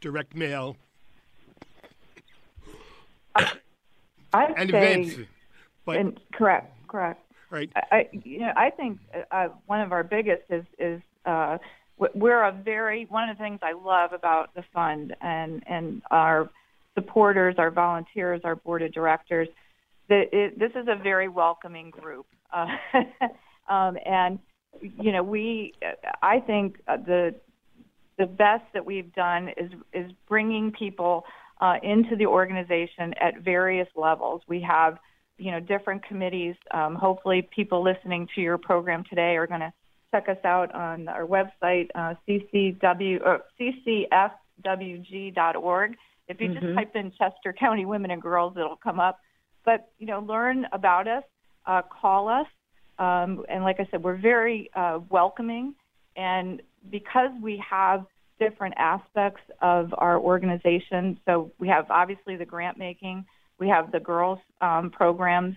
direct 0.00 0.34
mail, 0.34 0.76
I'd 4.32 4.54
and 4.56 4.70
say, 4.70 4.94
events. 5.00 5.28
But 5.84 5.96
and 5.96 6.20
correct, 6.32 6.76
correct. 6.88 7.20
right, 7.50 7.70
I, 7.74 8.08
you 8.12 8.40
know, 8.40 8.52
I 8.56 8.70
think 8.70 8.98
uh, 9.30 9.48
one 9.66 9.80
of 9.80 9.92
our 9.92 10.04
biggest 10.04 10.42
is 10.50 10.64
is 10.78 11.00
uh, 11.26 11.58
we're 12.14 12.42
a 12.42 12.52
very 12.52 13.06
one 13.06 13.28
of 13.28 13.36
the 13.36 13.42
things 13.42 13.60
I 13.62 13.72
love 13.72 14.12
about 14.12 14.54
the 14.54 14.64
fund 14.72 15.14
and 15.20 15.62
and 15.66 16.02
our 16.10 16.50
supporters, 16.94 17.56
our 17.58 17.70
volunteers, 17.70 18.40
our 18.44 18.56
board 18.56 18.82
of 18.82 18.92
directors. 18.92 19.48
That 20.08 20.28
it, 20.32 20.58
this 20.58 20.72
is 20.72 20.88
a 20.88 21.00
very 21.00 21.28
welcoming 21.28 21.90
group, 21.90 22.26
uh, 22.52 22.66
um, 23.72 23.96
and 24.04 24.38
you 24.80 25.12
know, 25.12 25.22
we 25.22 25.74
I 26.22 26.40
think 26.40 26.78
the 26.86 27.34
the 28.18 28.26
best 28.26 28.64
that 28.74 28.84
we've 28.84 29.12
done 29.14 29.50
is 29.56 29.72
is 29.92 30.10
bringing 30.28 30.72
people 30.72 31.24
uh, 31.62 31.76
into 31.84 32.16
the 32.16 32.26
organization 32.26 33.14
at 33.20 33.38
various 33.38 33.86
levels. 33.94 34.42
We 34.48 34.60
have, 34.62 34.98
you 35.38 35.52
know, 35.52 35.60
different 35.60 36.04
committees. 36.04 36.56
Um, 36.72 36.96
hopefully, 36.96 37.48
people 37.54 37.84
listening 37.84 38.26
to 38.34 38.40
your 38.40 38.58
program 38.58 39.04
today 39.08 39.36
are 39.36 39.46
going 39.46 39.60
to 39.60 39.72
check 40.10 40.28
us 40.28 40.44
out 40.44 40.74
on 40.74 41.06
our 41.06 41.24
website, 41.24 41.88
uh, 41.94 42.14
ccw, 42.28 43.20
or 43.24 43.42
ccfwg.org. 44.64 45.96
If 46.28 46.40
you 46.40 46.48
Mm-hmm. 46.48 46.60
just 46.60 46.74
type 46.74 46.96
in 46.96 47.12
Chester 47.12 47.52
County 47.52 47.84
Women 47.86 48.10
and 48.10 48.20
Girls, 48.20 48.54
it'll 48.56 48.76
come 48.76 48.98
up. 48.98 49.20
But 49.64 49.92
you 50.00 50.06
know, 50.06 50.18
learn 50.18 50.66
about 50.72 51.06
us, 51.06 51.22
uh, 51.64 51.82
call 51.82 52.28
us, 52.28 52.48
um, 52.98 53.44
and 53.48 53.62
like 53.62 53.78
I 53.78 53.86
said, 53.92 54.02
we're 54.02 54.16
very 54.16 54.68
uh, 54.74 54.98
welcoming. 55.08 55.76
And 56.16 56.60
because 56.90 57.30
we 57.40 57.62
have 57.70 58.04
different 58.42 58.74
aspects 58.76 59.42
of 59.60 59.94
our 59.98 60.18
organization, 60.18 61.18
so 61.26 61.52
we 61.58 61.68
have 61.68 61.86
obviously 61.90 62.36
the 62.36 62.44
grant 62.44 62.76
making, 62.78 63.24
we 63.58 63.68
have 63.68 63.92
the 63.92 64.00
girls 64.00 64.38
um, 64.60 64.90
programs, 64.90 65.54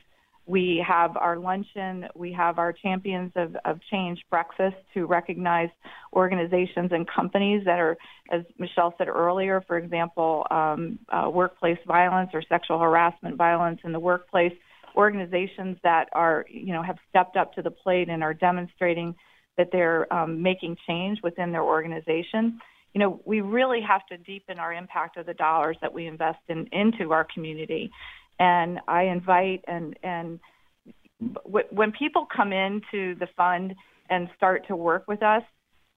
we 0.47 0.83
have 0.87 1.17
our 1.17 1.37
luncheon, 1.37 2.05
we 2.15 2.31
have 2.31 2.59
our 2.59 2.71
Champions 2.71 3.31
of, 3.35 3.55
of 3.65 3.79
Change 3.91 4.19
breakfast 4.29 4.75
to 4.93 5.07
recognize 5.07 5.69
organizations 6.13 6.91
and 6.91 7.07
companies 7.07 7.65
that 7.65 7.79
are, 7.79 7.97
as 8.31 8.41
Michelle 8.59 8.93
said 8.97 9.07
earlier, 9.07 9.63
for 9.67 9.77
example, 9.77 10.45
um, 10.51 10.99
uh, 11.09 11.27
workplace 11.29 11.79
violence 11.87 12.29
or 12.33 12.43
sexual 12.47 12.79
harassment 12.79 13.35
violence 13.35 13.79
in 13.83 13.91
the 13.91 13.99
workplace, 13.99 14.53
organizations 14.95 15.77
that 15.83 16.05
are, 16.13 16.45
you 16.47 16.73
know, 16.73 16.83
have 16.83 16.97
stepped 17.09 17.35
up 17.37 17.53
to 17.55 17.61
the 17.63 17.71
plate 17.71 18.07
and 18.09 18.21
are 18.23 18.33
demonstrating 18.33 19.15
that 19.57 19.69
they're 19.71 20.11
um, 20.13 20.41
making 20.41 20.77
change 20.87 21.17
within 21.23 21.51
their 21.51 21.63
organization. 21.63 22.59
You 22.95 22.99
know, 22.99 23.21
we 23.25 23.41
really 23.41 23.81
have 23.81 24.05
to 24.07 24.17
deepen 24.17 24.57
our 24.57 24.73
impact 24.73 25.17
of 25.17 25.25
the 25.27 25.33
dollars 25.35 25.77
that 25.81 25.93
we 25.93 26.07
invest 26.07 26.39
in 26.47 26.65
into 26.71 27.11
our 27.11 27.27
community. 27.31 27.91
And 28.39 28.79
I 28.87 29.03
invite 29.03 29.63
and 29.67 29.95
and 30.01 30.39
w- 31.43 31.67
when 31.71 31.91
people 31.91 32.25
come 32.33 32.53
into 32.53 33.15
the 33.19 33.27
fund 33.35 33.75
and 34.09 34.29
start 34.37 34.65
to 34.69 34.75
work 34.77 35.09
with 35.09 35.21
us, 35.21 35.43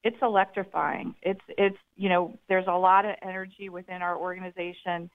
it's 0.04 0.16
electrifying. 0.22 1.14
It's 1.22 1.40
it's 1.56 1.76
you 1.96 2.08
know 2.08 2.36
there's 2.48 2.66
a 2.66 2.76
lot 2.76 3.04
of 3.04 3.14
energy 3.22 3.68
within 3.68 4.02
our 4.02 4.16
organization, 4.16 5.08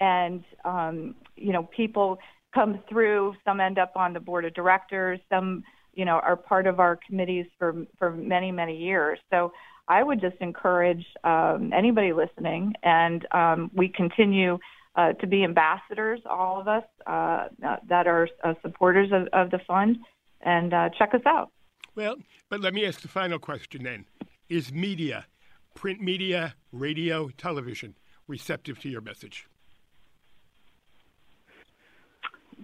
and 0.00 0.44
um, 0.64 1.14
you 1.36 1.52
know 1.52 1.64
people 1.74 2.18
come 2.54 2.80
through. 2.88 3.34
Some 3.46 3.60
end 3.60 3.78
up 3.78 3.92
on 3.96 4.12
the 4.12 4.20
board 4.20 4.44
of 4.44 4.52
directors. 4.54 5.20
Some 5.30 5.62
you 5.94 6.04
know 6.04 6.18
are 6.18 6.36
part 6.36 6.66
of 6.66 6.80
our 6.80 6.98
committees 7.06 7.46
for 7.58 7.86
for 7.98 8.10
many 8.10 8.52
many 8.52 8.76
years. 8.76 9.18
So 9.30 9.52
I 9.90 10.04
would 10.04 10.20
just 10.20 10.36
encourage 10.40 11.04
um, 11.24 11.72
anybody 11.76 12.12
listening, 12.12 12.74
and 12.84 13.26
um, 13.32 13.72
we 13.74 13.88
continue 13.88 14.60
uh, 14.94 15.14
to 15.14 15.26
be 15.26 15.42
ambassadors, 15.42 16.20
all 16.30 16.60
of 16.60 16.68
us 16.68 16.84
uh, 17.08 17.48
that 17.88 18.06
are 18.06 18.28
uh, 18.44 18.54
supporters 18.62 19.10
of, 19.12 19.26
of, 19.32 19.50
the 19.50 19.58
fund, 19.66 19.96
and 20.42 20.72
uh, 20.72 20.90
check 20.96 21.12
us 21.12 21.22
out. 21.26 21.50
Well, 21.96 22.14
but 22.48 22.60
let 22.60 22.72
me 22.72 22.86
ask 22.86 23.00
the 23.00 23.08
final 23.08 23.40
question 23.40 23.82
then: 23.82 24.04
Is 24.48 24.72
media, 24.72 25.26
print 25.74 26.00
media, 26.00 26.54
radio, 26.70 27.28
television, 27.30 27.96
receptive 28.28 28.78
to 28.80 28.88
your 28.88 29.00
message? 29.00 29.48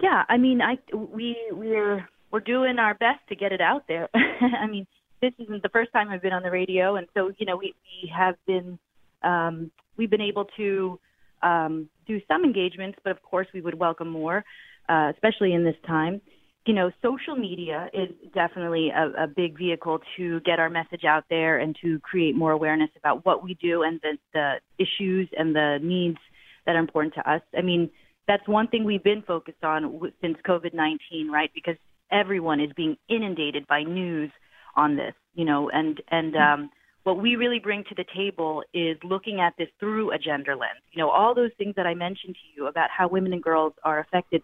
Yeah, 0.01 0.23
I 0.29 0.37
mean, 0.37 0.63
I 0.63 0.79
we 0.95 1.37
we're 1.51 2.09
we're 2.31 2.39
doing 2.39 2.79
our 2.79 2.95
best 2.95 3.27
to 3.31 3.35
get 3.35 3.51
it 3.51 3.61
out 3.61 3.89
there. 3.89 4.09
I 4.15 4.69
mean, 4.69 4.87
this 5.21 5.33
isn't 5.39 5.63
the 5.63 5.69
first 5.69 5.93
time 5.93 6.09
I've 6.09 6.23
been 6.23 6.33
on 6.33 6.43
the 6.43 6.51
radio, 6.51 6.97
and 6.97 7.07
so 7.15 7.33
you 7.39 7.47
know 7.47 7.57
we 7.57 7.75
we 8.03 8.13
have 8.17 8.37
been 8.47 8.79
um, 9.23 9.71
we've 9.97 10.11
been 10.11 10.21
able 10.21 10.47
to 10.57 10.99
um, 11.43 11.89
do 12.07 12.21
some 12.29 12.45
engagements, 12.45 12.99
but 13.03 13.11
of 13.11 13.23
course 13.23 13.47
we 13.53 13.61
would 13.61 13.79
welcome 13.79 14.09
more, 14.09 14.45
uh, 14.89 15.13
especially 15.15 15.53
in 15.53 15.65
this 15.65 15.77
time. 15.87 16.21
You 16.67 16.75
know, 16.75 16.91
social 17.01 17.37
media 17.37 17.89
is 17.95 18.09
definitely 18.35 18.91
a, 18.91 19.25
a 19.25 19.27
big 19.29 19.57
vehicle 19.57 20.01
to 20.17 20.41
get 20.41 20.59
our 20.59 20.69
message 20.69 21.05
out 21.05 21.25
there 21.31 21.59
and 21.59 21.77
to 21.83 22.01
create 22.01 22.35
more 22.35 22.51
awareness 22.51 22.91
about 22.99 23.25
what 23.25 23.45
we 23.45 23.55
do 23.55 23.83
and 23.83 24.01
the, 24.03 24.19
the 24.35 24.55
issues 24.79 25.29
and 25.39 25.55
the 25.55 25.79
needs 25.81 26.19
that 26.67 26.75
are 26.75 26.81
important 26.81 27.15
to 27.15 27.31
us. 27.31 27.41
I 27.57 27.63
mean, 27.63 27.91
that's 28.27 28.47
one 28.49 28.67
thing 28.67 28.83
we've 28.85 29.05
been 29.05 29.23
focused 29.23 29.63
on 29.63 30.01
since 30.21 30.37
COVID 30.45 30.75
19, 30.75 31.31
right? 31.31 31.51
Because 31.55 31.77
everyone 32.11 32.61
is 32.61 32.71
being 32.77 32.97
inundated 33.09 33.69
by 33.69 33.85
news 33.85 34.33
on 34.77 34.97
this, 34.97 35.15
you 35.35 35.45
know, 35.45 35.71
and, 35.71 36.01
and, 36.11 36.37
um, 36.37 36.71
what 37.07 37.23
we 37.23 37.37
really 37.37 37.61
bring 37.61 37.85
to 37.85 37.95
the 37.95 38.05
table 38.17 38.65
is 38.75 38.97
looking 39.05 39.41
at 39.41 39.55
this 39.57 39.69
through 39.79 40.11
a 40.11 40.19
gender 40.19 40.57
lens. 40.57 40.83
You 40.91 41.01
know, 41.01 41.09
all 41.09 41.37
those 41.37 41.53
things 41.57 41.77
that 41.77 41.87
I 41.87 41.95
mentioned 41.95 42.35
to 42.35 42.61
you 42.61 42.67
about 42.67 42.91
how 42.91 43.07
women 43.07 43.33
and 43.33 43.41
girls 43.41 43.75
are 43.85 44.01
affected, 44.01 44.43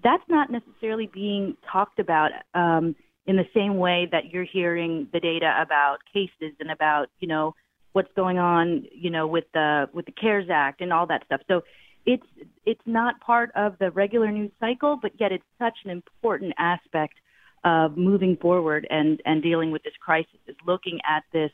that's 0.00 0.22
not 0.28 0.48
necessarily 0.48 1.10
being 1.12 1.56
talked 1.72 1.98
about 1.98 2.30
um, 2.54 2.94
in 3.26 3.34
the 3.34 3.46
same 3.52 3.78
way 3.78 4.08
that 4.12 4.30
you're 4.32 4.44
hearing 4.44 5.08
the 5.12 5.18
data 5.18 5.60
about 5.60 5.98
cases 6.12 6.54
and 6.60 6.70
about, 6.70 7.08
you 7.18 7.26
know, 7.26 7.56
what's 7.94 8.12
going 8.14 8.38
on, 8.38 8.86
you 8.92 9.10
know, 9.10 9.26
with 9.26 9.44
the 9.52 9.88
with 9.92 10.06
the 10.06 10.12
CARES 10.12 10.46
Act 10.52 10.82
and 10.82 10.92
all 10.92 11.08
that 11.08 11.24
stuff. 11.26 11.40
So 11.48 11.62
it's 12.06 12.26
it's 12.64 12.80
not 12.86 13.20
part 13.22 13.50
of 13.56 13.76
the 13.80 13.90
regular 13.90 14.30
news 14.30 14.52
cycle, 14.60 14.98
but 15.02 15.12
yet 15.18 15.32
it's 15.32 15.44
such 15.58 15.78
an 15.84 15.90
important 15.90 16.54
aspect 16.58 17.14
of 17.64 17.96
moving 17.96 18.36
forward 18.36 18.86
and 18.90 19.20
and 19.24 19.42
dealing 19.42 19.70
with 19.70 19.82
this 19.82 19.94
crisis 20.00 20.38
is 20.46 20.56
looking 20.66 21.00
at 21.08 21.24
this 21.32 21.50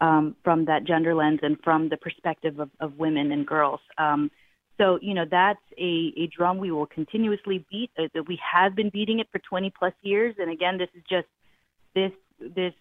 um, 0.00 0.36
from 0.44 0.66
that 0.66 0.84
gender 0.84 1.14
lens 1.14 1.40
and 1.42 1.56
from 1.64 1.88
the 1.88 1.96
perspective 1.96 2.60
of, 2.60 2.70
of 2.80 2.98
women 2.98 3.32
and 3.32 3.46
girls. 3.46 3.80
Um, 3.98 4.30
so, 4.78 4.98
you 5.00 5.14
know, 5.14 5.24
that's 5.30 5.62
a, 5.78 6.12
a 6.16 6.28
drum 6.36 6.58
we 6.58 6.70
will 6.70 6.86
continuously 6.86 7.64
beat. 7.70 7.90
Uh, 7.98 8.22
we 8.28 8.38
have 8.52 8.74
been 8.74 8.90
beating 8.90 9.20
it 9.20 9.28
for 9.32 9.38
20 9.38 9.72
plus 9.78 9.94
years. 10.02 10.34
And 10.38 10.50
again, 10.50 10.78
this 10.78 10.88
is 10.94 11.02
just 11.08 11.28
this 11.94 12.12
this 12.38 12.74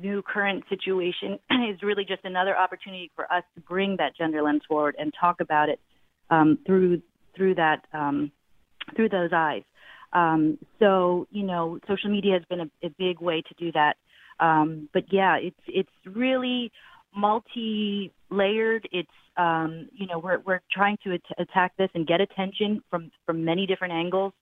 new 0.00 0.22
current 0.22 0.64
situation 0.70 1.38
is 1.70 1.82
really 1.82 2.04
just 2.06 2.24
another 2.24 2.56
opportunity 2.56 3.10
for 3.14 3.30
us 3.30 3.44
to 3.54 3.60
bring 3.60 3.96
that 3.98 4.16
gender 4.16 4.40
lens 4.40 4.62
forward 4.66 4.96
and 4.98 5.12
talk 5.20 5.42
about 5.42 5.68
it 5.68 5.78
um, 6.30 6.58
through 6.64 7.02
through 7.36 7.54
that 7.56 7.84
um, 7.92 8.32
through 8.96 9.10
those 9.10 9.30
eyes. 9.34 9.62
Um, 10.12 10.58
so, 10.78 11.26
you 11.30 11.44
know, 11.44 11.78
social 11.88 12.10
media 12.10 12.34
has 12.34 12.42
been 12.48 12.60
a, 12.60 12.86
a 12.86 12.90
big 12.98 13.20
way 13.20 13.42
to 13.42 13.54
do 13.54 13.72
that. 13.72 13.96
Um, 14.40 14.88
but 14.92 15.04
yeah, 15.10 15.36
it's 15.36 15.60
it's 15.66 15.90
really 16.04 16.72
multi-layered. 17.14 18.88
It's 18.90 19.08
um, 19.36 19.88
you 19.92 20.06
know 20.06 20.18
we're 20.18 20.40
we're 20.40 20.60
trying 20.70 20.98
to 21.04 21.14
at- 21.14 21.38
attack 21.38 21.72
this 21.76 21.90
and 21.94 22.06
get 22.06 22.20
attention 22.20 22.82
from 22.90 23.10
from 23.24 23.44
many 23.44 23.66
different 23.66 23.94
angles, 23.94 24.32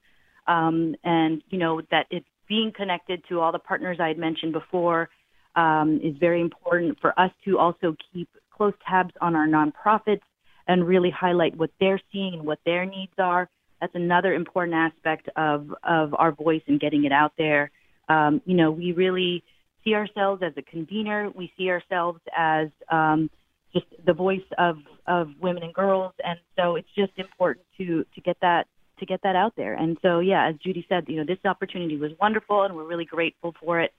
um, 0.46 0.94
and 1.04 1.42
you 1.50 1.58
know 1.58 1.82
that 1.90 2.06
it's 2.10 2.26
being 2.48 2.72
connected 2.74 3.22
to 3.28 3.40
all 3.40 3.52
the 3.52 3.58
partners 3.58 3.98
I 4.00 4.08
had 4.08 4.18
mentioned 4.18 4.52
before 4.52 5.08
um, 5.54 6.00
is 6.02 6.16
very 6.18 6.40
important 6.40 6.98
for 7.00 7.18
us 7.18 7.30
to 7.44 7.58
also 7.58 7.94
keep 8.12 8.28
close 8.50 8.74
tabs 8.88 9.14
on 9.20 9.36
our 9.36 9.46
nonprofits 9.46 10.22
and 10.66 10.86
really 10.86 11.10
highlight 11.10 11.56
what 11.56 11.70
they're 11.78 12.00
seeing 12.12 12.34
and 12.34 12.44
what 12.44 12.58
their 12.64 12.84
needs 12.84 13.12
are. 13.18 13.48
That's 13.80 13.94
another 13.94 14.34
important 14.34 14.74
aspect 14.74 15.28
of 15.36 15.74
of 15.82 16.14
our 16.14 16.32
voice 16.32 16.62
and 16.66 16.78
getting 16.80 17.04
it 17.04 17.12
out 17.12 17.32
there. 17.38 17.70
Um, 18.08 18.42
you 18.44 18.56
know, 18.56 18.70
we 18.70 18.92
really 18.92 19.42
see 19.84 19.94
ourselves 19.94 20.42
as 20.42 20.52
a 20.56 20.62
convener. 20.62 21.30
We 21.34 21.52
see 21.56 21.70
ourselves 21.70 22.20
as 22.36 22.68
um, 22.90 23.30
just 23.72 23.86
the 24.04 24.12
voice 24.12 24.40
of, 24.58 24.78
of 25.06 25.28
women 25.40 25.62
and 25.62 25.72
girls, 25.72 26.12
and 26.24 26.38
so 26.56 26.76
it's 26.76 26.88
just 26.96 27.12
important 27.16 27.64
to 27.78 28.04
to 28.14 28.20
get 28.20 28.36
that 28.40 28.66
to 28.98 29.06
get 29.06 29.20
that 29.22 29.34
out 29.34 29.54
there. 29.56 29.74
And 29.74 29.96
so, 30.02 30.20
yeah, 30.20 30.48
as 30.48 30.56
Judi 30.56 30.86
said, 30.88 31.04
you 31.08 31.16
know, 31.16 31.24
this 31.24 31.38
opportunity 31.44 31.96
was 31.96 32.12
wonderful, 32.20 32.62
and 32.62 32.76
we're 32.76 32.86
really 32.86 33.06
grateful 33.06 33.54
for 33.62 33.80
it. 33.80 33.92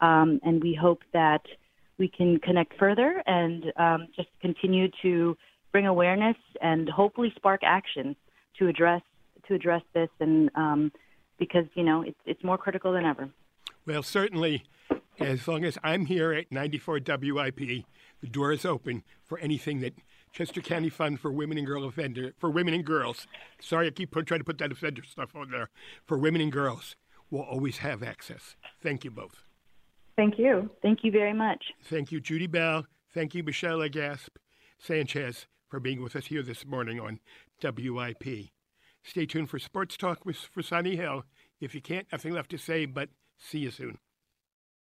Um, 0.00 0.40
and 0.42 0.62
we 0.62 0.74
hope 0.80 1.02
that 1.12 1.42
we 1.98 2.08
can 2.08 2.38
connect 2.38 2.78
further 2.78 3.22
and 3.26 3.64
um, 3.76 4.08
just 4.14 4.28
continue 4.40 4.88
to 5.02 5.36
bring 5.72 5.86
awareness 5.86 6.36
and 6.60 6.88
hopefully 6.88 7.32
spark 7.36 7.60
action 7.64 8.16
to 8.58 8.68
address 8.68 9.02
to 9.48 9.54
address 9.54 9.82
this. 9.94 10.08
And 10.20 10.50
um, 10.54 10.92
because 11.38 11.64
you 11.74 11.82
know, 11.82 12.02
it's 12.02 12.18
it's 12.26 12.42
more 12.44 12.58
critical 12.58 12.92
than 12.92 13.04
ever. 13.04 13.28
Well, 13.86 14.02
certainly 14.02 14.64
as 15.18 15.48
long 15.48 15.64
as 15.64 15.78
I'm 15.82 16.06
here 16.06 16.32
at 16.32 16.52
94 16.52 17.00
WIP, 17.06 17.56
the 17.58 17.84
door 18.30 18.52
is 18.52 18.64
open 18.64 19.02
for 19.24 19.38
anything 19.38 19.80
that 19.80 19.94
Chester 20.32 20.60
County 20.60 20.90
Fund 20.90 21.20
for 21.20 21.32
Women 21.32 21.58
and 21.58 21.66
Girl 21.66 21.84
Offender 21.84 22.32
for 22.38 22.50
Women 22.50 22.74
and 22.74 22.84
Girls. 22.84 23.26
Sorry, 23.60 23.86
I 23.86 23.90
keep 23.90 24.12
trying 24.12 24.40
to 24.40 24.44
put 24.44 24.58
that 24.58 24.72
offender 24.72 25.02
stuff 25.02 25.34
on 25.34 25.50
there. 25.50 25.70
For 26.06 26.18
women 26.18 26.40
and 26.40 26.52
girls, 26.52 26.96
will 27.30 27.42
always 27.42 27.78
have 27.78 28.02
access. 28.02 28.56
Thank 28.82 29.04
you 29.04 29.10
both. 29.10 29.42
Thank 30.16 30.38
you. 30.38 30.70
Thank 30.82 31.04
you 31.04 31.12
very 31.12 31.32
much. 31.32 31.62
Thank 31.84 32.10
you, 32.10 32.20
Judi 32.20 32.50
Bell. 32.50 32.86
Thank 33.14 33.34
you, 33.34 33.42
Michelle 33.42 33.78
Legaspi 33.78 34.28
Sanchez, 34.78 35.46
for 35.68 35.80
being 35.80 36.02
with 36.02 36.16
us 36.16 36.26
here 36.26 36.42
this 36.42 36.66
morning 36.66 37.00
on 37.00 37.20
WIP. 37.62 38.50
Stay 39.08 39.24
tuned 39.24 39.48
for 39.48 39.58
Sports 39.58 39.96
Talk 39.96 40.26
with 40.26 40.36
for 40.36 40.62
Sonny 40.62 40.94
Hill. 40.94 41.24
If 41.62 41.74
you 41.74 41.80
can't, 41.80 42.06
nothing 42.12 42.34
left 42.34 42.50
to 42.50 42.58
say, 42.58 42.84
but 42.84 43.08
see 43.38 43.60
you 43.60 43.70
soon. 43.70 43.96